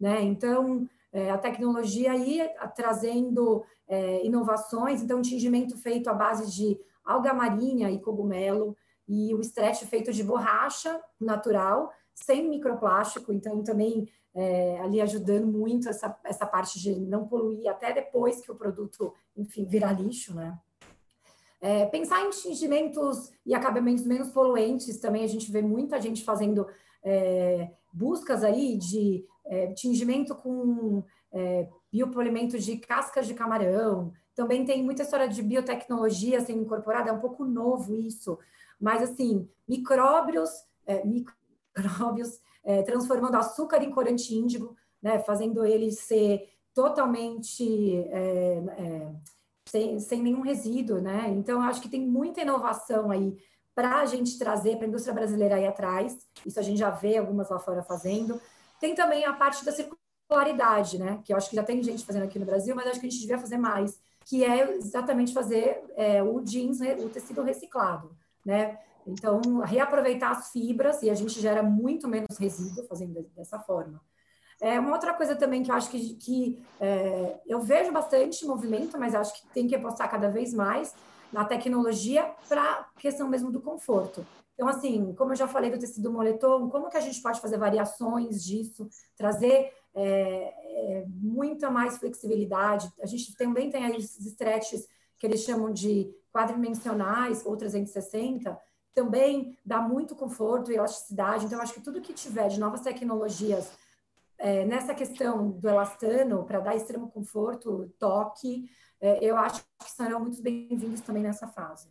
[0.00, 0.22] né?
[0.22, 2.40] Então é, a tecnologia aí
[2.74, 8.76] trazendo é, inovações, então tingimento feito à base de alga marinha e cogumelo,
[9.08, 15.88] e o stretch feito de borracha natural, sem microplástico, então também é, ali ajudando muito
[15.88, 20.58] essa, essa parte de não poluir até depois que o produto, enfim, virar lixo, né?
[21.64, 26.66] É, pensar em tingimentos e acabamentos menos poluentes também, a gente vê muita gente fazendo
[27.04, 34.82] é, buscas aí de é, tingimento com é, biopolimento de cascas de camarão, Também tem
[34.82, 38.38] muita história de biotecnologia sendo incorporada, é um pouco novo isso,
[38.80, 40.50] mas assim, micróbios,
[40.86, 49.14] é, micróbios é, transformando açúcar em corante índigo, né, fazendo ele ser totalmente é, é,
[49.72, 51.30] sem, sem nenhum resíduo, né?
[51.30, 53.34] Então, acho que tem muita inovação aí
[53.74, 56.18] para a gente trazer para a indústria brasileira aí atrás.
[56.44, 58.38] Isso a gente já vê algumas lá fora fazendo.
[58.78, 61.22] Tem também a parte da circularidade, né?
[61.24, 63.10] Que eu acho que já tem gente fazendo aqui no Brasil, mas acho que a
[63.10, 68.78] gente devia fazer mais, que é exatamente fazer é, o jeans, o tecido reciclado, né?
[69.06, 74.02] Então, reaproveitar as fibras e a gente gera muito menos resíduo fazendo dessa forma.
[74.62, 78.96] É, uma outra coisa também que eu acho que, que é, eu vejo bastante movimento,
[78.96, 80.94] mas acho que tem que apostar cada vez mais
[81.32, 84.24] na tecnologia para questão mesmo do conforto.
[84.54, 87.58] Então, assim, como eu já falei do tecido moletom, como que a gente pode fazer
[87.58, 92.88] variações disso, trazer é, é, muita mais flexibilidade?
[93.02, 94.86] A gente também tem aí os stretches
[95.18, 98.56] que eles chamam de quadridimensionais ou 360,
[98.94, 101.46] também dá muito conforto e elasticidade.
[101.46, 103.72] Então, acho que tudo que tiver de novas tecnologias
[104.42, 108.68] é, nessa questão do elastano, para dar extremo conforto, toque,
[109.00, 111.88] é, eu acho que serão muito bem-vindos também nessa fase.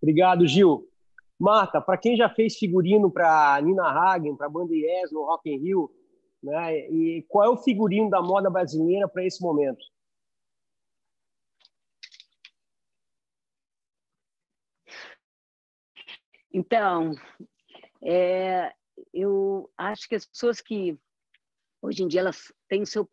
[0.00, 0.88] Obrigado, Gil.
[1.38, 5.58] Marta, para quem já fez figurino para Nina Hagen, para Banda Yes no Rock in
[5.58, 5.90] Rio,
[6.42, 9.84] né, e qual é o figurino da moda brasileira para esse momento?
[16.50, 17.12] Então,
[18.02, 18.72] é,
[19.12, 20.98] eu acho que as pessoas que
[21.82, 23.08] hoje em dia elas têm seu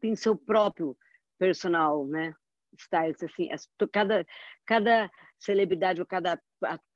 [0.00, 0.96] têm seu próprio
[1.38, 2.34] personal, né?
[2.78, 3.48] Styles assim,
[3.92, 4.26] cada
[4.64, 6.40] cada celebridade ou cada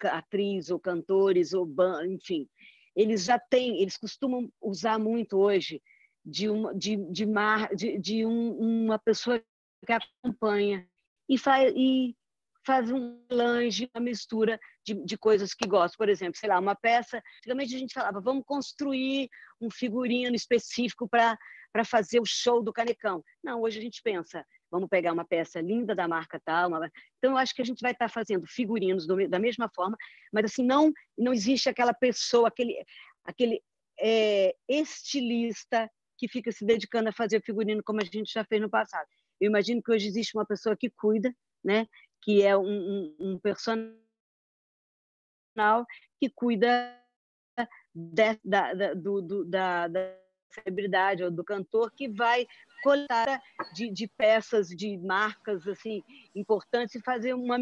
[0.05, 1.69] atriz ou cantores ou
[2.07, 2.49] enfim,
[2.95, 5.83] eles já têm, eles costumam usar muito hoje
[6.25, 9.43] de uma de de, mar, de, de um, uma pessoa
[9.87, 10.87] que acompanha
[11.29, 12.15] e faz e
[12.65, 15.97] faz um lanche, uma mistura de, de coisas que gosta.
[15.97, 17.23] Por exemplo, sei lá, uma peça.
[17.39, 19.29] Antigamente a gente falava, vamos construir
[19.61, 21.39] um figurino específico para
[21.73, 23.25] para fazer o show do canecão.
[23.43, 26.69] Não, hoje a gente pensa, vamos pegar uma peça linda da marca tal.
[26.69, 26.91] Uma...
[27.19, 29.97] Então, eu acho que a gente vai estar tá fazendo figurinos do, da mesma forma,
[30.33, 32.77] mas assim, não, não existe aquela pessoa, aquele,
[33.25, 33.63] aquele
[33.99, 38.69] é, estilista que fica se dedicando a fazer figurino como a gente já fez no
[38.69, 39.07] passado.
[39.41, 41.35] Eu imagino que hoje existe uma pessoa que cuida,
[41.65, 41.87] né?
[42.21, 43.95] Que é um, um, um personal
[46.19, 46.97] que cuida
[47.95, 50.17] de, da, da, do, do, da, da
[50.51, 52.47] celebridade ou do cantor que vai
[52.83, 53.43] coletar
[53.75, 56.03] de, de, peças de marcas assim
[56.35, 57.59] importantes e fazer uma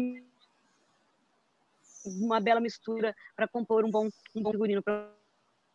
[2.05, 5.11] uma bela mistura para compor um bom um bom figurino para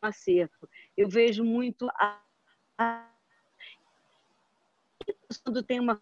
[0.02, 0.68] um acerto.
[0.96, 2.20] Eu vejo muito a,
[2.78, 3.10] a
[5.66, 6.00] tem uma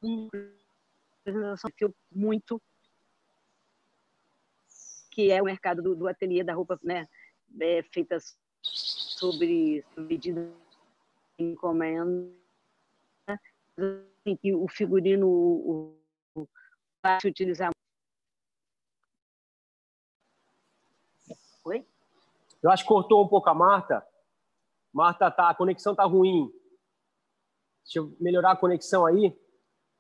[1.23, 2.61] apresentação que eu muito
[5.13, 7.07] que é o mercado do, do ateliê da roupa, né,
[7.61, 8.17] é, feita
[8.63, 10.51] sobre, medida
[11.39, 12.33] encomenda,
[13.27, 15.99] assim, que o figurino o,
[17.03, 17.71] vai se utilizar.
[21.65, 21.87] Oi?
[22.63, 24.07] Eu acho que cortou um pouco a Marta.
[24.93, 26.51] Marta, tá, a conexão tá ruim.
[27.85, 29.37] Deixa eu melhorar a conexão aí.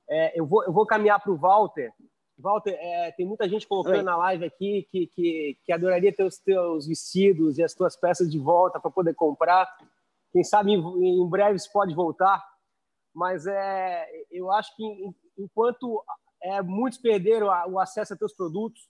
[0.08, 1.92] É, eu, vou, eu vou caminhar para o Walter
[2.42, 4.02] Walter, é, tem muita gente colocando Oi.
[4.02, 8.30] na live aqui que, que, que adoraria ter os teus vestidos e as tuas peças
[8.30, 9.68] de volta para poder comprar.
[10.32, 12.44] Quem sabe em, em breve isso pode voltar.
[13.14, 14.82] Mas é, eu acho que
[15.38, 16.02] enquanto
[16.42, 18.82] é, muitos perderam o acesso a teus produtos,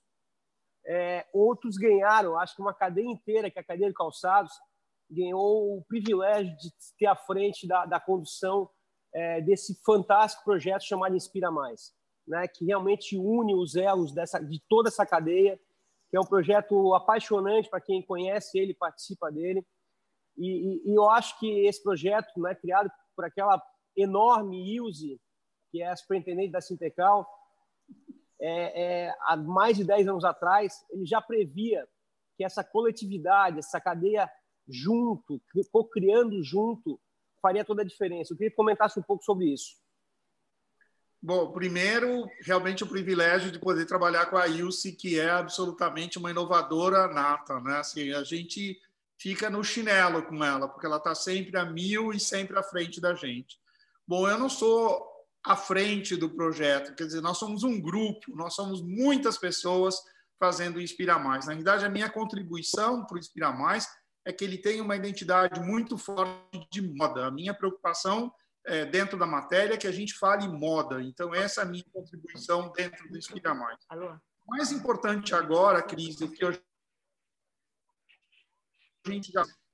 [0.87, 2.37] é, outros ganharam.
[2.39, 4.53] Acho que uma cadeia inteira, que é a cadeia de calçados,
[5.09, 8.69] ganhou o privilégio de ter à frente da, da condução
[9.13, 11.93] é, desse fantástico projeto chamado Inspira Mais
[12.27, 15.59] né, que realmente une os elos dessa, de toda essa cadeia,
[16.09, 19.65] que é um projeto apaixonante para quem conhece ele, participa dele.
[20.37, 23.61] E, e, e, eu acho que esse projeto, né, criado por aquela
[23.95, 25.19] enorme Ilse,
[25.71, 27.27] que é a superintendente da Sintecal,
[28.39, 31.87] é, é, há mais de 10 anos atrás, ele já previa
[32.35, 34.29] que essa coletividade, essa cadeia
[34.67, 35.41] junto,
[35.71, 36.99] co-criando junto,
[37.41, 38.33] faria toda a diferença.
[38.33, 39.75] Eu queria que comentasse um pouco sobre isso.
[41.25, 46.29] Bom, primeiro, realmente o privilégio de poder trabalhar com a Ilse, que é absolutamente uma
[46.29, 47.77] inovadora nata, né?
[47.77, 48.77] Assim, a gente
[49.17, 52.99] fica no chinelo com ela, porque ela está sempre a mil e sempre à frente
[52.99, 53.57] da gente.
[54.05, 55.01] Bom, eu não sou
[55.45, 59.95] à frente do projeto, quer dizer, nós somos um grupo, nós somos muitas pessoas
[60.37, 61.45] fazendo o Inspira Mais.
[61.45, 63.87] Na verdade, a minha contribuição para o Inspira Mais
[64.25, 67.27] é que ele tem uma identidade muito forte de moda.
[67.27, 68.29] A minha preocupação
[68.65, 71.01] é, dentro da matéria que a gente fale moda.
[71.01, 73.79] Então, essa é a minha contribuição dentro do Inspira Mais.
[74.45, 76.53] O mais importante agora, Cris, é que eu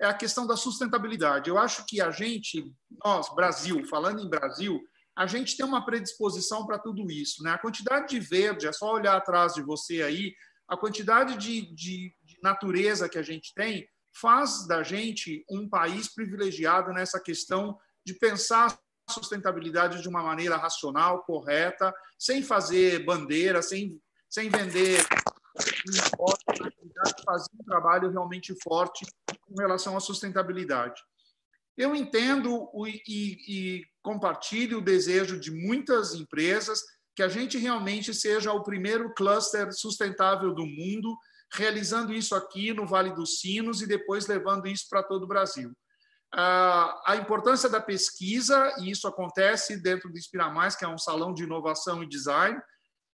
[0.02, 1.49] é a questão da sustentabilidade.
[1.49, 4.82] Eu acho que a gente, nós, Brasil, falando em Brasil,
[5.16, 7.44] a gente tem uma predisposição para tudo isso.
[7.44, 7.52] Né?
[7.52, 10.34] A quantidade de verde, é só olhar atrás de você aí,
[10.68, 16.14] a quantidade de, de, de natureza que a gente tem faz da gente um país
[16.14, 17.78] privilegiado nessa questão
[18.10, 18.76] de pensar
[19.07, 25.06] a sustentabilidade de uma maneira racional, correta, sem fazer bandeira, sem, sem vender
[27.26, 29.06] fazer um trabalho realmente forte
[29.41, 30.99] com relação à sustentabilidade.
[31.77, 32.69] Eu entendo
[33.07, 36.81] e, e compartilho o desejo de muitas empresas
[37.15, 41.15] que a gente realmente seja o primeiro cluster sustentável do mundo,
[41.53, 45.72] realizando isso aqui no Vale dos Sinos e depois levando isso para todo o Brasil.
[46.31, 51.34] A importância da pesquisa, e isso acontece dentro do Inspira Mais, que é um salão
[51.34, 52.60] de inovação e design,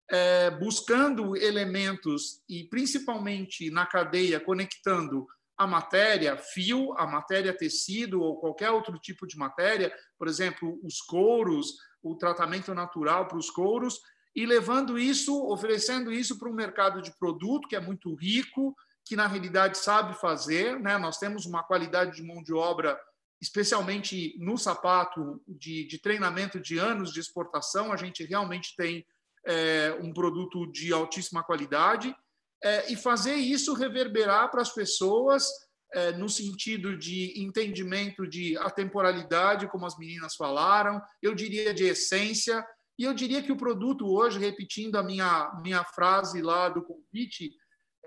[0.10, 5.26] é, buscando elementos e principalmente na cadeia conectando
[5.58, 11.02] a matéria fio, a matéria tecido ou qualquer outro tipo de matéria, por exemplo, os
[11.02, 14.00] couros, o tratamento natural para os couros,
[14.36, 18.76] e levando isso, oferecendo isso para um mercado de produto que é muito rico,
[19.06, 20.80] que na realidade sabe fazer.
[20.80, 20.98] Né?
[20.98, 23.00] Nós temos uma qualidade de mão de obra,
[23.42, 29.06] especialmente no sapato, de, de treinamento de anos de exportação, a gente realmente tem
[29.46, 32.16] é, um produto de altíssima qualidade
[32.64, 35.48] é, e fazer isso reverberar para as pessoas
[35.94, 42.66] é, no sentido de entendimento de atemporalidade, como as meninas falaram, eu diria de essência,
[42.98, 47.52] e eu diria que o produto hoje, repetindo a minha, minha frase lá do convite,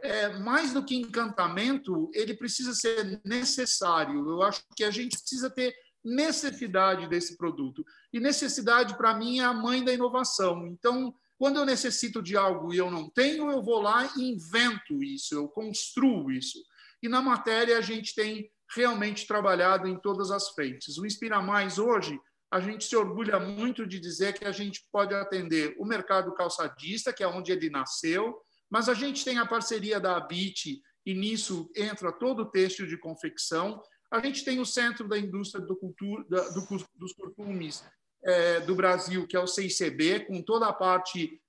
[0.04, 4.28] é, mais do que encantamento, ele precisa ser necessário.
[4.28, 5.74] Eu acho que a gente precisa ter
[6.04, 7.82] necessidade desse produto.
[8.12, 10.66] E necessidade, para mim, é a mãe da inovação.
[10.66, 15.02] Então, quando eu necessito de algo e eu não tenho, eu vou lá e invento
[15.02, 16.58] isso, eu construo isso.
[17.02, 20.98] E na matéria a gente tem realmente trabalhado em todas as frentes.
[20.98, 22.20] O Inspira Mais hoje,
[22.50, 27.12] a gente se orgulha muito de dizer que a gente pode atender o mercado calçadista,
[27.12, 28.38] que é onde ele nasceu,
[28.74, 32.98] mas a gente tem a parceria da Abit, e nisso entra todo o têxtil de
[32.98, 33.80] confecção.
[34.10, 37.84] A gente tem o Centro da Indústria do Cultura, do, dos Corpumes,
[38.24, 41.40] é, do Brasil, que é o CICB, com toda a parte,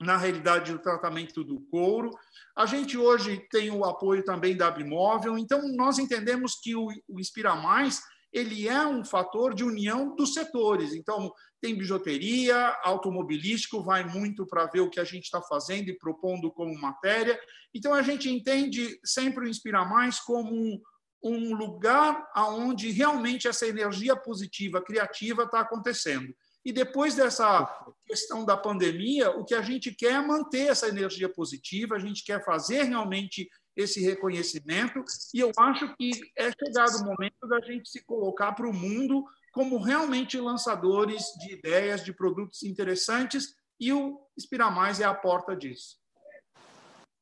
[0.00, 2.10] na realidade, do tratamento do couro.
[2.56, 7.20] A gente hoje tem o apoio também da Abimóvel, então nós entendemos que o, o
[7.20, 8.02] Inspira Mais
[8.32, 10.94] ele é um fator de união dos setores.
[10.94, 15.96] Então, tem bijuteria, automobilístico, vai muito para ver o que a gente está fazendo e
[15.96, 17.40] propondo como matéria.
[17.72, 20.80] Então, a gente entende sempre o Inspira Mais como um,
[21.22, 26.34] um lugar onde realmente essa energia positiva, criativa está acontecendo.
[26.64, 27.64] E depois dessa
[28.06, 32.24] questão da pandemia, o que a gente quer é manter essa energia positiva, a gente
[32.24, 35.02] quer fazer realmente esse reconhecimento,
[35.32, 39.24] e eu acho que é chegado o momento da gente se colocar para o mundo
[39.52, 45.54] como realmente lançadores de ideias, de produtos interessantes, e o Inspira Mais é a porta
[45.54, 45.96] disso.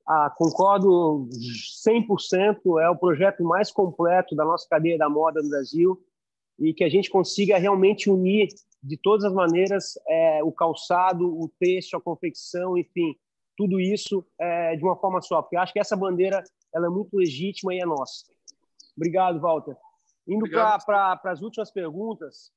[0.07, 1.29] Ah, concordo
[1.87, 2.81] 100%.
[2.81, 6.01] É o projeto mais completo da nossa cadeia da moda no Brasil
[6.59, 8.49] e que a gente consiga realmente unir
[8.83, 13.15] de todas as maneiras é, o calçado, o texto, a confecção, enfim,
[13.57, 15.43] tudo isso é, de uma forma só.
[15.43, 16.43] Porque acho que essa bandeira
[16.75, 18.25] ela é muito legítima e é nossa.
[18.97, 19.77] Obrigado, Walter.
[20.31, 22.53] Indo para as últimas perguntas,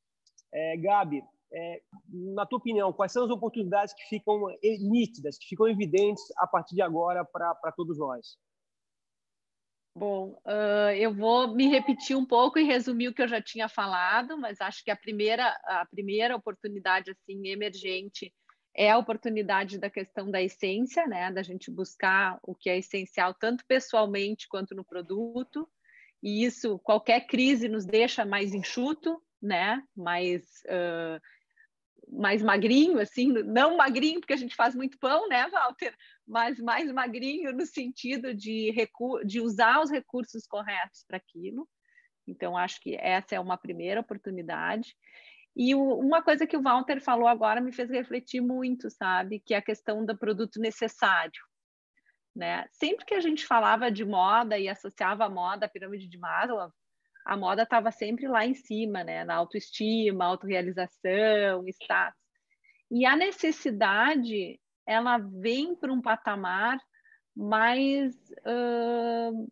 [0.53, 1.81] é, Gabi, é,
[2.11, 6.75] na tua opinião, quais são as oportunidades que ficam nítidas, que ficam evidentes a partir
[6.75, 8.37] de agora para todos nós?
[9.95, 13.69] Bom, uh, eu vou me repetir um pouco e resumir o que eu já tinha
[13.69, 18.33] falado, mas acho que a primeira, a primeira oportunidade assim emergente
[18.75, 23.35] é a oportunidade da questão da essência, né, da gente buscar o que é essencial
[23.35, 25.69] tanto pessoalmente quanto no produto.
[26.23, 31.21] E isso, qualquer crise nos deixa mais enxuto, né, mais uh,
[32.09, 35.93] mais magrinho, assim, não magrinho porque a gente faz muito pão, né, Walter?
[36.27, 38.73] Mas mais magrinho no sentido de,
[39.25, 41.67] de usar os recursos corretos para aquilo.
[42.27, 44.95] Então, acho que essa é uma primeira oportunidade.
[45.55, 49.39] E o, uma coisa que o Walter falou agora me fez refletir muito, sabe?
[49.39, 51.41] Que é a questão do produto necessário.
[52.35, 52.67] Né?
[52.71, 56.71] Sempre que a gente falava de moda e associava a moda à pirâmide de Maslow,
[57.25, 59.23] a moda estava sempre lá em cima, né?
[59.23, 62.19] Na autoestima, autorrealização, status.
[62.91, 66.77] E a necessidade, ela vem para um patamar
[67.35, 68.13] mais
[68.45, 69.51] uh,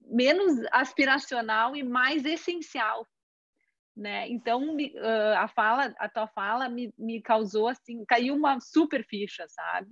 [0.00, 3.06] menos aspiracional e mais essencial.
[3.96, 4.28] né?
[4.28, 4.76] Então
[5.38, 9.90] a fala, a tua fala me, me causou assim, caiu uma super ficha, sabe?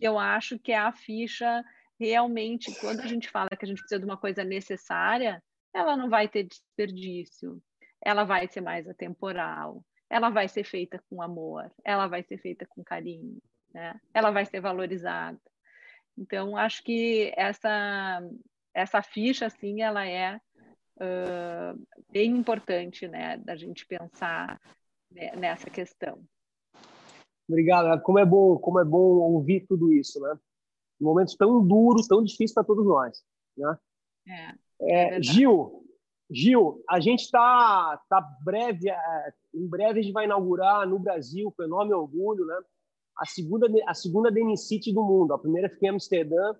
[0.00, 1.64] Eu acho que é a ficha
[1.98, 5.42] realmente quando a gente fala que a gente precisa de uma coisa necessária,
[5.74, 7.62] ela não vai ter desperdício,
[8.02, 12.66] ela vai ser mais atemporal, ela vai ser feita com amor, ela vai ser feita
[12.66, 13.40] com carinho,
[13.72, 14.00] né?
[14.14, 15.38] Ela vai ser valorizada.
[16.16, 18.22] Então acho que essa
[18.72, 20.40] essa ficha assim ela é
[20.96, 24.60] uh, bem importante, né, da gente pensar
[25.36, 26.24] nessa questão.
[27.50, 28.00] Obrigado.
[28.02, 30.38] Como é bom, como é bom ouvir tudo isso, né?
[31.00, 33.24] Em momentos tão duros, tão difíceis para todos nós,
[33.56, 33.78] né?
[34.28, 35.84] É, é, é Gil,
[36.30, 41.52] Gil, a gente está tá breve, é, em breve a gente vai inaugurar no Brasil,
[41.56, 42.56] com enorme orgulho, né?
[43.18, 45.34] A segunda, a segunda Denicity do mundo.
[45.34, 46.54] A primeira fiquei em Amsterdã,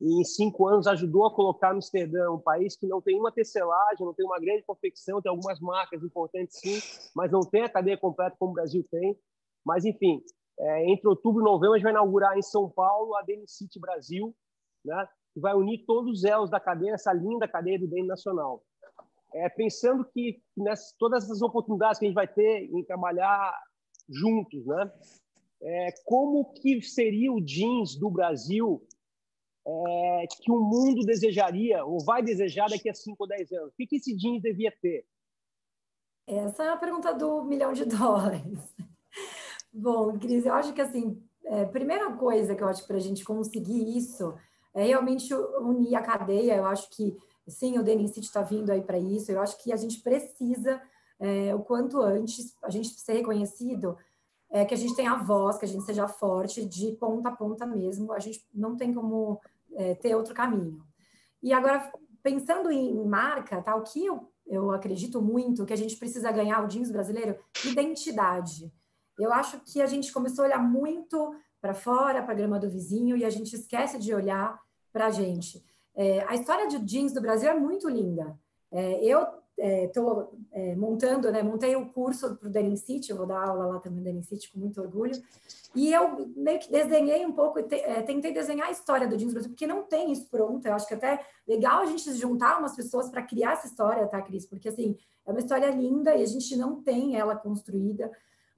[0.00, 4.04] e em cinco anos ajudou a colocar Amsterdã, um país que não tem uma tecelagem,
[4.04, 6.80] não tem uma grande confecção, tem algumas marcas importantes sim,
[7.14, 9.16] mas não tem a cadeia completa como o Brasil tem.
[9.64, 10.22] Mas, enfim,
[10.58, 13.80] é, entre outubro e novembro a gente vai inaugurar em São Paulo a Denim City
[13.80, 14.34] Brasil,
[14.84, 18.62] né, que vai unir todos os elos da cadeia, essa linda cadeia do denim nacional.
[19.34, 23.58] É, pensando que nessas, todas essas oportunidades que a gente vai ter em trabalhar
[24.08, 24.92] juntos, né,
[25.62, 28.84] é, como que seria o jeans do Brasil
[29.66, 33.68] é, que o mundo desejaria ou vai desejar daqui a 5 ou 10 anos?
[33.72, 35.06] O que, que esse jeans devia ter?
[36.26, 38.42] Essa é a pergunta do milhão de dólares.
[39.72, 43.24] Bom, Cris, eu acho que assim, é, primeira coisa que eu acho para a gente
[43.24, 44.34] conseguir isso
[44.74, 46.56] é realmente unir a cadeia.
[46.56, 47.16] Eu acho que
[47.46, 49.30] sim, o City está vindo aí para isso.
[49.30, 50.80] Eu acho que a gente precisa,
[51.18, 53.96] é, o quanto antes, a gente ser reconhecido
[54.50, 57.66] é, que a gente tenha voz, que a gente seja forte de ponta a ponta
[57.66, 58.12] mesmo.
[58.12, 59.40] A gente não tem como
[59.74, 60.82] é, ter outro caminho.
[61.42, 61.90] E agora,
[62.22, 66.62] pensando em marca, tá, o que eu, eu acredito muito que a gente precisa ganhar
[66.62, 67.36] o jeans brasileiro?
[67.64, 68.72] Identidade.
[69.18, 72.68] Eu acho que a gente começou a olhar muito para fora, para a grama do
[72.68, 74.60] vizinho, e a gente esquece de olhar
[74.92, 75.64] para a gente.
[75.94, 78.36] É, a história de jeans do Brasil é muito linda.
[78.70, 79.26] É, eu
[79.58, 83.46] estou é, é, montando, né, montei o curso para o Denim City, eu vou dar
[83.46, 85.12] aula lá também no Denim City com muito orgulho,
[85.74, 89.32] e eu meio que desenhei um pouco, te, é, tentei desenhar a história do Jeans
[89.32, 92.74] Brasil, porque não tem isso pronto, eu acho que até legal a gente juntar umas
[92.74, 94.46] pessoas para criar essa história, tá, Cris?
[94.46, 98.10] Porque, assim, é uma história linda e a gente não tem ela construída,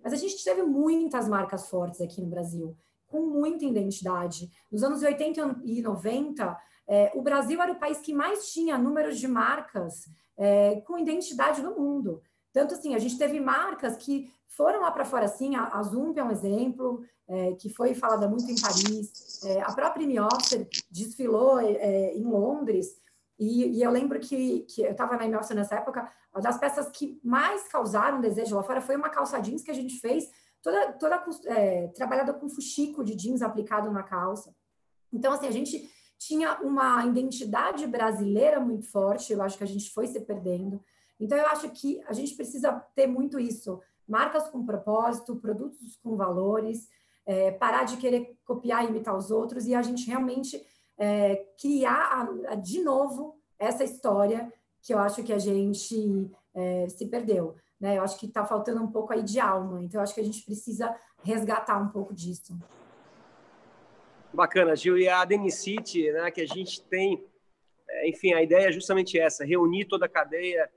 [0.05, 2.77] mas a gente teve muitas marcas fortes aqui no Brasil,
[3.07, 4.51] com muita identidade.
[4.71, 6.57] Nos anos 80 e 90,
[6.87, 10.07] é, o Brasil era o país que mais tinha números de marcas
[10.37, 12.21] é, com identidade no mundo.
[12.53, 16.17] Tanto assim, a gente teve marcas que foram lá para fora, assim, a, a Zump
[16.19, 21.59] é um exemplo, é, que foi falada muito em Paris, é, a própria Imioster desfilou
[21.59, 23.03] é, em Londres,
[23.39, 26.89] e, e, eu lembro que, que eu estava na Imioster nessa época, uma das peças
[26.91, 30.29] que mais causaram desejo lá fora foi uma calça jeans que a gente fez,
[30.61, 34.55] toda, toda é, trabalhada com fuxico de jeans aplicado na calça.
[35.13, 35.89] Então, assim, a gente
[36.19, 40.83] tinha uma identidade brasileira muito forte, eu acho que a gente foi se perdendo.
[41.21, 46.17] Então, eu acho que a gente precisa ter muito isso: marcas com propósito, produtos com
[46.17, 46.89] valores,
[47.25, 50.61] é, parar de querer copiar e imitar os outros e a gente realmente
[50.99, 54.53] é, criar a, a, de novo essa história
[54.85, 57.57] que eu acho que a gente é, se perdeu.
[57.81, 57.97] Né?
[57.97, 60.25] Eu acho que está faltando um pouco aí de alma, então eu acho que a
[60.25, 62.57] gente precisa resgatar um pouco disso.
[64.33, 64.99] Bacana, Gil.
[64.99, 67.25] E a Denicity, né, que a gente tem,
[67.89, 70.71] é, enfim, a ideia é justamente essa: reunir toda a cadeia,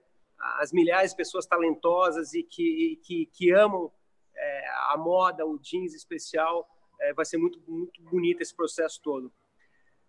[0.60, 3.92] as milhares de pessoas talentosas e que, que, que amam
[4.36, 6.68] é, a moda, o jeans especial.
[7.02, 9.32] É, vai ser muito, muito bonito esse processo todo.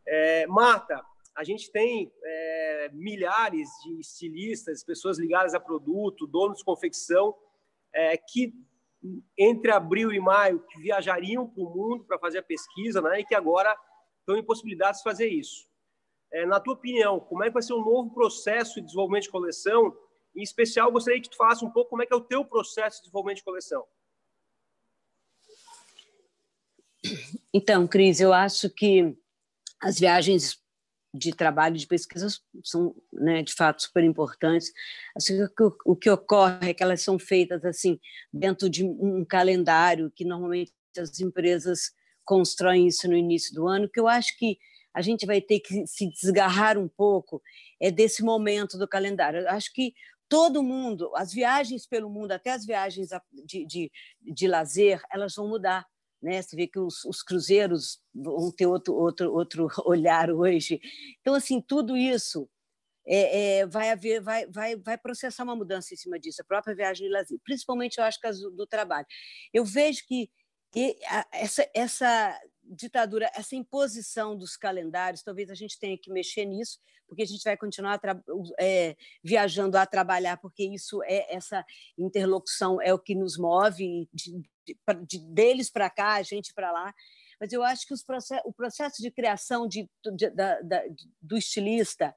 [0.07, 1.03] É, Marta,
[1.39, 7.33] a gente tem é, milhares de estilistas, pessoas ligadas a produto, donos de confecção,
[7.95, 8.53] é, que
[9.39, 13.25] entre abril e maio que viajariam para o mundo para fazer a pesquisa, né, e
[13.25, 13.73] que agora
[14.19, 15.69] estão impossibilitados de fazer isso.
[16.33, 19.31] É, na tua opinião, como é que vai ser o novo processo de desenvolvimento de
[19.31, 19.97] coleção?
[20.35, 22.97] Em especial, gostaria que tu falasse um pouco como é que é o teu processo
[22.97, 23.87] de desenvolvimento de coleção.
[27.55, 29.17] Então, Cris, eu acho que
[29.81, 30.59] as viagens
[31.13, 32.29] de trabalho de pesquisa
[32.63, 34.73] são, né, de fato, super importantes.
[35.17, 37.99] Assim, o, o que ocorre é que elas são feitas assim
[38.33, 41.93] dentro de um calendário que normalmente as empresas
[42.25, 44.59] constroem isso no início do ano, que eu acho que
[44.93, 47.43] a gente vai ter que se desgarrar um pouco
[47.81, 49.41] é desse momento do calendário.
[49.41, 49.95] Eu acho que
[50.29, 53.09] todo mundo, as viagens pelo mundo, até as viagens
[53.47, 53.91] de, de,
[54.21, 55.87] de lazer, elas vão mudar
[56.23, 56.43] né?
[56.43, 60.81] Você vê que os, os, cruzeiros vão ter outro, outro, outro olhar hoje.
[61.21, 62.49] Então, assim, tudo isso
[63.07, 66.75] é, é, vai haver, vai, vai, vai processar uma mudança em cima disso, a própria
[66.75, 69.07] viagem de lazer, principalmente eu acho que do trabalho.
[69.53, 70.31] Eu vejo que
[71.33, 72.39] essa, essa
[72.69, 77.43] ditadura, essa imposição dos calendários, talvez a gente tenha que mexer nisso, porque a gente
[77.43, 78.01] vai continuar
[78.61, 81.65] é, viajando a trabalhar, porque isso é essa
[81.97, 84.77] interlocução é o que nos move de, de,
[85.07, 86.95] de deles para cá, a gente para lá.
[87.41, 89.89] Mas eu acho que process, o processo de criação de,
[90.35, 90.83] da, da,
[91.23, 92.15] do estilista,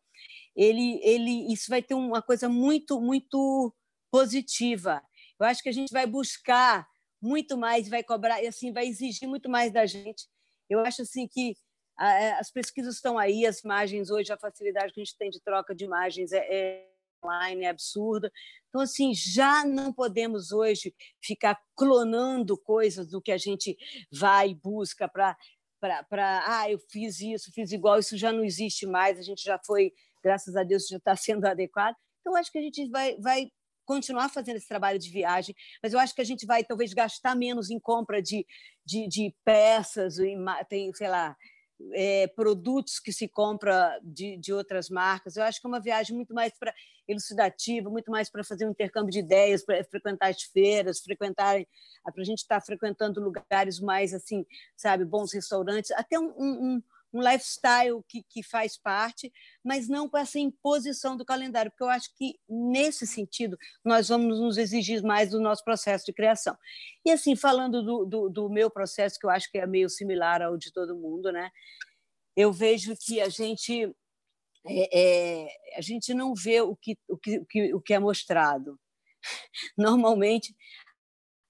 [0.55, 3.73] ele, ele, isso vai ter uma coisa muito, muito
[4.11, 5.01] positiva.
[5.39, 6.87] Eu acho que a gente vai buscar
[7.21, 10.27] muito mais, vai cobrar, e assim vai exigir muito mais da gente.
[10.71, 11.55] Eu acho assim que
[11.99, 15.41] é, as pesquisas estão aí, as imagens hoje, a facilidade que a gente tem de
[15.41, 16.87] troca de imagens é, é
[17.23, 18.31] online, é absurda.
[18.69, 23.77] Então, assim, já não podemos hoje ficar clonando coisas do que a gente
[24.11, 25.37] vai e busca para
[26.45, 29.91] ah, eu fiz isso, fiz igual, isso já não existe mais, a gente já foi,
[30.23, 31.95] graças a Deus, já está sendo adequado.
[32.21, 33.51] Então, acho que a gente vai, vai
[33.91, 35.53] continuar fazendo esse trabalho de viagem,
[35.83, 38.47] mas eu acho que a gente vai talvez gastar menos em compra de,
[38.85, 40.15] de, de peças,
[40.69, 41.35] tem, sei lá,
[41.93, 45.35] é, produtos que se compra de, de outras marcas.
[45.35, 46.73] Eu acho que é uma viagem muito mais para
[47.05, 51.61] elucidativa, muito mais para fazer um intercâmbio de ideias, para frequentar as feiras, frequentar,
[52.01, 54.45] para a gente estar tá frequentando lugares mais assim,
[54.77, 56.83] sabe, bons restaurantes, até um, um, um
[57.19, 59.31] lifestyle que, que faz parte,
[59.63, 64.39] mas não com essa imposição do calendário, porque eu acho que, nesse sentido, nós vamos
[64.39, 66.57] nos exigir mais do nosso processo de criação.
[67.05, 70.41] E, assim, falando do, do, do meu processo, que eu acho que é meio similar
[70.41, 71.51] ao de todo mundo, né?
[72.35, 73.93] eu vejo que a gente,
[74.65, 75.47] é, é,
[75.77, 78.79] a gente não vê o que, o, que, o que é mostrado.
[79.77, 80.55] Normalmente,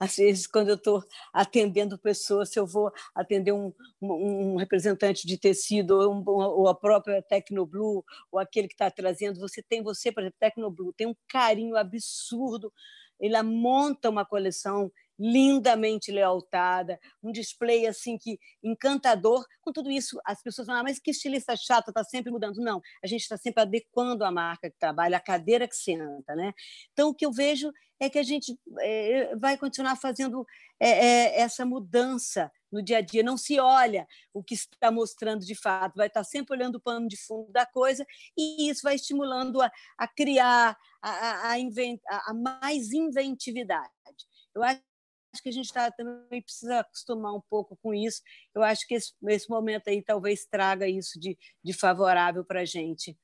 [0.01, 3.71] às vezes, quando eu estou atendendo pessoas, se eu vou atender um,
[4.01, 9.39] um representante de tecido, ou, um, ou a própria Tecnoblue, ou aquele que está trazendo,
[9.39, 12.73] você tem, você, por exemplo, Tecnoblue, tem um carinho absurdo,
[13.21, 19.45] ela monta uma coleção lindamente lealtada, um display assim que encantador.
[19.61, 22.57] Com tudo isso, as pessoas falam, ah, mas que estilista chato, está sempre mudando.
[22.57, 26.35] Não, a gente está sempre adequando a marca que trabalha, a cadeira que senta.
[26.35, 26.53] Né?
[26.91, 30.43] Então, o que eu vejo é que a gente é, vai continuar fazendo
[30.79, 33.21] é, é, essa mudança no dia a dia.
[33.21, 37.07] Não se olha o que está mostrando de fato, vai estar sempre olhando o pano
[37.07, 38.03] de fundo da coisa,
[38.35, 43.91] e isso vai estimulando a, a criar, a, a, a, a mais inventividade.
[44.55, 44.81] Eu acho
[45.33, 48.21] acho que a gente tá, também precisa acostumar um pouco com isso.
[48.53, 52.65] Eu acho que esse, esse momento aí talvez traga isso de, de favorável para a
[52.65, 53.17] gente.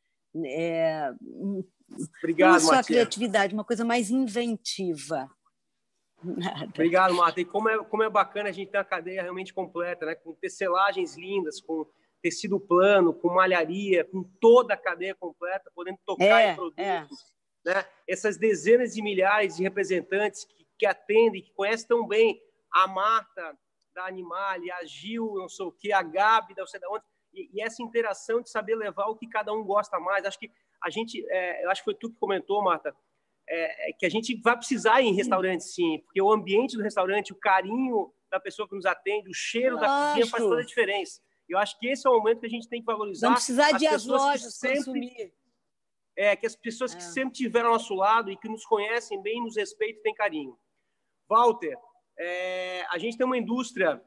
[0.46, 1.12] É,
[2.20, 5.30] Obrigado, não só a criatividade, uma coisa mais inventiva.
[6.24, 6.66] Nada.
[6.66, 7.42] Obrigado, Marta.
[7.42, 10.16] E como é, como é bacana a gente ter uma cadeia realmente completa, né?
[10.16, 11.86] com tecelagens lindas, com
[12.22, 16.84] tecido plano, com malharia, com toda a cadeia completa, podendo tocar é, em produtos.
[16.86, 17.08] É.
[17.66, 17.86] Né?
[18.08, 22.42] Essas dezenas de milhares de representantes que que atende, que conhece tão bem
[22.72, 23.58] a Marta
[23.94, 27.50] da Animale, a Gil, não sei o que, a Gabi, não sei de onde, e,
[27.54, 30.26] e, essa interação de saber levar o que cada um gosta mais.
[30.26, 30.52] Acho que
[30.82, 32.96] a gente, é, eu acho que foi tu que comentou, Marta,
[33.50, 36.84] é, é que a gente vai precisar ir em restaurante, sim, porque o ambiente do
[36.84, 39.92] restaurante, o carinho da pessoa que nos atende, o cheiro Lógico.
[39.92, 41.22] da cozinha faz toda a diferença.
[41.48, 43.28] Eu acho que esse é o momento que a gente tem que valorizar.
[43.28, 45.34] Não precisar de as lojas sempre, consumir.
[46.16, 47.06] É, que as pessoas que é.
[47.06, 50.58] sempre tiveram ao nosso lado e que nos conhecem bem, nos respeitam e têm carinho.
[51.30, 51.78] Walter,
[52.18, 54.02] é, a gente tem uma indústria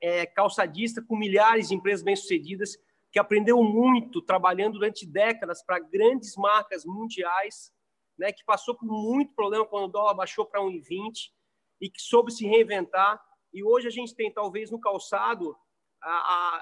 [0.00, 2.76] é, calçadista com milhares de empresas bem-sucedidas
[3.10, 7.72] que aprendeu muito trabalhando durante décadas para grandes marcas mundiais,
[8.18, 11.30] né, que passou por muito problema quando o dólar baixou para 1,20
[11.80, 13.22] e que soube se reinventar.
[13.52, 15.56] E hoje a gente tem, talvez, no calçado,
[16.02, 16.10] a,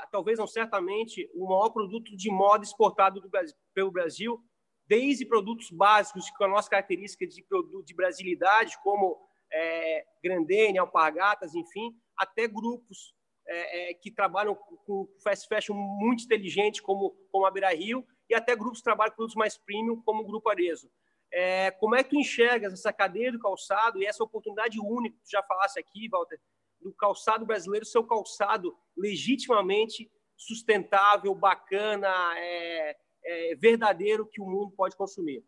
[0.03, 3.31] a, talvez não certamente, o maior produto de moda exportado do,
[3.75, 4.41] pelo Brasil,
[4.87, 7.45] desde produtos básicos com a nossa característica de,
[7.85, 9.19] de brasilidade, como
[9.53, 13.15] é, Grandene, Alpargatas, enfim, até grupos
[13.47, 18.35] é, é, que trabalham com fast fashion muito inteligente, como, como a Beira Rio, e
[18.35, 20.91] até grupos que trabalham com produtos mais premium, como o Grupo Arezo.
[21.33, 25.31] É, como é que tu enxergas essa cadeia do calçado e essa oportunidade única, tu
[25.31, 26.41] já falasse aqui, Walter,
[26.81, 32.09] do calçado brasileiro ser um calçado legitimamente sustentável, bacana,
[32.39, 35.45] é, é, verdadeiro que o mundo pode consumir?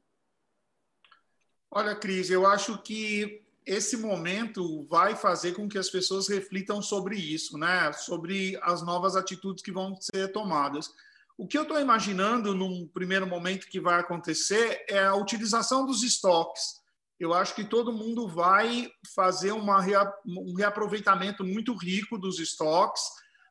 [1.70, 7.16] Olha, Cris, eu acho que esse momento vai fazer com que as pessoas reflitam sobre
[7.16, 7.92] isso, né?
[7.92, 10.90] Sobre as novas atitudes que vão ser tomadas.
[11.36, 16.02] O que eu estou imaginando num primeiro momento que vai acontecer é a utilização dos
[16.02, 16.80] estoques.
[17.20, 19.84] Eu acho que todo mundo vai fazer uma,
[20.26, 23.02] um reaproveitamento muito rico dos estoques,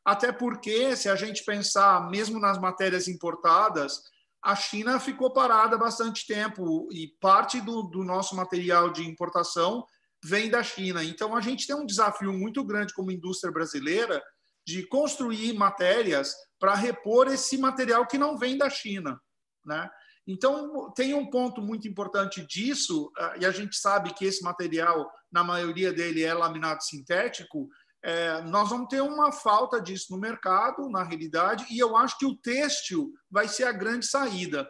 [0.04, 4.02] até porque, se a gente pensar mesmo nas matérias importadas,
[4.42, 9.86] a China ficou parada bastante tempo e parte do, do nosso material de importação
[10.24, 11.04] vem da China.
[11.04, 14.22] Então, a gente tem um desafio muito grande como indústria brasileira
[14.66, 19.20] de construir matérias para repor esse material que não vem da China.
[19.64, 19.88] Né?
[20.26, 25.10] Então, tem um ponto muito importante disso, ah, e a gente sabe que esse material,
[25.32, 27.66] na maioria dele, é laminado sintético.
[28.04, 32.26] É, nós vamos ter uma falta disso no mercado, na realidade, e eu acho que
[32.26, 34.68] o têxtil vai ser a grande saída.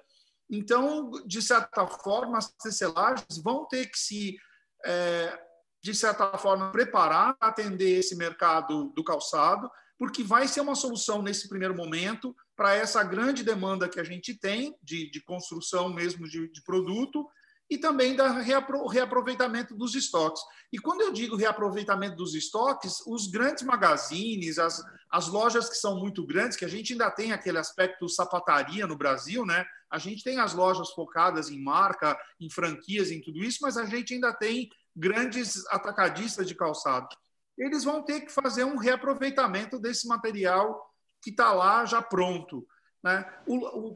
[0.48, 4.36] Então, de certa forma, as tecelagens vão ter que se
[4.84, 5.38] é,
[5.82, 11.48] de certa forma, preparar, atender esse mercado do calçado, porque vai ser uma solução nesse
[11.48, 16.48] primeiro momento para essa grande demanda que a gente tem de, de construção mesmo de,
[16.50, 17.28] de produto
[17.70, 20.40] e também da reapro, reaproveitamento dos estoques.
[20.72, 25.98] E quando eu digo reaproveitamento dos estoques, os grandes magazines, as, as lojas que são
[25.98, 29.66] muito grandes, que a gente ainda tem aquele aspecto sapataria no Brasil, né?
[29.90, 33.84] A gente tem as lojas focadas em marca, em franquias, em tudo isso, mas a
[33.84, 37.08] gente ainda tem grandes atacadistas de calçado.
[37.56, 40.88] Eles vão ter que fazer um reaproveitamento desse material
[41.22, 42.66] que está lá já pronto.
[43.02, 43.24] Né?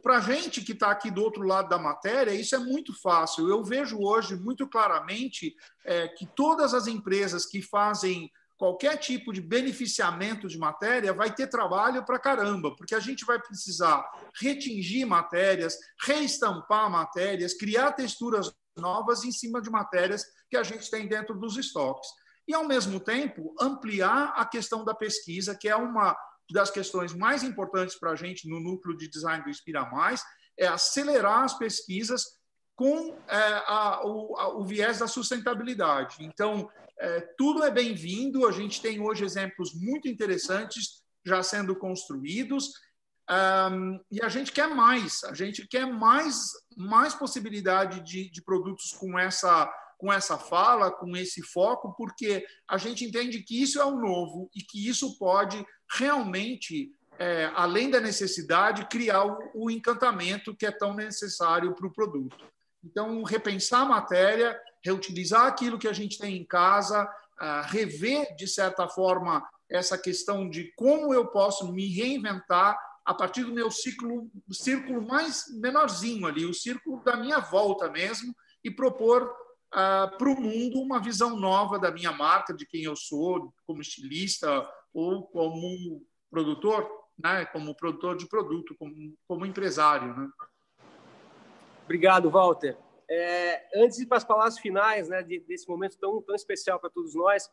[0.03, 3.49] Para a gente que está aqui do outro lado da matéria, isso é muito fácil.
[3.49, 5.55] Eu vejo hoje muito claramente
[5.85, 8.31] é, que todas as empresas que fazem
[8.63, 13.37] qualquer tipo de beneficiamento de matéria vai ter trabalho para caramba, porque a gente vai
[13.37, 14.09] precisar
[14.41, 15.77] retingir matérias,
[16.07, 21.57] reestampar matérias, criar texturas novas em cima de matérias que a gente tem dentro dos
[21.57, 22.09] estoques.
[22.47, 26.17] E, ao mesmo tempo, ampliar a questão da pesquisa, que é uma
[26.49, 30.23] das questões mais importantes para a gente no núcleo de design do Inspira Mais,
[30.57, 32.41] é acelerar as pesquisas
[32.77, 36.19] com é, a, o, a, o, viés da sustentabilidade.
[36.21, 36.71] Então,
[37.03, 42.71] é, tudo é bem-vindo, a gente tem hoje exemplos muito interessantes já sendo construídos,
[43.29, 46.37] um, e a gente quer mais, a gente quer mais,
[46.77, 49.69] mais possibilidade de, de produtos com essa,
[49.99, 54.49] com essa fala, com esse foco, porque a gente entende que isso é o novo
[54.55, 60.71] e que isso pode realmente, é, além da necessidade, criar o, o encantamento que é
[60.71, 62.47] tão necessário para o produto.
[62.85, 68.47] Então, repensar a matéria, reutilizar aquilo que a gente tem em casa, uh, rever, de
[68.47, 74.31] certa forma, essa questão de como eu posso me reinventar a partir do meu ciclo,
[74.51, 80.41] círculo mais menorzinho ali, o círculo da minha volta mesmo, e propor uh, para o
[80.41, 86.05] mundo uma visão nova da minha marca, de quem eu sou, como estilista ou como
[86.31, 86.89] produtor,
[87.19, 88.95] né, como produtor de produto, como,
[89.27, 90.15] como empresário.
[90.15, 90.29] Né?
[91.85, 92.77] Obrigado, Walter.
[93.15, 96.89] É, antes de ir para as palavras finais né, desse momento tão, tão especial para
[96.89, 97.51] todos nós,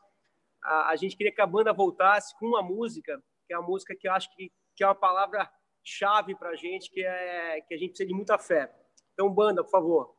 [0.64, 3.94] a, a, gente queria que a banda voltasse com uma música, que é a música
[3.94, 5.52] que eu acho que que é uma palavra
[5.84, 8.73] chave para a gente, que é que a gente precisa de muita fé.
[9.14, 10.15] Então, banda, por favor.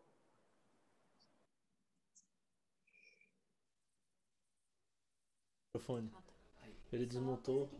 [6.92, 7.70] Ele desmontou.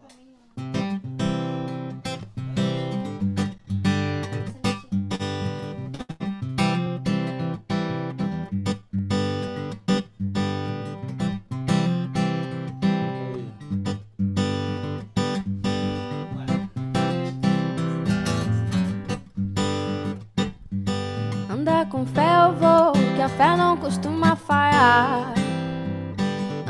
[23.40, 25.32] Fé não costuma falhar.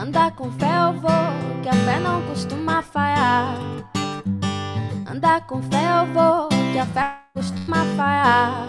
[0.00, 3.56] Andar com fé eu vou, que a fé não costuma falhar.
[5.04, 8.68] Andar com fé eu vou, que a fé costuma falhar.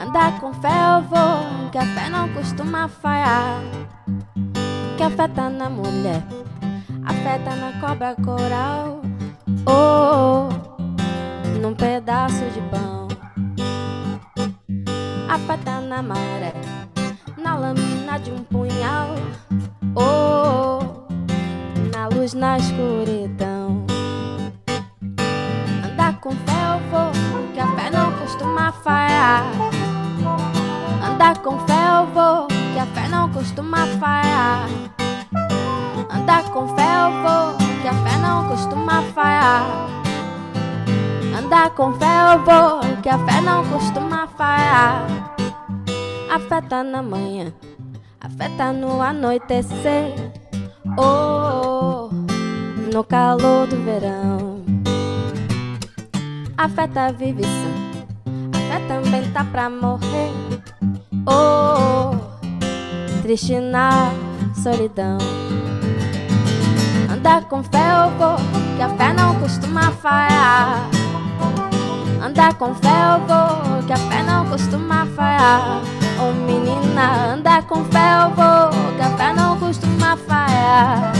[0.00, 3.60] Andar com fé eu vou, que a fé não costuma falhar.
[4.96, 6.22] Que a fé tá na mulher,
[7.04, 9.02] a fé tá na cobra coral.
[9.66, 13.03] Oh, oh num pedaço de pão
[15.34, 16.52] a pata na maré,
[17.36, 19.16] na lâmina de um punhal,
[19.96, 21.08] oh, oh,
[21.92, 23.84] na luz na escuridão.
[25.84, 27.10] Andar com fé eu vou,
[27.52, 29.44] que a fé não costuma falhar.
[31.04, 34.68] Andar com fé eu vou, que a fé não costuma falhar.
[36.10, 40.03] Andar com fé eu vou, que a fé não costuma falhar.
[41.44, 45.04] Andar com fé eu vou, que a fé não costuma falhar.
[46.30, 47.52] A fé tá na manhã,
[48.18, 50.32] a fé tá no anoitecer.
[50.98, 52.08] Oh,
[52.90, 54.64] no calor do verão.
[56.56, 57.74] A fé tá vivição,
[58.54, 60.32] a fé também tá pra morrer.
[61.26, 64.10] Oh, oh, triste na
[64.62, 65.18] solidão.
[67.12, 68.36] Andar com fé eu vou,
[68.76, 70.88] que a fé não costuma falhar.
[72.24, 75.82] Andar com fé eu vou, que a fé não costuma falhar.
[76.18, 81.12] Ô oh, menina, andar com fé eu vou, que a fé não costuma falhar.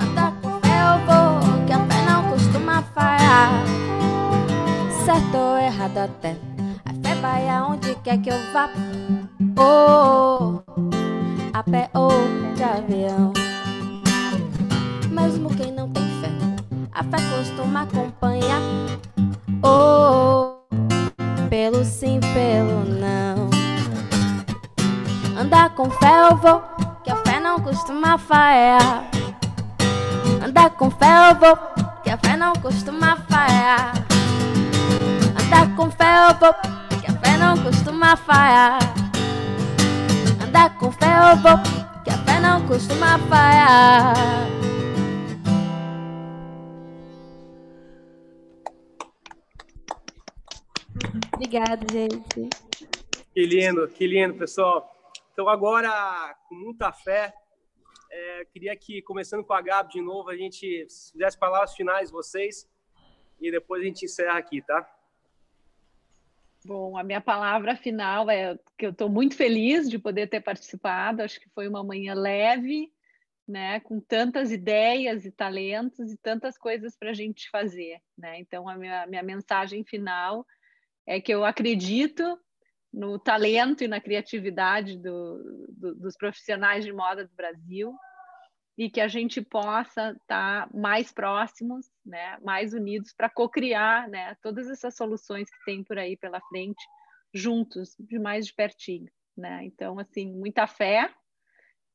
[0.00, 3.50] Andar com fé eu vou, que a fé não costuma falhar.
[5.04, 6.36] Certo ou errado até,
[6.84, 8.70] a fé vai aonde quer que eu vá.
[9.58, 10.62] Oh,
[11.52, 12.12] a pé ou
[12.54, 13.32] de avião.
[15.10, 16.30] Mesmo quem não tem fé,
[16.92, 18.60] a fé costuma acompanhar.
[19.64, 20.56] Oh,
[21.48, 23.48] pelo sim, pelo não.
[25.40, 26.62] Andar com fé eu vou,
[27.04, 29.04] que a fé não costuma falhar.
[30.44, 31.56] Andar com fé eu vou,
[32.02, 33.92] que a fé não costuma falhar.
[35.40, 36.54] Andar com fé eu vou,
[37.00, 38.78] que a fé não costuma falhar.
[40.42, 41.58] Andar com fé eu vou,
[42.02, 44.14] que a fé não costuma falhar.
[51.44, 52.48] Obrigada, gente.
[53.34, 54.88] Que lindo, que lindo, pessoal.
[55.32, 57.34] Então, agora, com muita fé,
[58.08, 62.70] é, queria que, começando com a Gabi de novo, a gente fizesse palavras finais, vocês,
[63.40, 64.88] e depois a gente encerra aqui, tá?
[66.64, 71.22] Bom, a minha palavra final é que eu estou muito feliz de poder ter participado.
[71.22, 72.88] Acho que foi uma manhã leve,
[73.48, 78.38] né, com tantas ideias e talentos e tantas coisas para a gente fazer, né?
[78.38, 80.46] Então, a minha, minha mensagem final
[81.06, 82.38] é que eu acredito
[82.92, 87.94] no talento e na criatividade do, do, dos profissionais de moda do Brasil
[88.76, 94.36] e que a gente possa estar tá mais próximos, né, mais unidos para co-criar, né,
[94.42, 96.82] todas essas soluções que tem por aí pela frente,
[97.34, 99.64] juntos, de mais de pertinho, né?
[99.64, 101.10] Então, assim, muita fé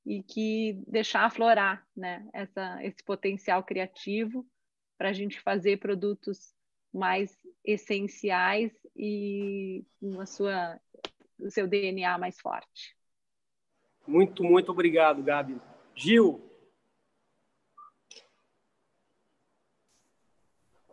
[0.05, 4.47] e que deixar aflorar, né, essa, esse potencial criativo
[4.97, 6.55] para a gente fazer produtos
[6.93, 10.79] mais essenciais e com a sua
[11.39, 12.97] o seu DNA mais forte.
[14.07, 15.61] Muito, muito obrigado, Gabi.
[15.93, 16.41] Gil.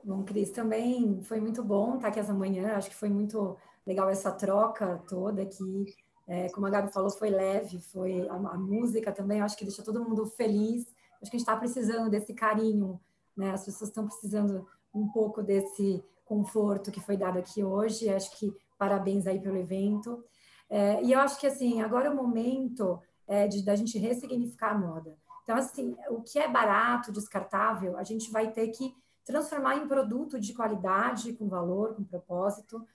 [0.02, 2.76] Bom, Cris, também foi muito bom estar aqui essa manhã.
[2.76, 3.56] Acho que foi muito
[3.86, 5.86] legal essa troca toda aqui.
[6.26, 9.40] É, como a Gabi falou, foi leve, foi a, a, música também.
[9.40, 10.86] Acho que deixou todo mundo feliz.
[11.22, 13.00] Acho que a gente está precisando desse carinho,
[13.34, 13.52] né?
[13.52, 18.08] As pessoas estão precisando um pouco desse conforto que foi dado aqui hoje.
[18.08, 20.24] Acho que parabéns aí pelo evento.
[20.68, 24.72] É, e eu acho que assim, agora é o momento é, de da gente ressignificar
[24.72, 25.16] a moda.
[25.42, 28.94] Então, assim, o que é barato, descartável, a gente vai ter que
[29.24, 32.86] transformar em produto de qualidade, com valor, com propósito.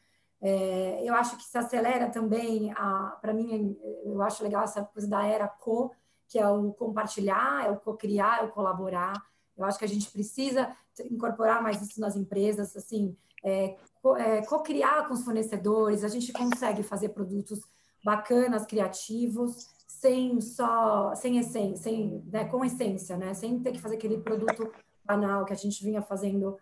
[0.41, 2.73] É, eu acho que se acelera também,
[3.22, 5.91] para mim, eu acho legal essa coisa da era co,
[6.27, 9.14] que é o compartilhar, é o co-criar, é o colaborar.
[9.60, 10.76] Eu acho que a gente precisa
[11.11, 13.77] incorporar mais isso nas empresas, assim, é,
[14.18, 17.60] é, co-criar com os fornecedores, a gente consegue fazer produtos
[18.03, 23.95] bacanas, criativos, sem só, sem essência, sem, né, com essência, né, sem ter que fazer
[23.95, 24.72] aquele produto
[25.03, 26.57] banal que a gente vinha fazendo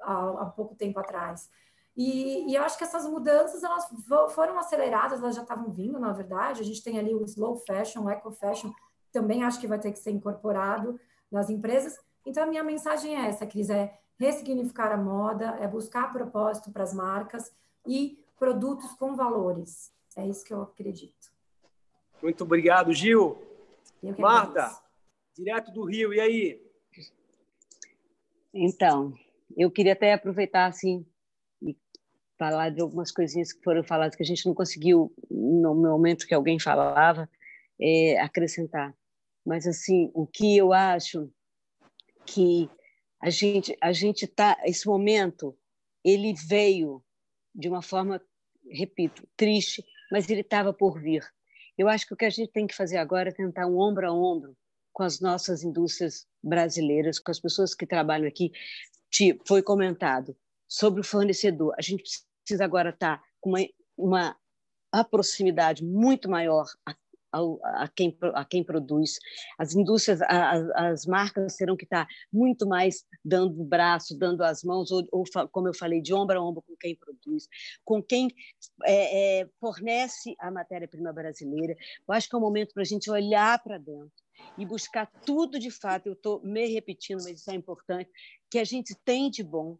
[0.00, 1.50] há, há pouco tempo atrás.
[1.96, 3.84] E, e, eu acho que essas mudanças elas
[4.30, 6.60] foram aceleradas, elas já estavam vindo, na verdade.
[6.60, 8.70] A gente tem ali o slow fashion, o eco fashion,
[9.10, 10.98] também acho que vai ter que ser incorporado
[11.30, 11.98] nas empresas.
[12.28, 16.82] Então, a minha mensagem é essa, Cris, é ressignificar a moda, é buscar propósito para
[16.82, 17.50] as marcas
[17.86, 19.90] e produtos com valores.
[20.14, 21.32] É isso que eu acredito.
[22.22, 23.38] Muito obrigado, Gil.
[24.18, 24.78] Marta,
[25.34, 26.62] direto do Rio, e aí?
[28.52, 29.14] Então,
[29.56, 31.06] eu queria até aproveitar assim
[31.62, 31.74] e
[32.38, 36.34] falar de algumas coisinhas que foram faladas que a gente não conseguiu no momento que
[36.34, 37.26] alguém falava
[37.80, 38.94] é, acrescentar.
[39.46, 41.32] Mas assim, o que eu acho
[42.28, 42.68] que
[43.20, 45.56] a gente a gente tá esse momento
[46.04, 47.02] ele veio
[47.54, 48.20] de uma forma
[48.70, 51.22] repito triste mas ele estava por vir.
[51.76, 54.08] Eu acho que o que a gente tem que fazer agora é tentar um ombro
[54.08, 54.56] a ombro
[54.92, 58.50] com as nossas indústrias brasileiras com as pessoas que trabalham aqui.
[59.10, 60.36] Tipo, foi comentado
[60.66, 61.74] sobre o fornecedor.
[61.78, 62.02] A gente
[62.42, 64.36] precisa agora estar tá com uma, uma
[64.90, 66.66] a proximidade muito maior
[67.32, 69.18] ao, a, quem, a quem produz.
[69.58, 74.62] As indústrias, as, as marcas terão que estar muito mais dando o braço, dando as
[74.62, 77.48] mãos, ou, ou, como eu falei, de ombro a ombro com quem produz,
[77.84, 78.28] com quem
[78.84, 81.76] é, é, fornece a matéria-prima brasileira.
[82.06, 84.12] Eu acho que é o momento para a gente olhar para dentro
[84.56, 86.06] e buscar tudo de fato.
[86.06, 88.10] Eu estou me repetindo, mas isso é importante,
[88.50, 89.78] que a gente tem de bom.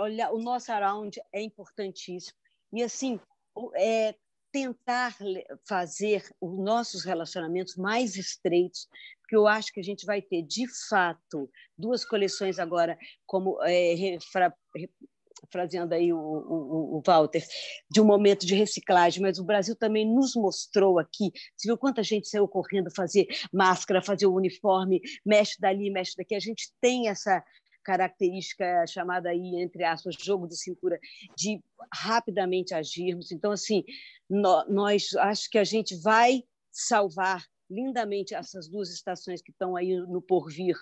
[0.00, 2.36] Olhar, o nosso around é importantíssimo.
[2.72, 3.18] E, assim,
[3.74, 4.14] é,
[4.52, 5.16] tentar
[5.66, 8.86] fazer os nossos relacionamentos mais estreitos,
[9.22, 14.18] porque eu acho que a gente vai ter, de fato, duas coleções agora como é,
[15.50, 17.44] fraseando aí o, o, o, Walter,
[17.90, 22.02] de um momento de reciclagem, mas o Brasil também nos mostrou aqui, você viu quanta
[22.02, 27.08] gente saiu correndo fazer máscara, fazer o uniforme, mexe dali, mexe daqui, a gente tem
[27.08, 27.42] essa
[27.82, 30.98] característica chamada aí, entre aspas, jogo de cintura,
[31.36, 31.60] de
[31.92, 33.32] rapidamente agirmos.
[33.32, 33.84] Então, assim,
[34.28, 40.20] nós acho que a gente vai salvar lindamente essas duas estações que estão aí no
[40.20, 40.76] porvir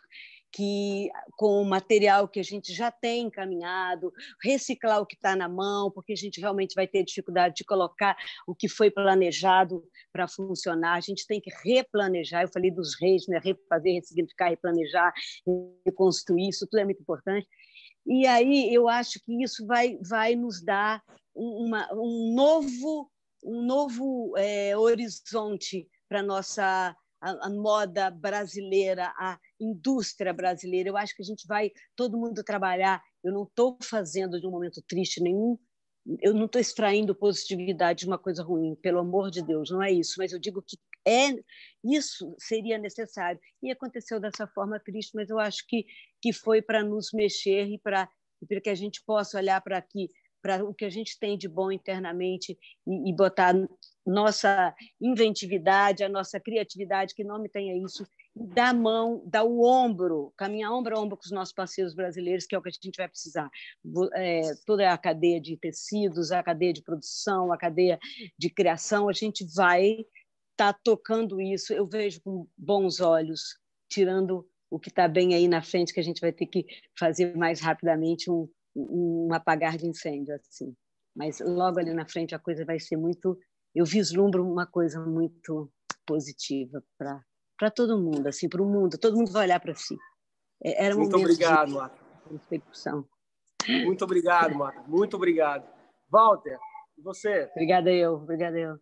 [0.52, 4.12] que com o material que a gente já tem encaminhado,
[4.42, 8.16] reciclar o que está na mão, porque a gente realmente vai ter dificuldade de colocar
[8.46, 10.94] o que foi planejado para funcionar.
[10.94, 12.42] A gente tem que replanejar.
[12.42, 13.40] Eu falei dos reis, né?
[13.42, 15.12] refazer, ressignificar, replanejar,
[15.86, 16.48] reconstruir.
[16.48, 17.46] Isso tudo é muito importante.
[18.06, 21.02] E aí eu acho que isso vai, vai nos dar
[21.34, 23.10] uma, um novo,
[23.44, 30.88] um novo é, horizonte para nossa a, a, moda brasileira, a indústria brasileira.
[30.88, 33.02] Eu acho que a gente vai todo mundo trabalhar.
[33.22, 35.58] Eu não estou fazendo de um momento triste nenhum.
[36.20, 39.92] Eu não estou extraindo positividade de uma coisa ruim, pelo amor de Deus, não é
[39.92, 40.14] isso.
[40.18, 41.34] Mas eu digo que é
[41.84, 45.86] isso seria necessário e aconteceu dessa forma triste, mas eu acho que
[46.20, 48.08] que foi para nos mexer e para
[48.48, 50.08] para que a gente possa olhar para aqui
[50.42, 53.54] para o que a gente tem de bom internamente e, e, botar
[54.06, 60.72] nossa inventividade, a nossa criatividade, que nome tenha isso, dar mão, dar o ombro, caminhar
[60.72, 63.08] ombro a ombro com os nossos parceiros brasileiros, que é o que a gente vai
[63.08, 63.50] precisar.
[64.14, 67.98] É, toda a cadeia de tecidos, a cadeia de produção, a cadeia
[68.38, 69.90] de criação, a gente vai
[70.52, 71.72] estar tá tocando isso.
[71.72, 73.58] Eu vejo com bons olhos,
[73.88, 76.64] tirando o que está bem aí na frente, que a gente vai ter que
[76.98, 80.74] fazer mais rapidamente um, um apagar de incêndio assim.
[81.14, 83.36] Mas logo ali na frente a coisa vai ser muito,
[83.74, 85.70] eu vislumbro uma coisa muito
[86.06, 87.22] positiva para
[87.60, 88.96] para todo mundo, assim, para o mundo.
[88.96, 89.94] Todo mundo vai olhar para si.
[90.64, 91.98] É, era um muito obrigado, Marta.
[92.26, 93.06] Percepção.
[93.84, 94.82] Muito obrigado, Marta.
[94.88, 95.68] Muito obrigado.
[96.10, 96.58] Walter,
[96.96, 97.50] e você?
[97.52, 98.74] Obrigada eu, obrigada eu.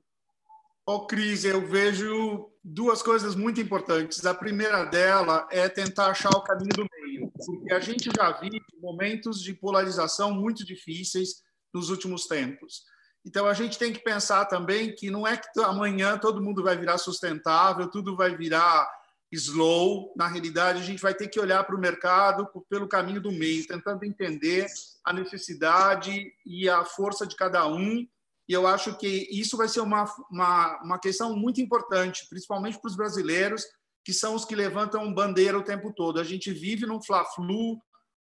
[0.87, 4.25] Ô, oh, Cris, eu vejo duas coisas muito importantes.
[4.25, 8.63] A primeira dela é tentar achar o caminho do meio, porque a gente já vive
[8.81, 11.43] momentos de polarização muito difíceis
[11.75, 12.85] nos últimos tempos.
[13.25, 16.77] Então a gente tem que pensar também que não é que amanhã todo mundo vai
[16.77, 18.89] virar sustentável, tudo vai virar
[19.31, 20.15] slow.
[20.17, 23.67] Na realidade, a gente vai ter que olhar para o mercado pelo caminho do meio,
[23.67, 24.67] tentando entender
[25.05, 28.07] a necessidade e a força de cada um.
[28.49, 32.89] E eu acho que isso vai ser uma, uma, uma questão muito importante, principalmente para
[32.89, 33.63] os brasileiros,
[34.03, 36.19] que são os que levantam bandeira o tempo todo.
[36.19, 37.79] A gente vive num fla-flu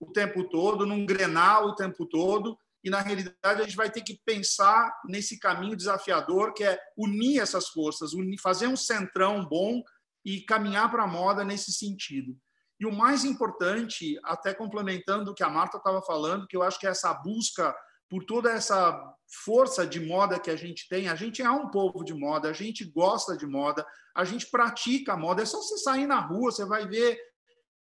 [0.00, 4.02] o tempo todo, num grenal o tempo todo, e na realidade a gente vai ter
[4.02, 9.82] que pensar nesse caminho desafiador que é unir essas forças, unir, fazer um centrão bom
[10.24, 12.36] e caminhar para a moda nesse sentido.
[12.80, 16.78] E o mais importante, até complementando o que a Marta estava falando, que eu acho
[16.78, 17.74] que é essa busca
[18.08, 19.14] por toda essa
[19.44, 22.52] força de moda que a gente tem, a gente é um povo de moda, a
[22.52, 25.42] gente gosta de moda, a gente pratica moda.
[25.42, 27.18] É só você sair na rua, você vai ver.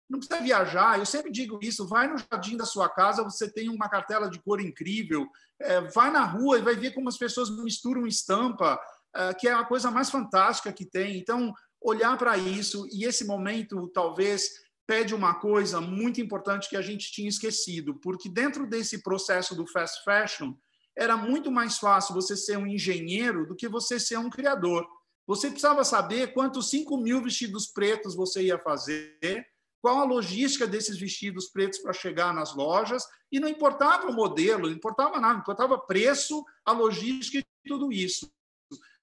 [0.09, 1.87] Não precisa viajar, eu sempre digo isso.
[1.87, 5.27] Vai no jardim da sua casa, você tem uma cartela de cor incrível.
[5.59, 8.79] É, vai na rua e vai ver como as pessoas misturam estampa,
[9.15, 11.17] é, que é a coisa mais fantástica que tem.
[11.17, 16.81] Então, olhar para isso e esse momento, talvez pede uma coisa muito importante que a
[16.81, 20.53] gente tinha esquecido, porque dentro desse processo do fast fashion,
[20.97, 24.87] era muito mais fácil você ser um engenheiro do que você ser um criador.
[25.27, 29.45] Você precisava saber quantos 5 mil vestidos pretos você ia fazer,
[29.85, 34.63] qual a logística desses vestidos pretos para chegar nas lojas, e não importava o modelo,
[34.63, 38.27] não importava nada, importava preço, a logística e tudo isso.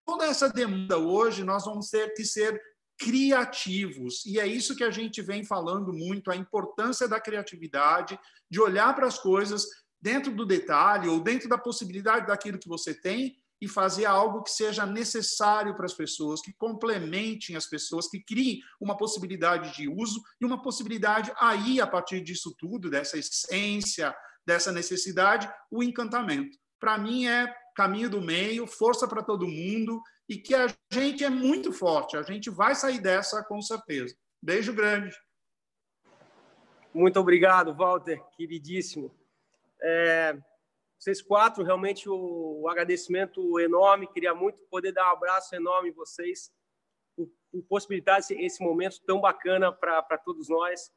[0.04, 2.60] Toda essa demanda hoje, nós vamos ter que ser
[2.98, 4.26] criativos.
[4.26, 8.18] E é isso que a gente vem falando muito, a importância da criatividade,
[8.50, 9.64] de olhar para as coisas
[10.00, 14.50] dentro do detalhe ou dentro da possibilidade daquilo que você tem e fazer algo que
[14.50, 20.20] seja necessário para as pessoas, que complementem as pessoas, que criem uma possibilidade de uso
[20.40, 24.12] e uma possibilidade aí, a partir disso tudo, dessa essência,
[24.44, 26.58] dessa necessidade, o encantamento.
[26.80, 31.30] Para mim é caminho do meio, força para todo mundo e que a gente é
[31.30, 32.16] muito forte.
[32.16, 34.12] A gente vai sair dessa com certeza.
[34.42, 35.14] Beijo grande.
[36.92, 39.14] Muito obrigado, Walter, queridíssimo.
[39.80, 40.36] É,
[41.02, 44.06] vocês quatro, realmente o, o, agradecimento enorme.
[44.06, 46.52] Queria muito poder dar um abraço enorme em vocês
[47.16, 50.92] por, por possibilitar esse, esse, momento tão bacana para todos nós.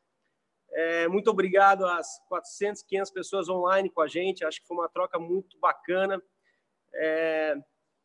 [0.72, 4.45] É, muito obrigado às 400, 500 pessoas online com a gente.
[4.45, 6.22] Acho que foi uma troca muito bacana.
[6.94, 7.56] É,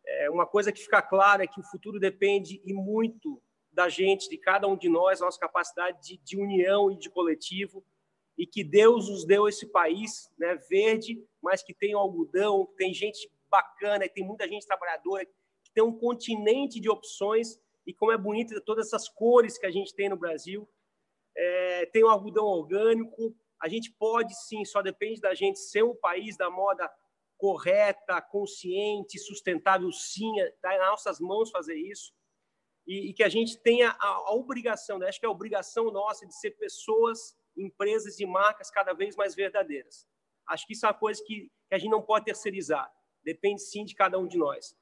[0.07, 4.27] é, uma coisa que fica clara é que o futuro depende e muito da gente,
[4.31, 7.85] de cada um de nós, nossa capacidade de, de união e de coletivo.
[8.41, 12.95] E que Deus nos deu esse país né, verde, mas que tem algodão, que tem
[12.95, 18.13] gente bacana, que tem muita gente trabalhadora, que tem um continente de opções e como
[18.13, 20.67] é bonito todas essas cores que a gente tem no Brasil.
[21.37, 25.95] É, tem o algodão orgânico, a gente pode sim, só depende da gente ser um
[25.95, 26.91] país da moda
[27.37, 32.11] correta, consciente, sustentável, sim, está nas nossas mãos fazer isso.
[32.87, 35.09] E, e que a gente tenha a, a obrigação, né?
[35.09, 39.35] acho que é a obrigação nossa de ser pessoas empresas e marcas cada vez mais
[39.35, 40.07] verdadeiras.
[40.47, 42.91] Acho que isso é uma coisa que, que a gente não pode terceirizar.
[43.23, 44.75] Depende sim de cada um de nós.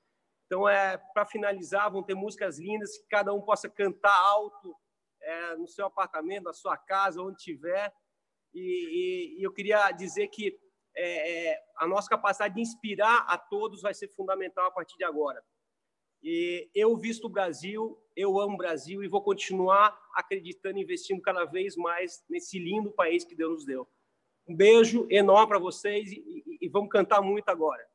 [0.46, 4.74] Então, é, para finalizar, vão ter músicas lindas que cada um possa cantar alto
[5.20, 7.92] é, no seu apartamento, na sua casa, onde tiver.
[8.54, 10.58] E, e, e eu queria dizer que
[10.96, 15.04] é, é, a nossa capacidade de inspirar a todos vai ser fundamental a partir de
[15.04, 15.44] agora.
[16.22, 21.44] E eu visto o Brasil, eu amo o Brasil e vou continuar acreditando, investindo cada
[21.44, 23.88] vez mais nesse lindo país que Deus nos deu.
[24.46, 27.87] Um beijo enorme para vocês e, e, e vamos cantar muito agora.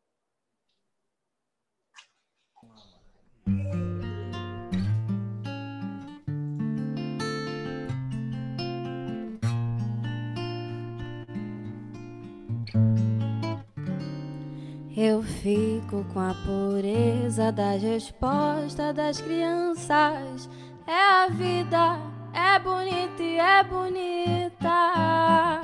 [15.05, 20.49] Eu fico com a pureza das respostas das crianças.
[20.87, 21.99] É a vida,
[22.33, 25.59] é bonita e é bonita.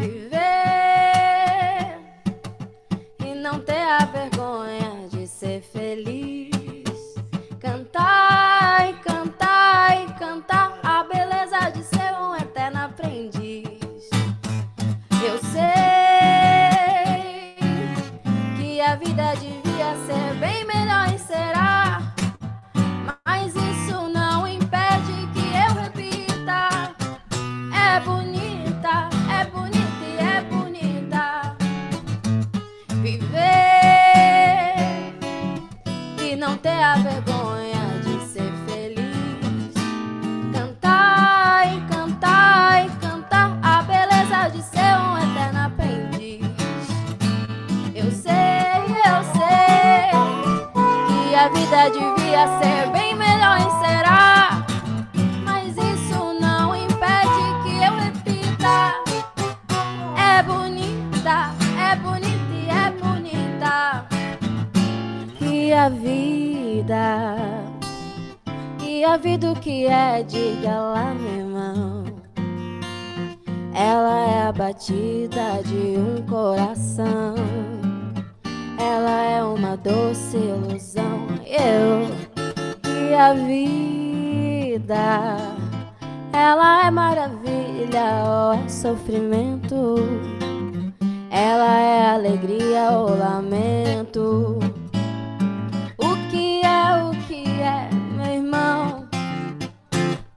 [0.00, 0.40] Viver
[3.24, 7.14] e não ter a vergonha de ser feliz.
[7.60, 10.67] Cantar e cantar e cantar
[69.18, 72.04] vida o que é, diga lá, meu irmão.
[73.74, 77.34] Ela é a batida de um coração.
[78.78, 81.26] Ela é uma doce ilusão.
[81.44, 82.06] Eu
[82.86, 85.36] e a vida,
[86.32, 89.96] ela é maravilha ou é sofrimento.
[91.30, 94.58] Ela é alegria ou lamento.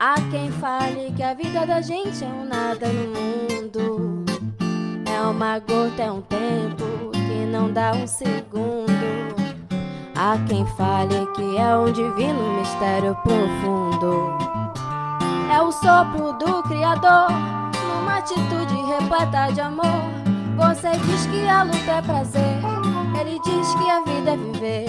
[0.03, 4.25] Há quem fale que a vida da gente é um nada no mundo.
[5.07, 8.89] É uma gota, é um tempo que não dá um segundo.
[10.15, 14.39] Há quem fale que é um divino mistério profundo.
[15.53, 17.27] É o sopro do Criador,
[17.87, 19.85] numa atitude repleta de amor.
[20.57, 22.59] Você diz que a luta é prazer,
[23.19, 24.85] ele diz que a vida é viver.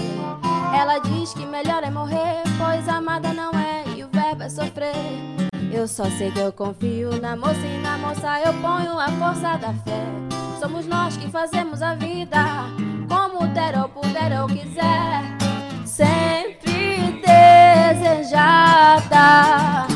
[0.74, 3.81] Ela diz que melhor é morrer, pois amada não é
[4.42, 4.92] é sofrer.
[5.72, 9.56] Eu só sei que eu confio na moça e na moça eu ponho a força
[9.56, 10.04] da fé.
[10.58, 12.44] Somos nós que fazemos a vida
[13.08, 15.22] como der ou puder ou quiser.
[15.84, 17.20] Sempre
[17.92, 19.86] desejada,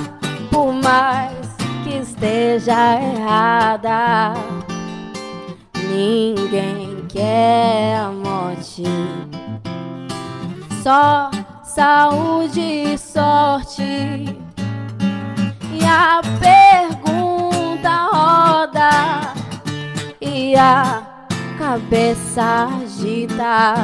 [0.51, 1.49] por mais
[1.83, 4.35] que esteja errada.
[5.91, 8.85] Ninguém quer a morte,
[10.83, 11.31] só
[11.77, 13.83] saúde e sorte.
[13.83, 19.35] E a pergunta roda
[20.19, 21.03] e a
[21.59, 23.75] cabeça agita.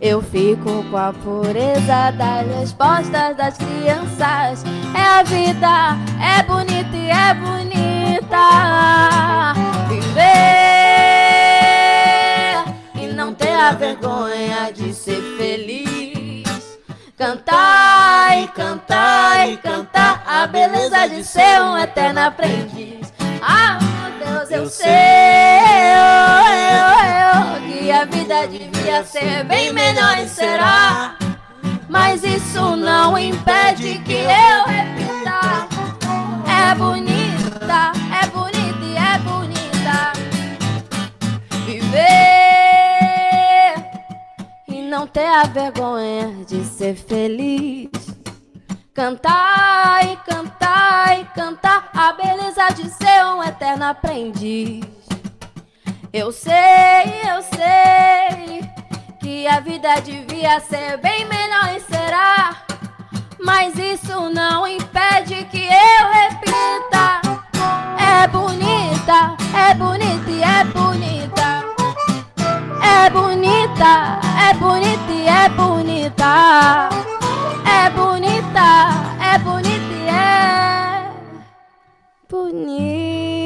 [0.00, 4.64] Eu fico com a pureza das respostas das crianças.
[4.92, 8.44] É a vida, é bonita e é bonita.
[9.88, 10.24] Viver
[13.00, 14.35] e não ter a vergonha.
[17.16, 23.10] Cantar e cantar e cantar a beleza de ser um eterno aprendiz.
[23.40, 23.78] Ah,
[24.18, 24.90] meu Deus, eu, eu sei,
[25.94, 26.84] eu,
[27.24, 31.16] eu, que a vida devia ser bem melhor e será.
[31.88, 35.68] Mas isso não impede que eu repita.
[36.46, 40.12] É bonita, é bonita e é bonita.
[41.64, 42.25] Viver
[45.04, 47.90] ter a vergonha de ser feliz.
[48.94, 54.84] Cantar e cantar e cantar a beleza de ser um eterno aprendiz.
[56.12, 56.52] Eu sei,
[57.28, 58.70] eu sei
[59.20, 62.62] que a vida devia ser bem melhor e será.
[63.40, 67.20] Mas isso não impede que eu repita.
[67.98, 71.65] É bonita, é bonita e é bonita.
[72.98, 76.88] É bonita, é bonita e é bonita.
[77.64, 78.68] É bonita,
[79.20, 81.10] é bonita e é
[82.28, 83.36] bonita.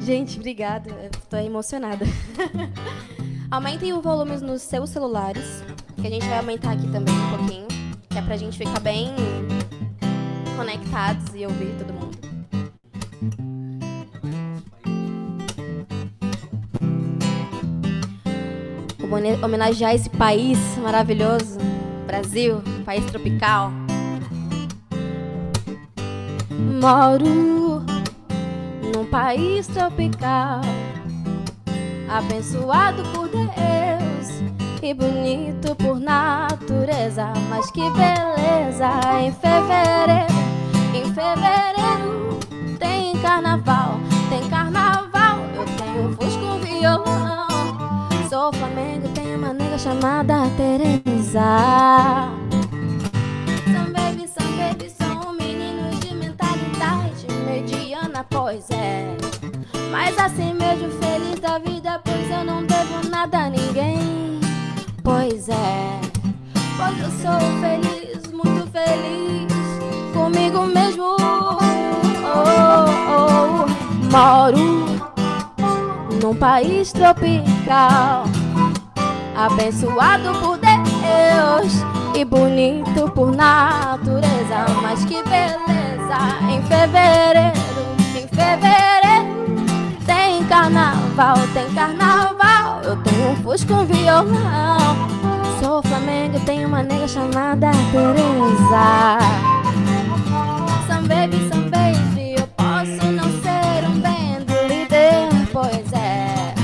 [0.00, 1.10] Gente, obrigada.
[1.12, 2.06] Estou emocionada.
[3.50, 5.64] Aumentem o volume nos seus celulares,
[6.00, 7.66] que a gente vai aumentar aqui também um pouquinho,
[8.10, 9.14] que é pra gente ficar bem
[10.54, 12.18] conectados e ouvir todo mundo.
[19.42, 21.58] Homenagear esse país maravilhoso,
[22.06, 23.72] Brasil, país tropical.
[26.80, 27.84] Moro
[28.94, 30.60] num país tropical,
[32.08, 33.48] abençoado por Deus
[34.82, 37.32] e bonito por natureza.
[37.48, 38.88] Mas que beleza!
[39.20, 40.32] Em fevereiro,
[40.94, 42.38] em fevereiro
[42.78, 45.38] tem carnaval, tem carnaval.
[45.54, 47.48] Eu tenho fusco, violão.
[48.28, 52.30] Sou Flamengo, tenho uma nega chamada Teresa.
[53.64, 59.16] São baby, são baby, são meninos de mentalidade mediana, pois é.
[59.90, 61.07] Mas assim mesmo pois
[62.38, 64.40] eu não devo nada a ninguém.
[65.02, 66.00] Pois é,
[66.76, 69.52] pois eu sou feliz, muito feliz
[70.12, 71.16] comigo mesmo.
[72.30, 72.46] Oh,
[73.10, 73.66] oh,
[74.10, 74.86] moro
[76.22, 78.24] num país tropical,
[79.36, 81.72] abençoado por Deus
[82.14, 84.66] e bonito por natureza.
[84.82, 86.18] Mas que beleza!
[86.50, 87.58] Em fevereiro,
[88.14, 89.07] em fevereiro
[90.48, 92.80] carnaval, tem carnaval.
[92.82, 94.96] Eu tenho um fusco, um violão.
[95.60, 99.18] Sou Flamengo, tenho uma nega chamada Teresa.
[100.86, 106.54] Some baby, some baby, eu posso não ser um band líder, pois é.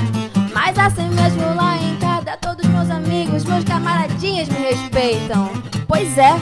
[0.53, 5.49] Mas assim mesmo lá em casa, todos meus amigos, meus camaradinhas me respeitam.
[5.87, 6.33] Pois é.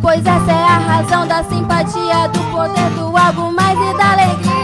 [0.00, 4.59] Pois essa é a razão da simpatia, do poder do algo mais e da alegria.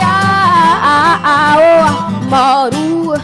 [1.24, 3.14] Oh, moro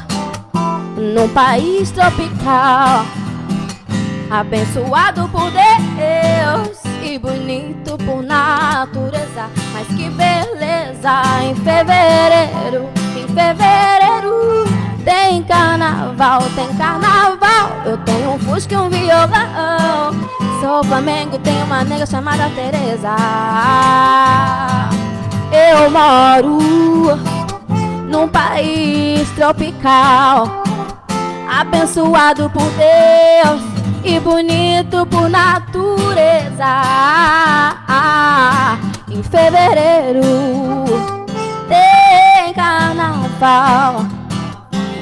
[0.97, 3.05] num país tropical,
[4.31, 9.51] abençoado por Deus e bonito por natureza.
[9.73, 11.23] Mas que beleza!
[11.43, 14.65] Em fevereiro, em fevereiro
[15.05, 17.73] tem carnaval, tem carnaval.
[17.85, 20.13] Eu tenho um fusca e um violão.
[20.61, 23.17] Sou Flamengo, tenho uma nega chamada Teresa.
[25.51, 27.42] Eu moro
[28.13, 30.63] num país tropical,
[31.51, 33.63] abençoado por Deus
[34.05, 36.83] e bonito por natureza.
[39.11, 40.21] Em fevereiro
[41.69, 44.05] tem carnaval.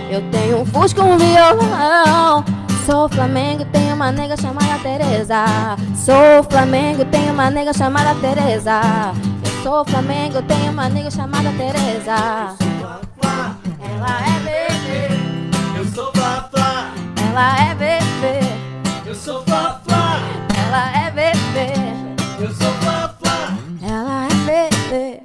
[0.09, 2.45] Eu tenho um fusco, um violão.
[2.87, 5.45] Sou Flamengo, tenho uma nega chamada Teresa.
[5.97, 8.81] Sou Flamengo, tenho uma nega chamada Teresa.
[9.62, 12.57] Sou Flamengo, tenho uma nega chamada Teresa.
[13.82, 16.91] Ela é bebê, Eu sou Fafá,
[17.28, 18.41] ela é bebê,
[19.07, 20.19] eu sou Fafá,
[20.57, 21.73] ela é bebê,
[22.41, 23.55] eu sou Fafá.
[23.82, 25.20] ela é bebê.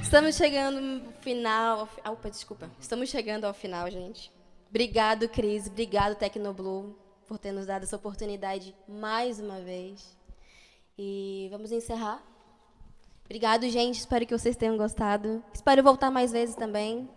[0.00, 1.80] Estamos chegando final.
[1.80, 2.70] ao fi- ah, Opa, desculpa.
[2.80, 4.30] Estamos chegando ao final, gente.
[4.74, 5.68] Obrigado, Cris.
[5.68, 6.96] Obrigado, Tecnoblue,
[7.28, 10.16] por ter nos dado essa oportunidade mais uma vez.
[10.98, 12.20] E vamos encerrar.
[13.24, 14.00] Obrigado, gente.
[14.00, 15.44] Espero que vocês tenham gostado.
[15.54, 17.08] Espero voltar mais vezes também.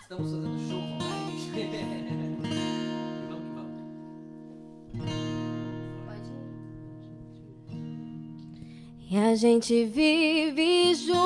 [0.00, 0.78] Estamos fazendo show.
[9.10, 11.16] E a gente vive juntos,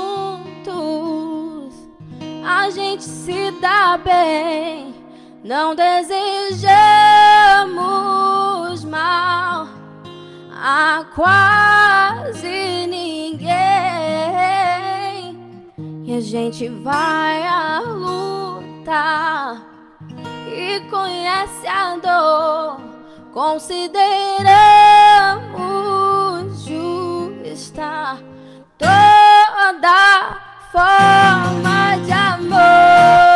[2.46, 5.01] a gente se dá bem,
[5.42, 6.22] não desejamos
[8.84, 9.66] mal
[10.52, 13.50] a quase ninguém.
[16.04, 19.60] E a gente vai à luta
[20.46, 22.80] e conhece a dor.
[23.32, 23.92] Consideramos
[26.64, 28.18] justa
[28.78, 30.38] toda
[30.70, 33.31] forma de amor.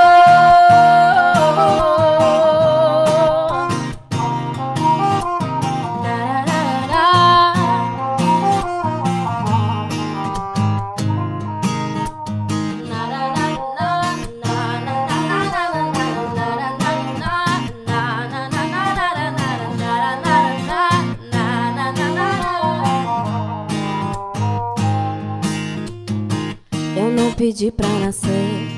[27.56, 28.68] pedi pra nascer.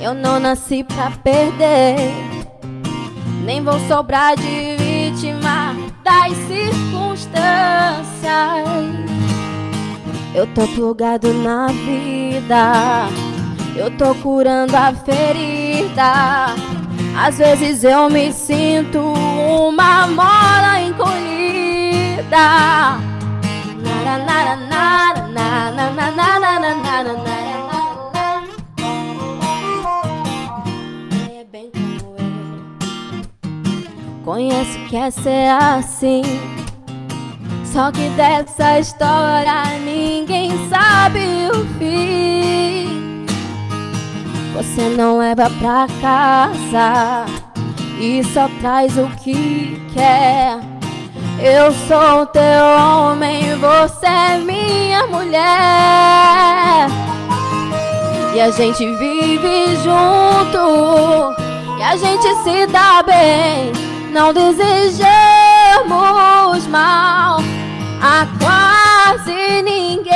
[0.00, 2.14] Eu não nasci pra perder.
[3.44, 7.36] Nem vou sobrar de vítima das circunstâncias.
[10.34, 13.08] Eu tô plugado na vida.
[13.76, 16.54] Eu tô curando a ferida.
[17.18, 22.30] Às vezes eu me sinto uma mola encolhida.
[23.84, 27.04] na na na na na na é
[31.44, 33.22] bem como eu.
[34.24, 36.22] Conheço que é ser assim.
[37.64, 41.20] Só que dessa história ninguém sabe
[41.54, 43.24] o fim.
[44.52, 47.24] Você não leva pra casa
[48.00, 50.58] e só traz o que quer.
[51.42, 55.40] Eu sou teu homem, você é minha mulher.
[58.34, 61.34] E a gente vive junto,
[61.78, 63.72] e a gente se dá bem.
[64.12, 64.98] Não desejamos
[66.68, 67.40] mal
[68.02, 70.10] a quase ninguém.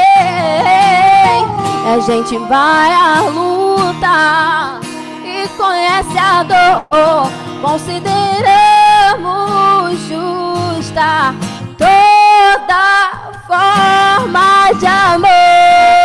[1.87, 4.79] A gente vai à luta
[5.25, 6.85] e conhece a dor.
[7.63, 8.15] Consideramos
[10.95, 11.35] justa
[11.77, 13.11] toda
[13.47, 16.04] forma de amor.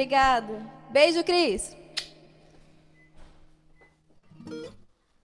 [0.00, 0.56] Obrigado.
[0.88, 1.76] Beijo, Cris.